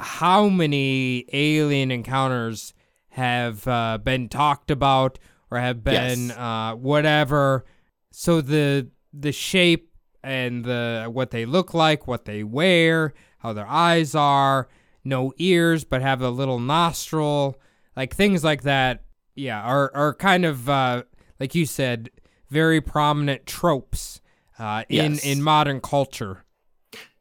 how 0.00 0.48
many 0.48 1.26
alien 1.32 1.90
encounters 1.90 2.72
have 3.10 3.66
uh, 3.66 3.98
been 3.98 4.28
talked 4.28 4.70
about 4.70 5.18
or 5.50 5.58
have 5.58 5.84
been 5.84 6.28
yes. 6.28 6.36
uh, 6.36 6.74
whatever. 6.74 7.64
So 8.12 8.40
the 8.40 8.88
the 9.12 9.32
shape 9.32 9.89
and 10.22 10.64
the 10.64 11.08
what 11.10 11.30
they 11.30 11.44
look 11.44 11.74
like, 11.74 12.06
what 12.06 12.24
they 12.24 12.44
wear, 12.44 13.14
how 13.38 13.52
their 13.52 13.66
eyes 13.66 14.14
are, 14.14 14.68
no 15.04 15.32
ears 15.38 15.84
but 15.84 16.02
have 16.02 16.22
a 16.22 16.30
little 16.30 16.58
nostril, 16.58 17.60
like 17.96 18.14
things 18.14 18.44
like 18.44 18.62
that. 18.62 19.04
Yeah, 19.34 19.60
are 19.60 19.90
are 19.94 20.14
kind 20.14 20.44
of 20.44 20.68
uh, 20.68 21.04
like 21.38 21.54
you 21.54 21.66
said, 21.66 22.10
very 22.48 22.80
prominent 22.80 23.46
tropes 23.46 24.20
uh, 24.58 24.84
in 24.88 25.14
yes. 25.14 25.24
in 25.24 25.42
modern 25.42 25.80
culture. 25.80 26.44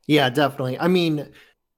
Yeah, 0.07 0.29
definitely. 0.29 0.79
I 0.79 0.87
mean, 0.87 1.29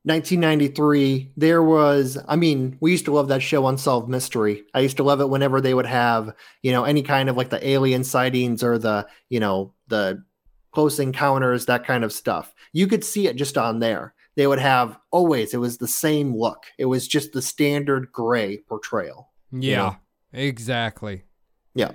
1993, 0.04 1.34
there 1.38 1.62
was, 1.62 2.18
I 2.28 2.36
mean, 2.36 2.78
we 2.80 2.92
used 2.92 3.06
to 3.06 3.12
love 3.12 3.28
that 3.28 3.44
show 3.44 3.68
Unsolved 3.68 4.10
Mystery. 4.10 4.64
I 4.74 4.80
used 4.80 4.98
to 4.98 5.04
love 5.04 5.22
it 5.22 5.30
whenever 5.30 5.62
they 5.62 5.76
would 5.76 5.86
have, 5.86 6.34
you 6.64 6.72
know, 6.72 6.84
any 6.84 7.04
kind 7.04 7.30
of 7.30 7.38
like 7.38 7.50
the 7.50 7.68
alien 7.68 8.04
sightings 8.04 8.64
or 8.64 8.80
the, 8.80 9.08
you 9.30 9.40
know, 9.40 9.74
the 9.90 10.24
close 10.72 11.00
encounters, 11.00 11.66
that 11.66 11.86
kind 11.86 12.04
of 12.04 12.14
stuff. 12.14 12.54
You 12.74 12.88
could 12.88 13.04
see 13.04 13.28
it 13.28 13.36
just 13.36 13.58
on 13.58 13.80
there. 13.80 14.14
They 14.36 14.48
would 14.48 14.60
have 14.60 14.98
always, 15.12 15.54
it 15.54 15.58
was 15.58 15.78
the 15.78 15.88
same 15.88 16.36
look. 16.36 16.66
It 16.78 16.86
was 16.86 17.08
just 17.08 17.34
the 17.34 17.42
standard 17.42 18.12
gray 18.12 18.58
portrayal. 18.58 19.30
Yeah, 19.52 19.60
you 19.60 19.76
know? 19.76 19.98
exactly. 20.34 21.24
Yeah. 21.76 21.92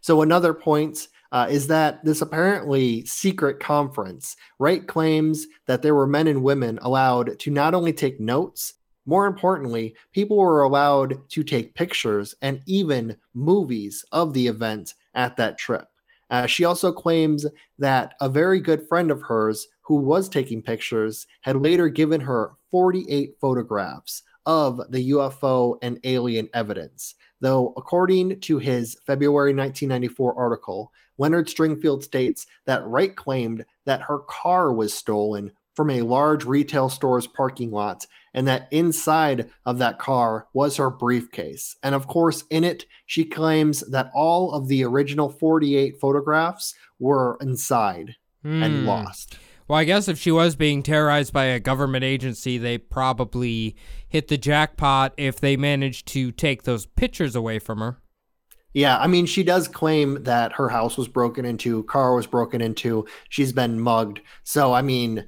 So, 0.00 0.22
another 0.22 0.52
point 0.52 1.08
uh, 1.32 1.46
is 1.50 1.66
that 1.68 2.04
this 2.04 2.22
apparently 2.22 3.04
secret 3.04 3.60
conference, 3.60 4.36
Wright 4.58 4.86
claims 4.86 5.46
that 5.66 5.82
there 5.82 5.94
were 5.94 6.06
men 6.06 6.26
and 6.26 6.42
women 6.42 6.78
allowed 6.82 7.38
to 7.40 7.50
not 7.50 7.74
only 7.74 7.92
take 7.92 8.20
notes, 8.20 8.74
more 9.06 9.26
importantly, 9.26 9.94
people 10.12 10.36
were 10.36 10.62
allowed 10.62 11.28
to 11.30 11.44
take 11.44 11.74
pictures 11.74 12.34
and 12.42 12.60
even 12.66 13.16
movies 13.34 14.04
of 14.10 14.32
the 14.32 14.46
event 14.46 14.94
at 15.14 15.36
that 15.36 15.58
trip. 15.58 15.88
Uh, 16.30 16.46
she 16.46 16.64
also 16.64 16.92
claims 16.92 17.46
that 17.78 18.14
a 18.20 18.28
very 18.28 18.60
good 18.60 18.86
friend 18.88 19.10
of 19.10 19.22
hers 19.22 19.68
who 19.82 19.96
was 19.96 20.28
taking 20.28 20.62
pictures 20.62 21.26
had 21.42 21.56
later 21.56 21.88
given 21.88 22.20
her 22.20 22.52
48 22.70 23.36
photographs 23.40 24.22
of 24.44 24.80
the 24.90 25.10
UFO 25.10 25.76
and 25.82 26.00
alien 26.04 26.48
evidence. 26.54 27.14
Though, 27.40 27.74
according 27.76 28.40
to 28.40 28.58
his 28.58 28.96
February 29.06 29.54
1994 29.54 30.38
article, 30.38 30.92
Leonard 31.18 31.48
Stringfield 31.48 32.02
states 32.02 32.46
that 32.66 32.86
Wright 32.86 33.14
claimed 33.14 33.64
that 33.84 34.02
her 34.02 34.20
car 34.20 34.72
was 34.72 34.94
stolen 34.94 35.52
from 35.74 35.90
a 35.90 36.02
large 36.02 36.44
retail 36.44 36.88
store's 36.88 37.26
parking 37.26 37.70
lot, 37.70 38.06
and 38.36 38.46
that 38.46 38.68
inside 38.70 39.50
of 39.64 39.78
that 39.78 39.98
car 39.98 40.46
was 40.52 40.76
her 40.76 40.90
briefcase. 40.90 41.74
And 41.82 41.94
of 41.94 42.06
course, 42.06 42.44
in 42.50 42.62
it, 42.62 42.84
she 43.06 43.24
claims 43.24 43.80
that 43.90 44.10
all 44.14 44.52
of 44.52 44.68
the 44.68 44.84
original 44.84 45.30
48 45.30 45.98
photographs 45.98 46.74
were 46.98 47.38
inside 47.40 48.14
mm. 48.44 48.62
and 48.62 48.80
hmm. 48.80 48.86
lost. 48.86 49.38
Well, 49.66 49.78
I 49.78 49.84
guess 49.84 50.06
if 50.06 50.18
she 50.18 50.30
was 50.30 50.54
being 50.54 50.82
terrorized 50.82 51.32
by 51.32 51.46
a 51.46 51.58
government 51.58 52.04
agency, 52.04 52.56
they 52.58 52.78
probably 52.78 53.74
hit 54.06 54.28
the 54.28 54.38
jackpot 54.38 55.12
if 55.16 55.40
they 55.40 55.56
managed 55.56 56.06
to 56.08 56.30
take 56.30 56.62
those 56.62 56.86
pictures 56.86 57.34
away 57.34 57.58
from 57.58 57.80
her. 57.80 58.00
Yeah, 58.74 58.98
I 58.98 59.06
mean, 59.06 59.24
she 59.24 59.42
does 59.42 59.68
claim 59.68 60.22
that 60.24 60.52
her 60.52 60.68
house 60.68 60.98
was 60.98 61.08
broken 61.08 61.46
into, 61.46 61.82
car 61.84 62.14
was 62.14 62.26
broken 62.26 62.60
into, 62.60 63.06
she's 63.30 63.50
been 63.50 63.80
mugged. 63.80 64.20
So, 64.44 64.74
I 64.74 64.82
mean, 64.82 65.26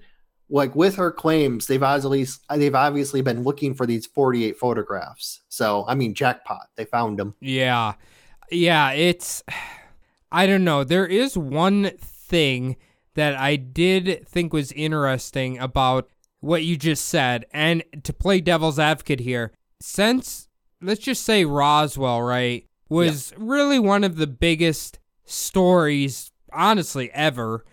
like 0.51 0.75
with 0.75 0.97
her 0.97 1.11
claims, 1.11 1.67
they've 1.67 1.83
obviously 1.83 2.27
they've 2.57 2.75
obviously 2.75 3.21
been 3.21 3.43
looking 3.43 3.75
for 3.75 3.87
these 3.87 4.07
48 4.07 4.57
photographs. 4.59 5.41
So 5.49 5.85
I 5.89 5.95
mean, 5.95 6.15
jackpot, 6.15 6.69
they 6.77 6.85
found 6.85 7.19
them. 7.19 7.35
Yeah. 7.41 7.95
Yeah, 8.51 8.93
it's 8.93 9.43
I 10.33 10.47
don't 10.47 10.65
know. 10.65 10.85
There 10.85 11.07
is 11.07 11.37
one 11.37 11.91
thing 11.99 12.77
that 13.15 13.35
I 13.35 13.57
did 13.57 14.27
think 14.29 14.53
was 14.53 14.73
interesting 14.73 15.59
about 15.59 16.09
what 16.41 16.65
you 16.65 16.77
just 16.77 17.07
said. 17.07 17.47
And 17.53 17.83
to 18.05 18.13
play 18.13 18.41
devil's 18.41 18.79
advocate 18.79 19.21
here, 19.21 19.53
since 19.81 20.49
let's 20.81 21.01
just 21.01 21.25
say 21.25 21.45
Roswell, 21.45 22.23
right, 22.23 22.65
was 22.89 23.33
really 23.37 23.79
one 23.79 24.05
of 24.05 24.17
the 24.17 24.27
biggest 24.27 24.99
stories, 25.25 26.31
honestly, 26.53 27.11
ever. 27.13 27.65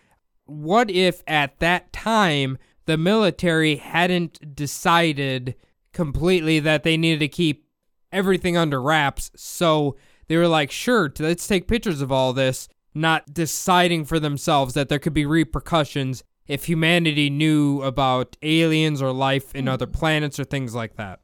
What 0.45 0.89
if 0.91 1.23
at 1.27 1.59
that 1.59 1.91
time 1.91 2.57
the 2.85 2.97
military 2.97 3.77
hadn't 3.77 4.55
decided 4.55 5.55
completely 5.91 6.59
that 6.59 6.83
they 6.83 6.97
needed 6.97 7.19
to 7.19 7.27
keep 7.27 7.67
everything 8.11 8.55
under 8.55 8.81
wraps? 8.81 9.31
So 9.35 9.95
they 10.27 10.37
were 10.37 10.47
like, 10.47 10.71
sure, 10.71 11.11
let's 11.19 11.47
take 11.47 11.67
pictures 11.67 12.01
of 12.01 12.11
all 12.11 12.33
this, 12.33 12.67
not 12.93 13.33
deciding 13.33 14.05
for 14.05 14.19
themselves 14.19 14.73
that 14.73 14.89
there 14.89 14.99
could 14.99 15.13
be 15.13 15.25
repercussions 15.25 16.23
if 16.47 16.65
humanity 16.65 17.29
knew 17.29 17.81
about 17.81 18.37
aliens 18.41 19.01
or 19.01 19.11
life 19.11 19.53
in 19.55 19.67
other 19.67 19.87
mm. 19.87 19.93
planets 19.93 20.39
or 20.39 20.43
things 20.43 20.75
like 20.75 20.95
that. 20.95 21.19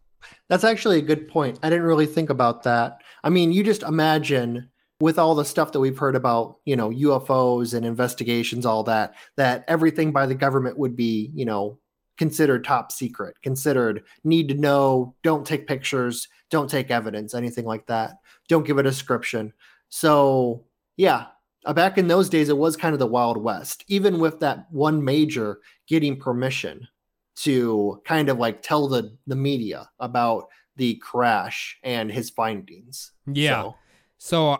That's 0.50 0.64
actually 0.64 0.98
a 0.98 1.04
good 1.04 1.28
point. 1.28 1.60
I 1.64 1.70
didn't 1.70 1.86
really 1.86 2.06
think 2.06 2.30
about 2.30 2.64
that. 2.64 3.02
I 3.24 3.30
mean, 3.30 3.52
you 3.52 3.64
just 3.64 3.84
imagine 3.84 4.70
with 5.02 5.18
all 5.18 5.34
the 5.36 5.44
stuff 5.44 5.72
that 5.72 5.80
we've 5.80 5.98
heard 5.98 6.16
about, 6.16 6.58
you 6.64 6.76
know, 6.76 6.90
UFOs 6.90 7.74
and 7.74 7.86
investigations, 7.86 8.66
all 8.66 8.84
that, 8.84 9.16
that 9.36 9.66
everything 9.68 10.12
by 10.12 10.28
the 10.28 10.36
government 10.36 10.78
would 10.78 10.96
be, 10.96 11.32
you 11.34 11.44
know, 11.44 11.80
considered 12.18 12.64
top 12.64 12.92
secret, 12.92 13.36
considered 13.42 14.04
need 14.24 14.48
to 14.50 14.54
know, 14.54 15.16
don't 15.24 15.46
take 15.46 15.68
pictures, 15.68 16.28
don't 16.52 16.70
take 16.70 16.92
evidence, 16.92 17.34
anything 17.34 17.66
like 17.66 17.88
that. 17.88 18.18
Don't 18.48 18.66
give 18.66 18.78
a 18.78 18.84
description. 18.84 19.54
So, 19.90 20.66
yeah, 20.98 21.28
uh, 21.66 21.74
back 21.74 21.98
in 21.98 22.08
those 22.08 22.30
days, 22.30 22.50
it 22.50 22.58
was 22.58 22.78
kind 22.78 22.94
of 22.94 23.00
the 23.00 23.08
Wild 23.08 23.38
West, 23.38 23.84
even 23.88 24.20
with 24.20 24.40
that 24.42 24.68
one 24.72 25.04
major 25.04 25.62
getting 25.88 26.20
permission 26.20 26.88
to 27.38 28.00
kind 28.06 28.30
of 28.30 28.38
like 28.38 28.62
tell 28.62 28.88
the, 28.88 29.18
the 29.26 29.36
media 29.36 29.90
about 30.00 30.48
the 30.76 30.96
crash 30.96 31.80
and 31.84 32.12
his 32.12 32.30
findings. 32.30 33.14
Yeah. 33.26 33.64
So, 33.64 33.76
So 34.20 34.58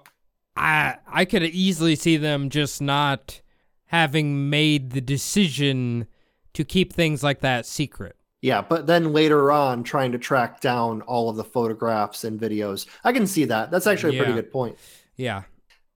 I 0.56 0.98
I 1.08 1.26
could 1.26 1.44
easily 1.44 1.96
see 1.96 2.18
them 2.18 2.50
just 2.50 2.82
not 2.82 3.42
having 3.86 4.50
made 4.50 4.92
the 4.92 5.02
decision 5.02 6.08
to 6.54 6.64
keep 6.64 6.94
things 6.94 7.24
like 7.24 7.40
that 7.42 7.66
secret. 7.66 8.16
yeah, 8.42 8.62
but 8.62 8.88
then 8.88 9.14
later 9.14 9.52
on, 9.52 9.84
trying 9.84 10.12
to 10.14 10.18
track 10.18 10.62
down 10.62 11.02
all 11.04 11.30
of 11.30 11.36
the 11.36 11.44
photographs 11.44 12.24
and 12.24 12.40
videos. 12.40 12.88
I 13.04 13.12
can 13.14 13.28
see 13.28 13.46
that. 13.46 13.70
That's 13.72 13.88
actually 13.88 14.18
a 14.18 14.24
pretty 14.24 14.34
good 14.34 14.52
point. 14.52 14.78
Yeah. 15.16 15.44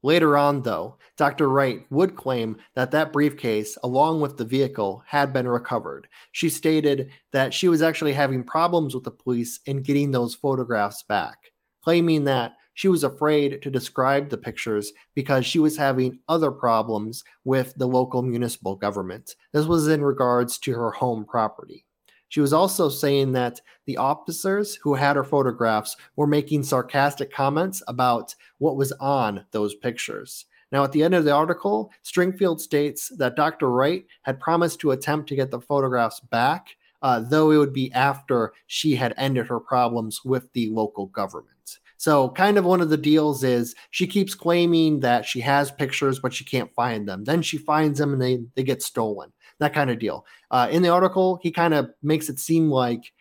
Later 0.04 0.38
on, 0.38 0.62
though, 0.62 0.98
Dr. 1.18 1.50
Wright 1.50 1.84
would 1.90 2.16
claim 2.16 2.58
that 2.76 2.92
that 2.92 3.12
briefcase, 3.12 3.76
along 3.82 4.22
with 4.22 4.38
the 4.38 4.46
vehicle, 4.46 5.04
had 5.08 5.34
been 5.34 5.48
recovered. 5.48 6.08
She 6.32 6.48
stated 6.50 7.10
that 7.32 7.54
she 7.54 7.68
was 7.68 7.82
actually 7.82 8.14
having 8.14 8.44
problems 8.44 8.94
with 8.94 9.04
the 9.04 9.12
police 9.12 9.60
in 9.66 9.82
getting 9.82 10.12
those 10.12 10.36
photographs 10.36 11.02
back, 11.02 11.38
claiming 11.84 12.26
that 12.26 12.54
she 12.76 12.88
was 12.90 13.04
afraid 13.04 13.62
to 13.62 13.72
describe 13.72 14.30
the 14.30 14.38
pictures 14.38 14.92
because 15.16 15.46
she 15.46 15.60
was 15.60 15.78
having 15.78 16.20
other 16.28 16.52
problems 16.52 17.24
with 17.46 17.74
the 17.78 17.88
local 17.88 18.22
municipal 18.22 18.76
government. 18.76 19.36
This 19.54 19.66
was 19.66 19.88
in 19.88 20.04
regards 20.04 20.60
to 20.60 20.74
her 20.74 20.92
home 20.92 21.26
property. 21.26 21.86
She 22.28 22.42
was 22.42 22.52
also 22.54 22.90
saying 22.90 23.32
that 23.32 23.62
the 23.86 23.96
officers 23.96 24.76
who 24.76 24.94
had 24.94 25.16
her 25.16 25.24
photographs 25.24 25.96
were 26.18 26.28
making 26.28 26.64
sarcastic 26.64 27.32
comments 27.32 27.82
about 27.88 28.36
what 28.58 28.76
was 28.76 28.92
on 28.94 29.46
those 29.52 29.74
pictures. 29.74 30.46
Now, 30.72 30.84
at 30.84 30.92
the 30.92 31.04
end 31.04 31.14
of 31.14 31.24
the 31.24 31.32
article, 31.32 31.92
Stringfield 32.04 32.60
states 32.60 33.10
that 33.18 33.38
Dr. 33.38 33.72
Wright 33.72 34.06
had 34.24 34.42
promised 34.42 34.82
to 34.82 34.92
attempt 34.92 35.30
to 35.30 35.36
get 35.36 35.50
the 35.50 35.62
photographs 35.62 36.20
back, 36.20 36.76
uh, 37.02 37.22
though 37.22 37.52
it 37.52 37.58
would 37.58 37.72
be 37.72 37.94
after 37.94 38.52
she 38.68 38.96
had 38.96 39.14
ended 39.16 39.48
her 39.48 39.62
problems 39.62 40.26
with 40.26 40.52
the 40.52 40.70
local 40.72 41.06
government. 41.06 41.80
So, 41.98 42.30
kind 42.30 42.58
of 42.58 42.66
one 42.66 42.82
of 42.82 42.90
the 42.90 42.98
deals 42.98 43.44
is 43.44 43.76
she 43.92 44.08
keeps 44.08 44.36
claiming 44.36 45.00
that 45.00 45.26
she 45.26 45.40
has 45.42 45.72
pictures, 45.72 46.20
but 46.20 46.34
she 46.34 46.44
can't 46.44 46.74
find 46.74 47.08
them. 47.08 47.24
Then 47.24 47.42
she 47.42 47.58
finds 47.58 48.00
them 48.00 48.14
and 48.14 48.22
they, 48.22 48.40
they 48.56 48.64
get 48.64 48.82
stolen. 48.82 49.32
That 49.60 49.74
kind 49.74 49.90
of 49.90 50.00
deal. 50.00 50.26
Uh, 50.52 50.68
in 50.70 50.82
the 50.82 50.90
article, 50.90 51.40
he 51.42 51.52
kind 51.52 51.74
of 51.74 51.90
makes 52.04 52.28
it 52.28 52.40
seem 52.40 52.70
like 52.70 53.12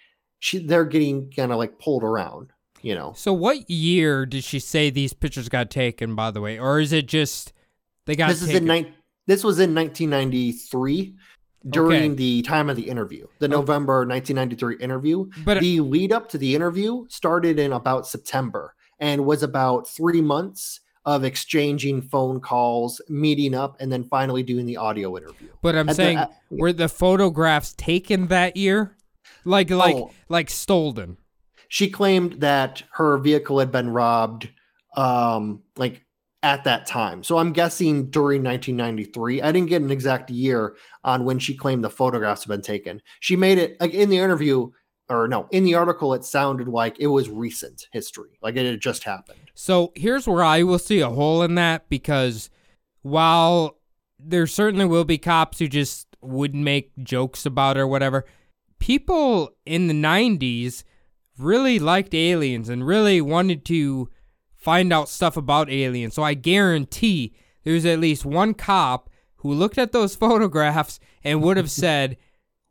she, 0.45 0.59
they're 0.59 0.85
getting 0.85 1.31
kind 1.31 1.53
of 1.53 1.59
like 1.59 1.79
pulled 1.79 2.03
around, 2.03 2.51
you 2.83 2.95
know. 2.95 3.15
So 3.17 3.33
what 3.33 3.71
year 3.71 4.27
did 4.27 4.45
she 4.45 4.59
say 4.59 4.91
these 4.91 5.15
pictures 5.15 5.49
got 5.49 5.71
taken 5.71 6.15
by 6.15 6.31
the 6.31 6.43
way 6.43 6.59
or 6.59 6.81
is 6.81 6.93
it 6.93 7.07
just 7.07 7.55
they 8.05 8.15
got 8.15 8.29
this 8.29 8.43
is 8.43 8.51
in 8.51 8.67
nine. 8.67 8.93
This 9.27 9.43
was 9.43 9.59
in 9.59 9.75
1993 9.75 11.15
during 11.69 12.13
Okay. 12.13 12.15
the 12.15 12.43
time 12.43 12.69
of 12.69 12.77
the 12.77 12.89
interview, 12.89 13.27
the 13.39 13.49
November 13.49 14.05
1993 14.07 14.77
interview. 14.77 15.27
But- 15.45 15.61
the 15.61 15.81
lead 15.81 16.13
up 16.13 16.29
to 16.31 16.39
the 16.39 16.55
interview 16.55 17.07
started 17.09 17.59
in 17.59 17.73
about 17.73 18.07
September 18.07 18.75
and 19.01 19.25
was 19.25 19.43
about 19.43 19.89
three 19.89 20.21
months 20.21 20.81
of 21.07 21.23
exchanging 21.25 22.01
phone 22.01 22.41
calls, 22.41 23.01
meeting 23.09 23.55
up, 23.55 23.77
and 23.79 23.93
then 23.93 24.05
finally 24.05 24.43
doing 24.43 24.65
the 24.67 24.77
audio 24.77 25.17
interview. 25.17 25.49
But 25.63 25.75
I'm 25.77 25.89
At 25.89 25.97
the- 25.97 26.03
saying 26.03 26.19
at- 26.19 26.33
were 26.51 26.73
the 26.73 26.89
photographs 26.89 27.75
taken 27.77 28.29
that 28.29 28.57
year? 28.57 28.97
Like 29.45 29.71
like 29.71 29.97
Oh. 29.97 30.11
like 30.31 30.49
stolen. 30.49 31.19
She 31.69 31.91
claimed 31.91 32.35
that 32.41 32.85
her 32.93 33.19
vehicle 33.19 33.59
had 33.59 33.71
been 33.73 33.91
robbed, 33.91 34.49
um, 34.97 35.63
like 35.77 36.04
at 36.45 36.63
that 36.65 36.87
time. 36.87 37.25
So 37.25 37.39
I'm 37.39 37.55
guessing 37.55 38.11
during 38.11 38.45
1993. 38.45 39.41
I 39.41 39.51
didn't 39.51 39.71
get 39.71 39.81
an 39.81 39.91
exact 39.91 40.29
year 40.29 40.77
on 41.03 41.25
when 41.25 41.39
she 41.39 41.57
claimed 41.57 41.83
the 41.83 41.91
photographs 41.91 42.45
had 42.45 42.51
been 42.51 42.61
taken. 42.61 43.01
She 43.21 43.35
made 43.35 43.57
it 43.57 43.81
like 43.81 43.95
in 43.95 44.11
the 44.11 44.19
interview, 44.19 44.71
or 45.09 45.27
no, 45.27 45.49
in 45.51 45.65
the 45.65 45.75
article, 45.75 46.13
it 46.13 46.23
sounded 46.23 46.69
like 46.69 47.01
it 47.01 47.07
was 47.07 47.31
recent 47.31 47.89
history, 47.93 48.39
like 48.43 48.57
it 48.57 48.67
had 48.67 48.81
just 48.81 49.05
happened. 49.05 49.39
So 49.55 49.91
here's 49.97 50.29
where 50.29 50.45
I 50.45 50.63
will 50.65 50.79
see 50.79 51.01
a 51.01 51.09
hole 51.09 51.43
in 51.43 51.55
that 51.55 51.89
because 51.89 52.51
while 53.01 53.79
there 54.19 54.47
certainly 54.47 54.85
will 54.85 55.05
be 55.05 55.17
cops 55.17 55.59
who 55.59 55.67
just 55.67 56.09
wouldn't 56.21 56.63
make 56.63 56.93
jokes 57.03 57.47
about 57.47 57.79
or 57.79 57.87
whatever, 57.87 58.27
people 58.79 59.57
in 59.65 59.89
the 59.89 59.95
90s 59.95 60.85
really 61.39 61.79
liked 61.79 62.13
aliens 62.15 62.69
and 62.69 62.87
really 62.87 63.23
wanted 63.23 63.65
to 63.65 64.11
find 64.65 64.93
out 64.95 65.11
stuff 65.11 65.37
about 65.37 65.71
aliens. 65.71 66.15
So 66.15 66.23
I 66.23 66.33
guarantee 66.35 67.35
there's 67.65 67.85
at 67.85 68.01
least 68.01 68.25
one 68.25 68.55
cop 68.55 69.11
who 69.37 69.53
looked 69.53 69.77
at 69.77 69.93
those 69.93 70.17
photographs 70.25 70.99
and 71.23 71.43
would 71.43 71.59
have 71.59 71.71
said, 71.71 72.17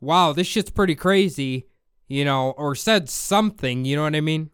wow, 0.00 0.32
this 0.32 0.48
shit's 0.48 0.70
pretty 0.70 0.96
crazy, 0.96 1.66
you 2.08 2.24
know, 2.24 2.50
or 2.58 2.74
said 2.74 3.08
something, 3.08 3.84
you 3.84 3.94
know 3.96 4.02
what 4.02 4.16
I 4.16 4.20
mean? 4.20 4.50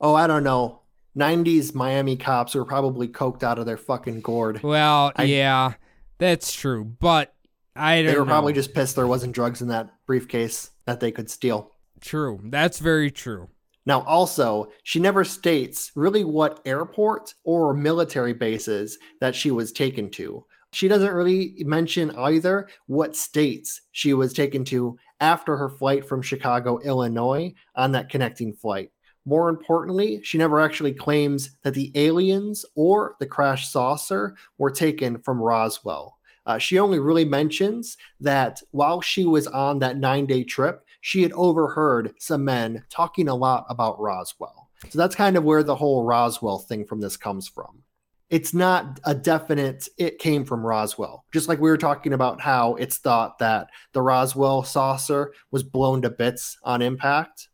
Oh, 0.00 0.14
I 0.14 0.26
don't 0.26 0.42
know. 0.44 0.80
90s 1.16 1.74
Miami 1.74 2.16
cops 2.16 2.54
were 2.54 2.64
probably 2.64 3.06
coked 3.08 3.42
out 3.42 3.58
of 3.58 3.66
their 3.66 3.76
fucking 3.76 4.20
gourd. 4.20 4.62
Well, 4.62 5.12
I- 5.16 5.24
yeah, 5.24 5.74
that's 6.18 6.52
true. 6.52 6.84
But 6.84 7.32
I 7.76 8.02
don't 8.02 8.12
They 8.12 8.18
were 8.18 8.24
know. 8.24 8.30
probably 8.32 8.52
just 8.52 8.74
pissed 8.74 8.96
there 8.96 9.06
wasn't 9.06 9.32
drugs 9.34 9.62
in 9.62 9.68
that 9.68 9.90
briefcase 10.06 10.70
that 10.86 10.98
they 11.00 11.12
could 11.12 11.30
steal. 11.30 11.70
true. 12.00 12.40
That's 12.44 12.78
very 12.80 13.10
true. 13.10 13.48
Now, 13.86 14.02
also, 14.02 14.68
she 14.82 15.00
never 15.00 15.24
states 15.24 15.90
really 15.94 16.24
what 16.24 16.60
airport 16.64 17.34
or 17.44 17.74
military 17.74 18.34
bases 18.34 18.98
that 19.20 19.34
she 19.34 19.50
was 19.50 19.72
taken 19.72 20.10
to. 20.10 20.44
She 20.72 20.86
doesn't 20.86 21.12
really 21.12 21.54
mention 21.60 22.10
either 22.16 22.68
what 22.86 23.16
states 23.16 23.80
she 23.90 24.14
was 24.14 24.32
taken 24.32 24.64
to 24.66 24.96
after 25.18 25.56
her 25.56 25.68
flight 25.68 26.06
from 26.06 26.22
Chicago, 26.22 26.78
Illinois, 26.78 27.52
on 27.74 27.92
that 27.92 28.08
connecting 28.08 28.52
flight. 28.52 28.90
More 29.24 29.48
importantly, 29.48 30.20
she 30.22 30.38
never 30.38 30.60
actually 30.60 30.92
claims 30.92 31.56
that 31.62 31.74
the 31.74 31.92
aliens 31.94 32.64
or 32.74 33.16
the 33.18 33.26
crash 33.26 33.68
saucer 33.68 34.36
were 34.58 34.70
taken 34.70 35.18
from 35.18 35.40
Roswell. 35.40 36.18
Uh, 36.46 36.58
she 36.58 36.78
only 36.78 36.98
really 36.98 37.24
mentions 37.24 37.96
that 38.20 38.62
while 38.70 39.00
she 39.00 39.24
was 39.24 39.46
on 39.46 39.78
that 39.80 39.98
nine 39.98 40.26
day 40.26 40.42
trip, 40.42 40.84
she 41.00 41.22
had 41.22 41.32
overheard 41.32 42.12
some 42.18 42.44
men 42.44 42.84
talking 42.90 43.28
a 43.28 43.34
lot 43.34 43.66
about 43.68 44.00
Roswell. 44.00 44.68
So 44.88 44.98
that's 44.98 45.14
kind 45.14 45.36
of 45.36 45.44
where 45.44 45.62
the 45.62 45.76
whole 45.76 46.04
Roswell 46.04 46.58
thing 46.58 46.84
from 46.84 47.00
this 47.00 47.16
comes 47.16 47.48
from. 47.48 47.82
It's 48.30 48.54
not 48.54 49.00
a 49.04 49.14
definite, 49.14 49.88
it 49.98 50.18
came 50.18 50.44
from 50.44 50.64
Roswell. 50.64 51.24
Just 51.32 51.48
like 51.48 51.60
we 51.60 51.68
were 51.68 51.76
talking 51.76 52.12
about 52.12 52.40
how 52.40 52.76
it's 52.76 52.98
thought 52.98 53.38
that 53.38 53.68
the 53.92 54.02
Roswell 54.02 54.62
saucer 54.62 55.34
was 55.50 55.64
blown 55.64 56.02
to 56.02 56.10
bits 56.10 56.56
on 56.62 56.80
impact 56.80 57.48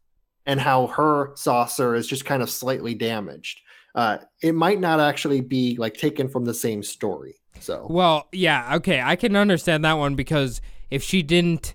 and 0.45 0.61
how 0.61 0.89
her 0.89 1.33
saucer 1.35 1.95
is 1.95 2.07
just 2.07 2.25
kind 2.25 2.43
of 2.43 2.51
slightly 2.51 2.95
damaged. 2.95 3.61
Uh, 3.95 4.19
it 4.43 4.55
might 4.55 4.79
not 4.79 5.01
actually 5.01 5.41
be 5.41 5.77
like 5.79 5.95
taken 5.95 6.29
from 6.29 6.45
the 6.45 6.55
same 6.55 6.83
story. 6.83 7.37
So 7.61 7.87
Well, 7.89 8.29
yeah, 8.33 8.77
okay, 8.77 9.01
I 9.01 9.17
can 9.17 9.35
understand 9.35 9.85
that 9.85 9.95
one 9.95 10.15
because 10.15 10.61
if 10.91 11.03
she 11.03 11.23
didn't 11.23 11.75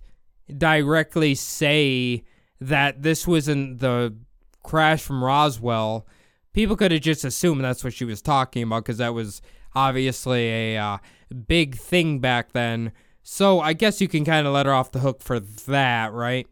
directly 0.57 1.35
say 1.35 2.23
that 2.59 3.01
this 3.01 3.27
wasn't 3.27 3.79
the 3.79 4.15
crash 4.63 5.01
from 5.01 5.23
Roswell, 5.23 6.05
people 6.53 6.75
could 6.75 6.91
have 6.91 7.01
just 7.01 7.23
assumed 7.23 7.63
that's 7.63 7.83
what 7.83 7.93
she 7.93 8.05
was 8.05 8.21
talking 8.21 8.63
about 8.63 8.85
because 8.85 8.97
that 8.97 9.13
was 9.13 9.41
obviously 9.75 10.75
a 10.75 10.77
uh, 10.77 10.97
big 11.47 11.75
thing 11.75 12.19
back 12.19 12.51
then. 12.51 12.91
So 13.23 13.59
I 13.59 13.73
guess 13.73 14.01
you 14.01 14.07
can 14.07 14.25
kind 14.25 14.47
of 14.47 14.53
let 14.53 14.65
her 14.65 14.73
off 14.73 14.91
the 14.91 14.99
hook 14.99 15.21
for 15.21 15.39
that, 15.39 16.13
right? 16.13 16.47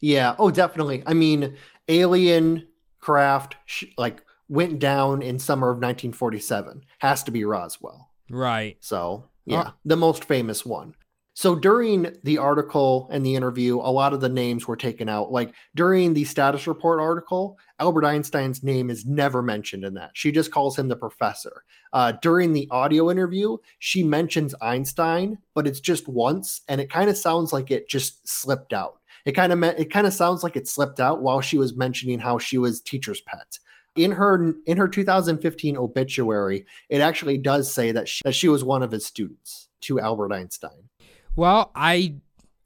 Yeah. 0.00 0.34
Oh, 0.38 0.50
definitely. 0.50 1.02
I 1.06 1.14
mean, 1.14 1.56
alien 1.88 2.66
craft 3.00 3.56
sh- 3.66 3.84
like 3.96 4.22
went 4.48 4.78
down 4.78 5.22
in 5.22 5.38
summer 5.38 5.68
of 5.68 5.76
1947. 5.76 6.84
Has 6.98 7.22
to 7.24 7.30
be 7.30 7.44
Roswell. 7.44 8.10
Right. 8.30 8.76
So 8.80 9.24
yeah, 9.44 9.64
oh. 9.68 9.74
the 9.84 9.96
most 9.96 10.24
famous 10.24 10.64
one. 10.64 10.94
So 11.34 11.54
during 11.54 12.14
the 12.24 12.36
article 12.36 13.08
and 13.10 13.24
the 13.24 13.34
interview, 13.34 13.78
a 13.78 13.90
lot 13.90 14.12
of 14.12 14.20
the 14.20 14.28
names 14.28 14.68
were 14.68 14.76
taken 14.76 15.08
out. 15.08 15.32
Like 15.32 15.54
during 15.74 16.12
the 16.12 16.24
status 16.24 16.66
report 16.66 17.00
article, 17.00 17.58
Albert 17.78 18.04
Einstein's 18.04 18.62
name 18.62 18.90
is 18.90 19.06
never 19.06 19.40
mentioned 19.40 19.84
in 19.84 19.94
that. 19.94 20.10
She 20.12 20.30
just 20.30 20.50
calls 20.50 20.78
him 20.78 20.88
the 20.88 20.96
professor. 20.96 21.64
Uh, 21.94 22.12
during 22.20 22.52
the 22.52 22.68
audio 22.70 23.10
interview, 23.10 23.56
she 23.78 24.02
mentions 24.02 24.54
Einstein, 24.60 25.38
but 25.54 25.66
it's 25.66 25.80
just 25.80 26.06
once, 26.06 26.60
and 26.68 26.80
it 26.80 26.90
kind 26.90 27.08
of 27.08 27.16
sounds 27.16 27.52
like 27.52 27.70
it 27.70 27.88
just 27.88 28.26
slipped 28.28 28.74
out. 28.74 28.98
It 29.24 29.32
kind 29.32 29.52
of 29.52 29.62
it 29.62 29.90
kind 29.90 30.06
of 30.06 30.12
sounds 30.12 30.42
like 30.42 30.56
it 30.56 30.68
slipped 30.68 31.00
out 31.00 31.22
while 31.22 31.40
she 31.40 31.56
was 31.56 31.76
mentioning 31.76 32.18
how 32.18 32.38
she 32.38 32.58
was 32.58 32.80
teacher's 32.80 33.20
pet. 33.22 33.58
In 33.94 34.10
her 34.12 34.54
in 34.66 34.76
her 34.76 34.88
2015 34.88 35.76
obituary, 35.76 36.66
it 36.88 37.00
actually 37.00 37.38
does 37.38 37.72
say 37.72 37.92
that 37.92 38.08
she, 38.08 38.22
that 38.24 38.34
she 38.34 38.48
was 38.48 38.64
one 38.64 38.82
of 38.82 38.90
his 38.90 39.06
students 39.06 39.68
to 39.82 40.00
Albert 40.00 40.32
Einstein. 40.32 40.88
Well, 41.34 41.72
I 41.74 42.16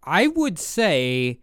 I 0.02 0.26
would 0.28 0.58
say 0.58 1.40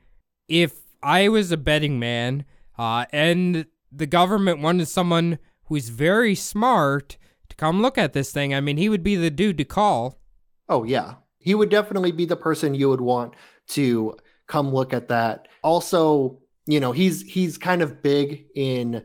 if 0.47 0.81
I 1.01 1.29
was 1.29 1.51
a 1.51 1.57
betting 1.57 1.99
man 1.99 2.45
uh, 2.77 3.05
and 3.11 3.65
the 3.91 4.05
government 4.05 4.59
wanted 4.59 4.87
someone 4.87 5.39
who's 5.65 5.89
very 5.89 6.35
smart 6.35 7.17
to 7.49 7.55
come 7.55 7.81
look 7.81 7.97
at 7.97 8.13
this 8.13 8.31
thing, 8.31 8.53
I 8.53 8.61
mean, 8.61 8.77
he 8.77 8.89
would 8.89 9.03
be 9.03 9.15
the 9.15 9.29
dude 9.29 9.57
to 9.59 9.65
call. 9.65 10.19
Oh 10.67 10.83
yeah, 10.83 11.15
he 11.37 11.55
would 11.55 11.69
definitely 11.69 12.11
be 12.11 12.25
the 12.25 12.35
person 12.35 12.75
you 12.75 12.89
would 12.89 13.01
want 13.01 13.35
to 13.69 14.17
come 14.47 14.73
look 14.73 14.93
at 14.93 15.07
that. 15.07 15.47
Also, 15.63 16.39
you 16.65 16.79
know, 16.79 16.91
he's 16.91 17.21
he's 17.21 17.57
kind 17.57 17.81
of 17.81 18.01
big 18.01 18.45
in 18.55 19.03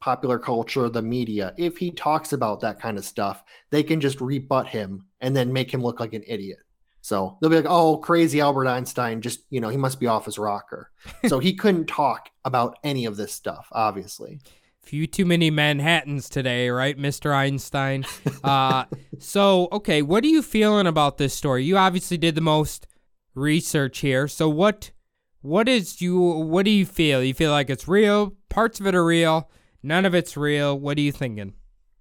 popular 0.00 0.38
culture, 0.38 0.88
the 0.88 1.02
media. 1.02 1.52
If 1.56 1.78
he 1.78 1.90
talks 1.90 2.32
about 2.32 2.60
that 2.60 2.80
kind 2.80 2.98
of 2.98 3.04
stuff, 3.04 3.42
they 3.70 3.82
can 3.82 4.00
just 4.00 4.20
rebut 4.20 4.68
him 4.68 5.06
and 5.20 5.34
then 5.34 5.52
make 5.52 5.72
him 5.72 5.82
look 5.82 5.98
like 5.98 6.12
an 6.12 6.22
idiot. 6.26 6.58
So 7.06 7.38
they'll 7.40 7.50
be 7.50 7.54
like, 7.54 7.66
"Oh, 7.68 7.98
crazy 7.98 8.40
Albert 8.40 8.66
Einstein! 8.66 9.22
Just 9.22 9.44
you 9.48 9.60
know, 9.60 9.68
he 9.68 9.76
must 9.76 10.00
be 10.00 10.08
off 10.08 10.24
his 10.24 10.40
rocker." 10.40 10.90
so 11.28 11.38
he 11.38 11.54
couldn't 11.54 11.86
talk 11.86 12.30
about 12.44 12.80
any 12.82 13.04
of 13.04 13.16
this 13.16 13.32
stuff, 13.32 13.68
obviously. 13.70 14.40
Few 14.80 15.06
too 15.06 15.24
many 15.24 15.48
Manhattans 15.48 16.28
today, 16.28 16.68
right, 16.68 16.98
Mister 16.98 17.32
Einstein? 17.32 18.04
uh, 18.42 18.86
so 19.20 19.68
okay, 19.70 20.02
what 20.02 20.24
are 20.24 20.26
you 20.26 20.42
feeling 20.42 20.88
about 20.88 21.16
this 21.16 21.32
story? 21.32 21.62
You 21.62 21.76
obviously 21.76 22.18
did 22.18 22.34
the 22.34 22.40
most 22.40 22.88
research 23.36 24.00
here. 24.00 24.26
So 24.26 24.48
what, 24.48 24.90
what 25.42 25.68
is 25.68 26.00
you? 26.00 26.20
What 26.20 26.64
do 26.64 26.72
you 26.72 26.84
feel? 26.84 27.22
You 27.22 27.34
feel 27.34 27.52
like 27.52 27.70
it's 27.70 27.86
real? 27.86 28.34
Parts 28.48 28.80
of 28.80 28.86
it 28.88 28.96
are 28.96 29.04
real. 29.04 29.48
None 29.80 30.06
of 30.06 30.14
it's 30.16 30.36
real. 30.36 30.76
What 30.76 30.98
are 30.98 31.02
you 31.02 31.12
thinking? 31.12 31.54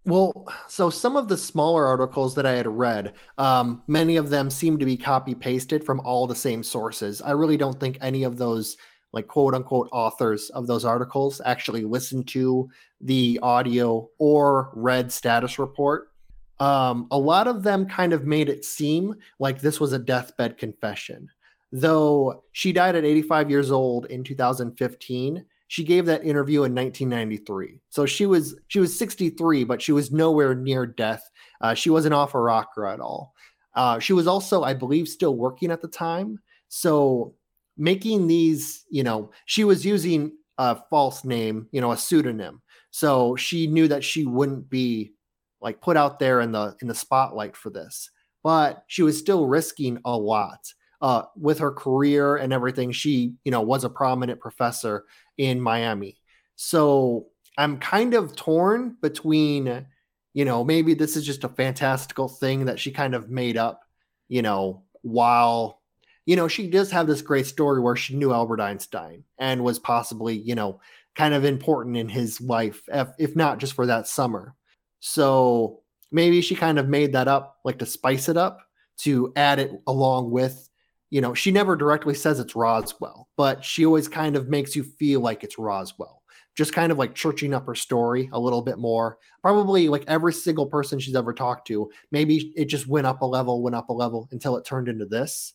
Well, 0.06 0.47
so 0.68 0.91
some 0.91 1.16
of 1.18 1.28
the 1.28 1.38
smaller 1.38 1.88
articles 1.88 2.36
that 2.36 2.45
I 2.45 2.51
had 2.51 2.68
read, 2.68 3.14
um, 3.39 3.82
many 3.88 4.18
of 4.18 4.30
them 4.30 4.51
seem 4.51 4.78
to 4.78 4.86
be 4.86 4.95
copy 4.95 5.34
pasted 5.34 5.84
from 5.84 5.99
all 6.01 6.28
the 6.28 6.36
same 6.36 6.62
sources. 6.62 7.24
I 7.24 7.32
really 7.32 7.58
don't 7.58 7.80
think 7.80 7.97
any 8.01 8.24
of 8.24 8.38
those, 8.38 8.78
like 9.14 9.28
quote 9.28 9.56
unquote, 9.56 9.89
authors 9.91 10.51
of 10.51 10.68
those 10.68 10.86
articles 10.86 11.41
actually 11.43 11.86
listened 11.86 12.28
to 12.30 12.70
the 13.01 13.39
audio 13.41 14.08
or 14.20 14.70
read 14.76 15.12
status 15.12 15.58
report. 15.58 16.12
Um, 16.60 17.08
a 17.10 17.18
lot 17.18 17.47
of 17.47 17.64
them 17.64 17.88
kind 17.88 18.14
of 18.14 18.26
made 18.26 18.47
it 18.47 18.64
seem 18.64 19.16
like 19.39 19.60
this 19.60 19.80
was 19.80 19.93
a 19.93 19.99
deathbed 19.99 20.60
confession. 20.60 21.30
Though 21.72 22.43
she 22.51 22.72
died 22.72 22.95
at 22.95 23.06
85 23.06 23.49
years 23.49 23.72
old 23.72 24.06
in 24.06 24.24
2015, 24.24 25.43
she 25.76 25.84
gave 25.84 26.06
that 26.06 26.24
interview 26.24 26.64
in 26.64 26.74
1993 26.74 27.82
so 27.90 28.06
she 28.06 28.26
was 28.26 28.56
she 28.70 28.80
was 28.80 28.98
63 28.98 29.66
but 29.66 29.82
she 29.82 29.92
was 29.92 30.10
nowhere 30.10 30.56
near 30.56 30.86
death. 30.86 31.30
Uh, 31.60 31.74
she 31.74 31.90
wasn't 31.90 32.14
off 32.14 32.34
a 32.34 32.40
rocker 32.40 32.88
at 32.88 33.02
all. 33.02 33.34
Uh, 33.74 34.00
she 34.00 34.14
was 34.14 34.26
also 34.26 34.64
i 34.64 34.74
believe 34.74 35.06
still 35.06 35.36
working 35.36 35.72
at 35.72 35.82
the 35.82 35.90
time. 35.90 36.40
So 36.70 37.34
making 37.76 38.28
these 38.28 38.86
you 38.90 39.04
know 39.04 39.32
she 39.48 39.66
was 39.66 39.86
using 39.86 40.32
a 40.58 40.78
false 40.90 41.26
name 41.26 41.68
you 41.74 41.82
know 41.82 41.92
a 41.92 41.98
pseudonym. 41.98 42.62
So 42.92 43.36
she 43.36 43.68
knew 43.68 43.90
that 43.90 44.06
she 44.06 44.26
wouldn't 44.26 44.70
be 44.70 45.12
like 45.60 45.82
put 45.82 45.98
out 45.98 46.20
there 46.20 46.40
in 46.40 46.54
the 46.54 46.74
in 46.82 46.88
the 46.88 46.96
spotlight 46.96 47.58
for 47.58 47.70
this. 47.70 48.10
But 48.44 48.86
she 48.88 49.04
was 49.04 49.20
still 49.20 49.46
risking 49.46 50.00
a 50.06 50.16
lot 50.16 50.62
uh, 51.02 51.24
with 51.36 51.60
her 51.60 51.72
career 51.72 52.38
and 52.38 52.54
everything, 52.54 52.92
she, 52.92 53.34
you 53.44 53.52
know, 53.52 53.62
was 53.62 53.84
a 53.84 53.90
prominent 53.90 54.40
professor 54.40 55.06
in 55.38 55.60
Miami. 55.62 56.18
So 56.56 57.28
I'm 57.58 57.78
kind 57.78 58.14
of 58.14 58.36
torn 58.36 58.98
between, 59.02 59.86
you 60.34 60.46
know, 60.46 60.64
maybe 60.64 60.94
this 60.94 61.16
is 61.16 61.26
just 61.26 61.44
a 61.44 61.50
fantastical 61.50 62.28
thing 62.28 62.66
that 62.66 62.80
she 62.80 62.92
kind 62.92 63.16
of 63.16 63.30
made 63.30 63.58
up, 63.58 63.82
you 64.28 64.42
know, 64.42 64.84
while, 65.02 65.82
you 66.26 66.36
know, 66.36 66.48
she 66.48 66.70
does 66.70 66.92
have 66.92 67.08
this 67.08 67.22
great 67.22 67.46
story 67.46 67.80
where 67.80 67.96
she 67.96 68.16
knew 68.16 68.34
Albert 68.34 68.60
Einstein 68.60 69.24
and 69.38 69.64
was 69.64 69.80
possibly, 69.80 70.38
you 70.38 70.56
know, 70.56 70.80
kind 71.16 71.34
of 71.34 71.46
important 71.46 71.96
in 71.96 72.10
his 72.10 72.42
life, 72.42 72.84
if, 72.88 73.10
if 73.18 73.36
not 73.36 73.60
just 73.60 73.74
for 73.74 73.86
that 73.86 74.08
summer. 74.08 74.56
So 75.00 75.82
maybe 76.12 76.42
she 76.42 76.56
kind 76.56 76.80
of 76.80 76.90
made 76.90 77.14
that 77.14 77.28
up, 77.28 77.58
like 77.64 77.80
to 77.80 77.86
spice 77.86 78.28
it 78.28 78.38
up, 78.38 78.60
to 78.98 79.32
add 79.36 79.60
it 79.60 79.72
along 79.88 80.32
with 80.32 80.70
you 81.10 81.22
know, 81.22 81.34
she 81.34 81.51
never 81.51 81.76
directly 81.76 82.14
says 82.14 82.39
it's 82.39 82.56
Roswell, 82.56 83.28
but 83.38 83.64
she 83.64 83.86
always 83.86 84.08
kind 84.08 84.36
of 84.36 84.49
makes 84.49 84.76
you 84.76 84.84
feel 84.84 85.22
like 85.22 85.43
it's 85.43 85.58
Roswell. 85.58 86.22
Just 86.56 86.74
kind 86.74 86.91
of 86.91 86.97
like 86.97 87.16
churching 87.16 87.53
up 87.53 87.66
her 87.68 87.76
story 87.76 88.30
a 88.32 88.39
little 88.39 88.62
bit 88.62 88.78
more. 88.78 89.18
Probably 89.41 89.89
like 89.89 90.06
every 90.08 90.34
single 90.34 90.66
person 90.68 90.99
she's 90.99 91.16
ever 91.16 91.34
talked 91.34 91.68
to, 91.68 91.89
maybe 92.12 92.53
it 92.56 92.66
just 92.66 92.88
went 92.88 93.08
up 93.08 93.22
a 93.22 93.26
level, 93.26 93.62
went 93.62 93.76
up 93.76 93.89
a 93.89 93.93
level 93.93 94.28
until 94.32 94.56
it 94.56 94.66
turned 94.66 94.88
into 94.88 95.06
this. 95.06 95.53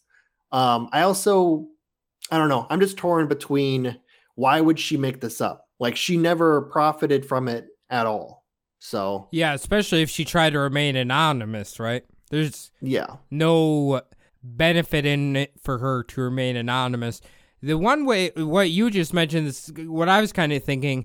Um, 0.52 0.88
I 0.92 1.02
also, 1.02 1.66
I 2.30 2.38
don't 2.38 2.48
know, 2.48 2.66
I'm 2.68 2.80
just 2.80 2.96
torn 2.96 3.28
between 3.28 3.98
why 4.34 4.60
would 4.60 4.78
she 4.78 4.96
make 4.96 5.20
this 5.20 5.40
up? 5.40 5.66
Like 5.78 5.96
she 5.96 6.16
never 6.16 6.62
profited 6.62 7.24
from 7.26 7.48
it 7.48 7.66
at 7.88 8.06
all. 8.06 8.44
So, 8.78 9.28
yeah, 9.30 9.52
especially 9.52 10.02
if 10.02 10.10
she 10.10 10.24
tried 10.24 10.54
to 10.54 10.58
remain 10.58 10.96
anonymous, 10.96 11.78
right? 11.78 12.04
There's 12.30 12.70
yeah 12.80 13.16
no 13.30 14.02
benefit 14.42 15.04
in 15.06 15.36
it 15.36 15.52
for 15.60 15.78
her 15.78 16.02
to 16.04 16.20
remain 16.22 16.56
anonymous. 16.56 17.20
The 17.62 17.76
one 17.76 18.06
way, 18.06 18.30
what 18.36 18.70
you 18.70 18.90
just 18.90 19.12
mentioned, 19.12 19.48
is 19.48 19.72
what 19.76 20.08
I 20.08 20.20
was 20.20 20.32
kind 20.32 20.52
of 20.52 20.64
thinking 20.64 21.04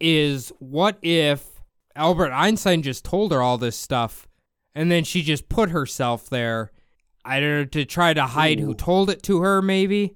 is 0.00 0.52
what 0.58 0.98
if 1.02 1.44
Albert 1.96 2.32
Einstein 2.32 2.82
just 2.82 3.04
told 3.04 3.32
her 3.32 3.40
all 3.40 3.58
this 3.58 3.76
stuff 3.76 4.28
and 4.74 4.90
then 4.90 5.04
she 5.04 5.22
just 5.22 5.48
put 5.48 5.70
herself 5.70 6.28
there? 6.28 6.72
I 7.24 7.40
don't 7.40 7.50
know, 7.50 7.64
to 7.64 7.84
try 7.86 8.12
to 8.12 8.26
hide 8.26 8.60
Ooh. 8.60 8.66
who 8.66 8.74
told 8.74 9.08
it 9.08 9.22
to 9.24 9.40
her, 9.40 9.62
maybe? 9.62 10.14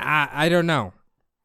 I, 0.00 0.28
I 0.32 0.48
don't 0.48 0.66
know. 0.66 0.94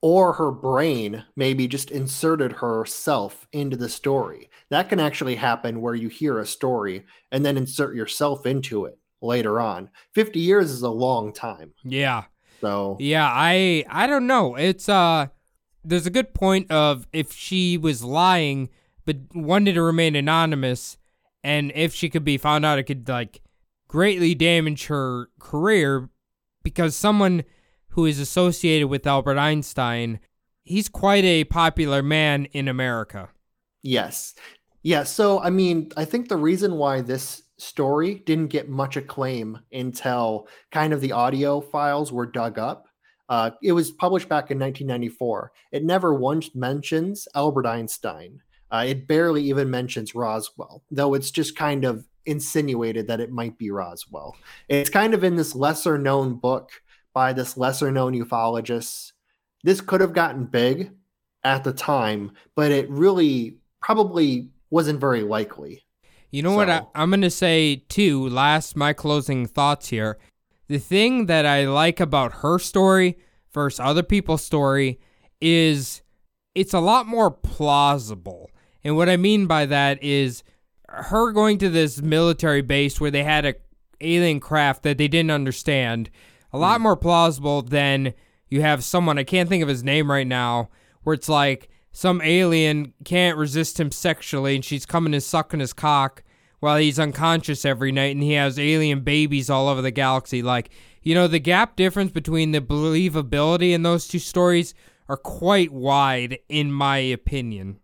Or 0.01 0.33
her 0.33 0.51
brain 0.51 1.25
maybe 1.35 1.67
just 1.67 1.91
inserted 1.91 2.53
herself 2.53 3.45
into 3.51 3.75
the 3.75 3.89
story. 3.89 4.49
That 4.69 4.89
can 4.89 4.99
actually 4.99 5.35
happen 5.35 5.81
where 5.81 5.93
you 5.93 6.07
hear 6.07 6.39
a 6.39 6.45
story 6.45 7.05
and 7.31 7.45
then 7.45 7.57
insert 7.57 7.93
yourself 7.93 8.45
into 8.45 8.85
it 8.85 8.97
later 9.21 9.59
on. 9.59 9.89
50 10.13 10.39
years 10.39 10.71
is 10.71 10.81
a 10.81 10.89
long 10.89 11.33
time. 11.33 11.73
Yeah. 11.83 12.25
So 12.59 12.97
Yeah, 12.99 13.29
I 13.31 13.85
I 13.89 14.07
don't 14.07 14.27
know. 14.27 14.55
It's 14.55 14.89
uh 14.89 15.27
there's 15.83 16.05
a 16.05 16.11
good 16.11 16.33
point 16.33 16.71
of 16.71 17.07
if 17.11 17.33
she 17.33 17.77
was 17.77 18.03
lying 18.03 18.69
but 19.05 19.17
wanted 19.33 19.73
to 19.73 19.81
remain 19.81 20.15
anonymous 20.15 20.97
and 21.43 21.71
if 21.73 21.93
she 21.93 22.09
could 22.09 22.23
be 22.23 22.37
found 22.37 22.65
out 22.65 22.79
it 22.79 22.83
could 22.83 23.07
like 23.09 23.41
greatly 23.87 24.35
damage 24.35 24.85
her 24.87 25.29
career 25.39 26.09
because 26.63 26.95
someone 26.95 27.43
who 27.89 28.05
is 28.05 28.19
associated 28.19 28.87
with 28.87 29.05
Albert 29.05 29.37
Einstein, 29.37 30.19
he's 30.63 30.87
quite 30.87 31.25
a 31.25 31.43
popular 31.45 32.01
man 32.01 32.45
in 32.53 32.67
America. 32.67 33.29
Yes. 33.81 34.33
Yeah, 34.83 35.03
so 35.03 35.39
I 35.39 35.49
mean, 35.49 35.91
I 35.97 36.05
think 36.05 36.29
the 36.29 36.37
reason 36.37 36.75
why 36.75 37.01
this 37.01 37.43
story 37.61 38.15
didn't 38.25 38.47
get 38.47 38.69
much 38.69 38.97
acclaim 38.97 39.59
until 39.71 40.47
kind 40.71 40.93
of 40.93 41.01
the 41.01 41.11
audio 41.11 41.61
files 41.61 42.11
were 42.11 42.25
dug 42.25 42.57
up. 42.57 42.87
Uh, 43.29 43.51
it 43.63 43.71
was 43.71 43.91
published 43.91 44.27
back 44.27 44.51
in 44.51 44.59
1994. 44.59 45.51
It 45.71 45.83
never 45.83 46.13
once 46.13 46.53
mentions 46.53 47.27
Albert 47.35 47.65
Einstein. 47.65 48.41
Uh, 48.71 48.85
it 48.87 49.07
barely 49.07 49.43
even 49.43 49.69
mentions 49.69 50.15
Roswell, 50.15 50.83
though 50.91 51.13
it's 51.13 51.31
just 51.31 51.55
kind 51.55 51.85
of 51.85 52.05
insinuated 52.25 53.07
that 53.07 53.19
it 53.19 53.31
might 53.31 53.57
be 53.57 53.71
Roswell. 53.71 54.35
It's 54.67 54.89
kind 54.89 55.13
of 55.13 55.23
in 55.23 55.35
this 55.35 55.55
lesser 55.55 55.97
known 55.97 56.35
book 56.35 56.71
by 57.13 57.33
this 57.33 57.57
lesser 57.57 57.91
known 57.91 58.13
ufologist. 58.13 59.11
This 59.63 59.81
could 59.81 60.01
have 60.01 60.13
gotten 60.13 60.45
big 60.45 60.91
at 61.43 61.63
the 61.63 61.73
time, 61.73 62.31
but 62.55 62.71
it 62.71 62.89
really 62.89 63.57
probably 63.81 64.49
wasn't 64.69 64.99
very 64.99 65.21
likely. 65.21 65.83
You 66.31 66.41
know 66.43 66.53
what 66.53 66.69
I, 66.69 66.83
I'm 66.95 67.09
going 67.09 67.21
to 67.21 67.29
say 67.29 67.83
too, 67.89 68.27
last 68.29 68.77
my 68.77 68.93
closing 68.93 69.45
thoughts 69.45 69.89
here. 69.89 70.17
The 70.67 70.79
thing 70.79 71.25
that 71.25 71.45
I 71.45 71.65
like 71.65 71.99
about 71.99 72.35
her 72.35 72.57
story 72.57 73.17
versus 73.53 73.81
other 73.81 74.03
people's 74.03 74.43
story 74.43 74.99
is 75.41 76.01
it's 76.55 76.73
a 76.73 76.79
lot 76.79 77.05
more 77.05 77.31
plausible. 77.31 78.49
And 78.83 78.95
what 78.95 79.09
I 79.09 79.17
mean 79.17 79.45
by 79.45 79.65
that 79.65 80.01
is 80.01 80.43
her 80.87 81.31
going 81.31 81.57
to 81.59 81.69
this 81.69 82.01
military 82.01 82.61
base 82.61 82.99
where 82.99 83.11
they 83.11 83.23
had 83.23 83.45
a 83.45 83.55
alien 83.99 84.39
craft 84.39 84.83
that 84.83 84.97
they 84.97 85.07
didn't 85.07 85.31
understand. 85.31 86.09
A 86.53 86.57
lot 86.57 86.77
hmm. 86.77 86.83
more 86.83 86.97
plausible 86.97 87.61
than 87.61 88.13
you 88.49 88.61
have 88.61 88.83
someone 88.83 89.17
I 89.17 89.23
can't 89.23 89.49
think 89.49 89.63
of 89.63 89.69
his 89.69 89.83
name 89.83 90.09
right 90.09 90.27
now 90.27 90.69
where 91.03 91.13
it's 91.13 91.29
like 91.29 91.69
some 91.91 92.21
alien 92.21 92.93
can't 93.03 93.37
resist 93.37 93.79
him 93.79 93.91
sexually 93.91 94.55
and 94.55 94.65
she's 94.65 94.85
coming 94.85 95.13
and 95.13 95.23
sucking 95.23 95.59
his 95.59 95.73
cock 95.73 96.23
while 96.59 96.77
he's 96.77 96.99
unconscious 96.99 97.65
every 97.65 97.91
night 97.91 98.15
and 98.15 98.23
he 98.23 98.33
has 98.33 98.59
alien 98.59 99.01
babies 99.01 99.49
all 99.49 99.67
over 99.67 99.81
the 99.81 99.91
galaxy 99.91 100.41
like 100.41 100.69
you 101.01 101.13
know 101.15 101.27
the 101.27 101.39
gap 101.39 101.75
difference 101.75 102.11
between 102.11 102.51
the 102.51 102.61
believability 102.61 103.71
in 103.71 103.83
those 103.83 104.07
two 104.07 104.19
stories 104.19 104.73
are 105.09 105.17
quite 105.17 105.71
wide 105.71 106.37
in 106.47 106.71
my 106.71 106.97
opinion 106.97 107.77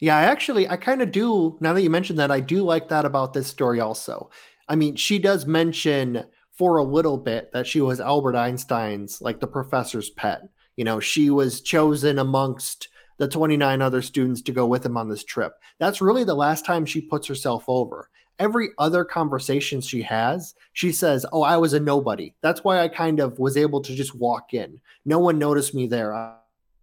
Yeah, 0.00 0.16
I 0.16 0.22
actually, 0.22 0.68
I 0.68 0.76
kind 0.78 1.00
of 1.00 1.12
do. 1.12 1.56
Now 1.60 1.72
that 1.74 1.82
you 1.82 1.90
mentioned 1.90 2.18
that, 2.18 2.32
I 2.32 2.40
do 2.40 2.64
like 2.64 2.88
that 2.88 3.04
about 3.04 3.34
this 3.34 3.46
story 3.46 3.78
also. 3.78 4.30
I 4.68 4.74
mean, 4.74 4.96
she 4.96 5.20
does 5.20 5.46
mention 5.46 6.24
for 6.50 6.76
a 6.76 6.82
little 6.82 7.18
bit 7.18 7.52
that 7.52 7.68
she 7.68 7.80
was 7.80 8.00
Albert 8.00 8.34
Einstein's, 8.34 9.20
like 9.20 9.38
the 9.38 9.46
professor's 9.46 10.10
pet. 10.10 10.40
You 10.74 10.84
know, 10.84 10.98
she 10.98 11.30
was 11.30 11.60
chosen 11.60 12.18
amongst 12.18 12.88
the 13.18 13.28
29 13.28 13.82
other 13.82 14.02
students 14.02 14.42
to 14.42 14.52
go 14.52 14.66
with 14.66 14.84
him 14.84 14.96
on 14.96 15.08
this 15.08 15.24
trip. 15.24 15.54
That's 15.78 16.00
really 16.00 16.24
the 16.24 16.34
last 16.34 16.64
time 16.64 16.86
she 16.86 17.00
puts 17.00 17.26
herself 17.26 17.64
over. 17.68 18.08
Every 18.38 18.70
other 18.78 19.04
conversation 19.04 19.80
she 19.80 20.02
has, 20.02 20.54
she 20.72 20.90
says, 20.90 21.24
Oh, 21.32 21.42
I 21.42 21.56
was 21.58 21.74
a 21.74 21.80
nobody. 21.80 22.34
That's 22.40 22.64
why 22.64 22.80
I 22.80 22.88
kind 22.88 23.20
of 23.20 23.38
was 23.38 23.56
able 23.56 23.80
to 23.82 23.94
just 23.94 24.14
walk 24.14 24.54
in. 24.54 24.80
No 25.04 25.18
one 25.18 25.38
noticed 25.38 25.74
me 25.74 25.86
there. 25.86 26.14
I, 26.14 26.36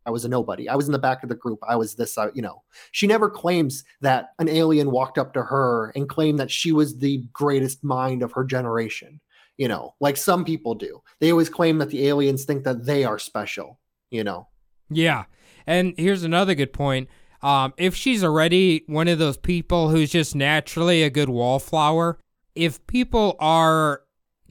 I 0.05 0.11
was 0.11 0.25
a 0.25 0.29
nobody. 0.29 0.69
I 0.69 0.75
was 0.75 0.87
in 0.87 0.91
the 0.91 0.99
back 0.99 1.21
of 1.21 1.29
the 1.29 1.35
group. 1.35 1.59
I 1.67 1.75
was 1.75 1.95
this, 1.95 2.17
I, 2.17 2.29
you 2.33 2.41
know. 2.41 2.63
She 2.91 3.05
never 3.05 3.29
claims 3.29 3.83
that 4.01 4.29
an 4.39 4.49
alien 4.49 4.89
walked 4.89 5.17
up 5.17 5.33
to 5.33 5.43
her 5.43 5.91
and 5.95 6.09
claimed 6.09 6.39
that 6.39 6.49
she 6.49 6.71
was 6.71 6.97
the 6.97 7.23
greatest 7.33 7.83
mind 7.83 8.23
of 8.23 8.31
her 8.31 8.43
generation, 8.43 9.19
you 9.57 9.67
know, 9.67 9.93
like 9.99 10.17
some 10.17 10.45
people 10.45 10.73
do. 10.73 11.01
They 11.19 11.31
always 11.31 11.49
claim 11.49 11.77
that 11.79 11.89
the 11.89 12.07
aliens 12.07 12.45
think 12.45 12.63
that 12.63 12.85
they 12.85 13.03
are 13.03 13.19
special, 13.19 13.79
you 14.09 14.23
know. 14.23 14.47
Yeah. 14.89 15.25
And 15.69 15.93
here's 15.97 16.23
another 16.23 16.55
good 16.55 16.73
point. 16.73 17.09
Um, 17.43 17.75
if 17.77 17.95
she's 17.95 18.23
already 18.23 18.83
one 18.87 19.07
of 19.07 19.19
those 19.19 19.37
people 19.37 19.89
who's 19.89 20.09
just 20.09 20.35
naturally 20.35 21.03
a 21.03 21.11
good 21.11 21.29
wallflower, 21.29 22.17
if 22.55 22.85
people 22.87 23.35
are 23.39 24.01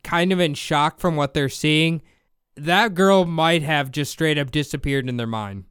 kind 0.05 0.33
of 0.33 0.39
in 0.39 0.55
shock 0.55 1.01
from 1.01 1.17
what 1.17 1.35
they're 1.35 1.49
seeing, 1.49 2.03
that 2.57 2.95
girl 2.95 3.25
might 3.25 3.63
have 3.63 3.91
just 3.91 4.13
straight 4.13 4.39
up 4.39 4.53
disappeared 4.53 5.09
in 5.09 5.17
their 5.17 5.27
mind. 5.27 5.65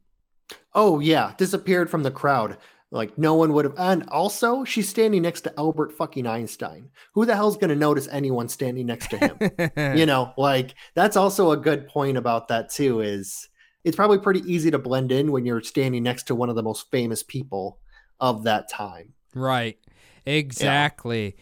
Oh, 0.74 1.00
yeah, 1.00 1.32
disappeared 1.38 1.88
from 1.88 2.02
the 2.02 2.10
crowd. 2.10 2.58
Like 2.90 3.16
no 3.16 3.34
one 3.34 3.54
would 3.54 3.64
have. 3.64 3.74
And 3.78 4.06
also, 4.10 4.64
she's 4.64 4.88
standing 4.88 5.22
next 5.22 5.42
to 5.42 5.58
Albert 5.58 5.92
fucking 5.92 6.26
Einstein. 6.26 6.90
Who 7.14 7.24
the 7.24 7.34
hell's 7.34 7.56
going 7.56 7.70
to 7.70 7.76
notice 7.76 8.06
anyone 8.10 8.48
standing 8.48 8.84
next 8.84 9.08
to 9.10 9.16
him? 9.16 9.96
you 9.98 10.04
know, 10.04 10.34
like 10.36 10.74
that's 10.94 11.16
also 11.16 11.52
a 11.52 11.56
good 11.56 11.88
point 11.88 12.18
about 12.18 12.48
that 12.48 12.68
too. 12.70 13.00
Is 13.00 13.47
it's 13.84 13.96
probably 13.96 14.18
pretty 14.18 14.40
easy 14.40 14.70
to 14.70 14.78
blend 14.78 15.12
in 15.12 15.32
when 15.32 15.46
you're 15.46 15.62
standing 15.62 16.02
next 16.02 16.24
to 16.24 16.34
one 16.34 16.50
of 16.50 16.56
the 16.56 16.62
most 16.62 16.90
famous 16.90 17.22
people 17.22 17.78
of 18.20 18.44
that 18.44 18.68
time. 18.70 19.14
Right. 19.34 19.78
Exactly. 20.26 21.36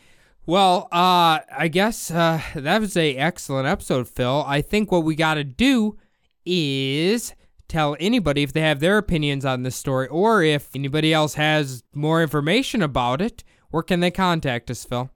Well, 0.45 0.89
uh, 0.93 1.41
I 1.51 1.69
guess 1.73 2.11
uh, 2.11 2.41
that 2.55 2.81
was 2.81 2.97
a 2.97 3.17
excellent 3.17 3.67
episode, 3.67 4.09
Phil. 4.09 4.45
I 4.47 4.61
think 4.61 4.93
what 4.93 5.03
we 5.03 5.17
got 5.17 5.35
to 5.35 5.45
do 5.45 5.99
is 6.45 7.35
tell 7.69 7.97
anybody 7.99 8.45
if 8.45 8.53
they 8.53 8.61
have 8.61 8.79
their 8.79 8.99
opinions 8.99 9.45
on 9.45 9.65
this 9.65 9.75
story 9.75 10.07
or 10.07 10.43
if 10.43 10.71
anybody 10.75 11.13
else 11.13 11.35
has 11.35 11.83
more 11.95 12.23
information 12.23 12.81
about 12.81 13.21
it. 13.21 13.43
Where 13.71 13.83
can 13.83 13.99
they 13.99 14.13
contact 14.13 14.71
us, 14.71 14.85
Phil? 14.85 15.11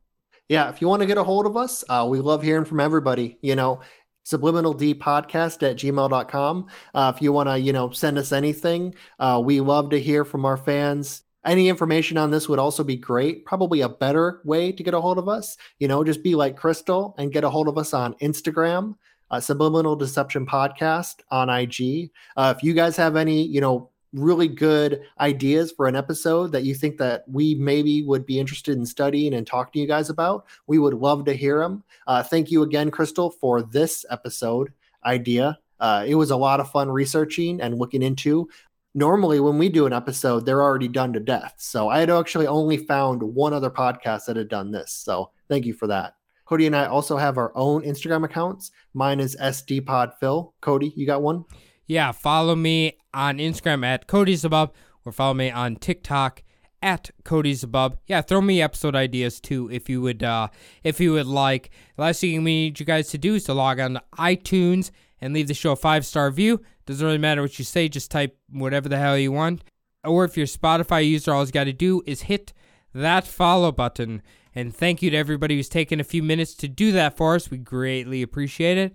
Yeah, 0.49 0.69
if 0.69 0.81
you 0.81 0.89
want 0.89 1.01
to 1.01 1.07
get 1.07 1.17
a 1.17 1.23
hold 1.23 1.47
of 1.47 1.57
us, 1.57 1.85
uh, 1.89 2.05
we 2.11 2.19
love 2.19 2.43
hearing 2.43 2.65
from 2.65 2.81
everybody. 2.81 3.39
You 3.41 3.55
know, 3.55 3.83
subliminaldpodcast 4.25 5.63
at 5.69 5.77
gmail.com. 5.77 6.67
Uh, 6.95 7.13
if 7.15 7.23
you 7.23 7.33
want 7.33 7.49
to, 7.49 7.59
you 7.59 7.73
know, 7.73 7.91
send 7.91 8.19
us 8.19 8.33
anything, 8.33 8.95
uh, 9.19 9.41
we 9.45 9.61
love 9.61 9.91
to 9.91 10.01
hear 10.01 10.25
from 10.25 10.45
our 10.45 10.57
fans. 10.57 11.23
Any 11.45 11.69
information 11.69 12.19
on 12.19 12.31
this 12.31 12.49
would 12.49 12.59
also 12.59 12.85
be 12.85 12.97
great. 12.97 13.47
Probably 13.47 13.81
a 13.81 13.89
better 13.89 14.43
way 14.45 14.73
to 14.73 14.83
get 14.83 14.95
a 14.95 15.01
hold 15.01 15.19
of 15.19 15.29
us. 15.29 15.57
You 15.79 15.89
know, 15.89 16.05
just 16.05 16.23
be 16.23 16.35
like 16.35 16.57
Crystal 16.57 17.15
and 17.19 17.33
get 17.33 17.45
a 17.45 17.51
hold 17.51 17.67
of 17.67 17.79
us 17.79 17.95
on 17.95 18.15
Instagram, 18.15 18.97
uh, 19.31 19.41
Subliminal 19.41 19.97
Deception 19.97 20.45
Podcast 20.45 21.21
on 21.31 21.49
IG. 21.49 22.11
Uh, 22.37 22.53
if 22.55 22.63
you 22.63 22.75
guys 22.75 22.97
have 22.97 23.17
any, 23.17 23.43
you 23.43 23.61
know, 23.61 23.91
really 24.13 24.49
good 24.49 25.03
ideas 25.21 25.73
for 25.73 25.87
an 25.87 25.97
episode 25.97 26.53
that 26.53 26.65
you 26.65 26.75
think 26.75 26.99
that 26.99 27.25
we 27.29 27.55
maybe 27.55 28.03
would 28.03 28.27
be 28.27 28.39
interested 28.39 28.77
in 28.77 28.85
studying 28.85 29.35
and 29.35 29.47
talking 29.47 29.73
to 29.73 29.79
you 29.81 29.87
guys 29.87 30.11
about, 30.11 30.47
we 30.67 30.79
would 30.79 30.95
love 30.95 31.25
to 31.25 31.35
hear 31.35 31.61
them. 31.61 31.85
Uh, 32.07 32.23
thank 32.23 32.51
you 32.51 32.63
again, 32.63 32.91
Crystal, 32.91 33.31
for 33.31 33.63
this 33.63 34.05
episode 34.11 34.73
idea. 35.05 35.59
Uh, 35.79 36.05
it 36.07 36.15
was 36.15 36.31
a 36.31 36.37
lot 36.37 36.61
of 36.61 36.71
fun 36.71 36.91
researching 36.91 37.61
and 37.61 37.79
looking 37.79 38.03
into. 38.03 38.49
Normally, 38.95 39.39
when 39.39 39.57
we 39.57 39.69
do 39.69 39.87
an 39.87 39.93
episode, 39.93 40.45
they're 40.45 40.63
already 40.63 40.89
done 40.89 41.13
to 41.13 41.21
death. 41.21 41.55
So 41.59 41.89
I 41.89 42.01
had 42.01 42.11
actually 42.11 42.49
only 42.49 42.77
found 42.77 43.23
one 43.23 43.53
other 43.53 43.71
podcast 43.71 44.27
that 44.27 44.37
had 44.37 44.49
done 44.49 44.73
this. 44.73 44.93
So 44.93 45.31
thank 45.49 45.65
you 45.65 45.73
for 45.73 45.87
that. 45.87 46.17
Cody 46.45 46.67
and 46.67 46.75
I 46.75 46.87
also 46.87 47.17
have 47.17 47.39
our 47.39 47.53
own 47.55 47.83
Instagram 47.83 48.25
accounts. 48.25 48.73
Mine 48.93 49.21
is 49.21 49.37
SDPodPhil. 49.41 50.53
Cody, 50.61 50.93
you 50.97 51.07
got 51.07 51.23
one? 51.23 51.45
Yeah, 51.91 52.13
follow 52.13 52.55
me 52.55 52.99
on 53.13 53.39
Instagram 53.39 53.85
at 53.85 54.07
Cody's 54.07 54.45
Above 54.45 54.71
or 55.05 55.11
follow 55.11 55.35
me 55.35 55.51
on 55.51 55.75
TikTok 55.75 56.45
at 56.81 57.11
Cody's 57.25 57.65
Above. 57.65 57.97
Yeah, 58.07 58.23
throw 58.23 58.41
me 58.41 58.63
episode 58.63 58.95
ideas 58.95 59.41
too 59.41 59.69
if 59.73 59.89
you 59.89 60.01
would 60.01 60.23
uh 60.23 60.51
if 60.85 61.01
you 61.01 61.15
would 61.15 61.27
like. 61.27 61.71
The 61.97 62.03
last 62.03 62.21
thing 62.21 62.45
we 62.45 62.53
need 62.55 62.79
you 62.79 62.87
guys 62.87 63.09
to 63.09 63.19
do 63.19 63.35
is 63.35 63.43
to 63.47 63.55
log 63.55 63.81
on 63.81 63.95
to 63.95 64.03
iTunes 64.17 64.93
and 65.21 65.35
leave 65.35 65.49
the 65.49 65.53
show 65.53 65.73
a 65.73 65.77
five 65.77 66.07
star 66.07 66.29
review. 66.29 66.61
Doesn't 66.87 67.05
really 67.05 67.19
matter 67.19 67.43
what 67.43 67.59
you 67.59 67.65
say, 67.65 67.89
just 67.89 68.13
type 68.13 68.39
whatever 68.49 68.89
the 68.89 68.97
hell 68.97 69.19
you 69.19 69.33
want. 69.33 69.65
Or 70.05 70.25
if 70.25 70.37
you're 70.37 70.45
a 70.45 70.47
Spotify 70.47 71.05
user, 71.05 71.35
all 71.35 71.45
you 71.45 71.51
got 71.51 71.65
to 71.65 71.73
do 71.73 72.05
is 72.07 72.23
hit 72.23 72.53
that 72.95 73.27
follow 73.27 73.73
button. 73.73 74.23
And 74.55 74.73
thank 74.73 75.03
you 75.03 75.11
to 75.11 75.17
everybody 75.17 75.57
who's 75.57 75.69
taken 75.69 75.99
a 75.99 76.05
few 76.05 76.23
minutes 76.23 76.55
to 76.55 76.69
do 76.69 76.93
that 76.93 77.17
for 77.17 77.35
us. 77.35 77.51
We 77.51 77.59
greatly 77.59 78.23
appreciate 78.23 78.79
it. 78.79 78.95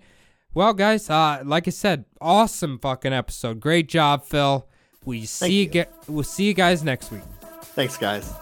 Well, 0.56 0.74
guys, 0.74 1.10
uh, 1.10 1.42
like 1.44 1.68
I 1.68 1.72
said, 1.72 2.06
awesome 2.22 2.80
fucking 2.80 3.12
episode. 3.12 3.60
Great 3.60 3.90
job, 3.90 4.24
Phil. 4.24 4.66
We 5.04 5.26
see 5.26 5.52
you. 5.52 5.64
you. 5.64 5.66
Get, 5.68 5.94
we'll 6.08 6.24
see 6.24 6.46
you 6.46 6.54
guys 6.54 6.82
next 6.82 7.12
week. 7.12 7.24
Thanks, 7.76 7.98
guys. 7.98 8.34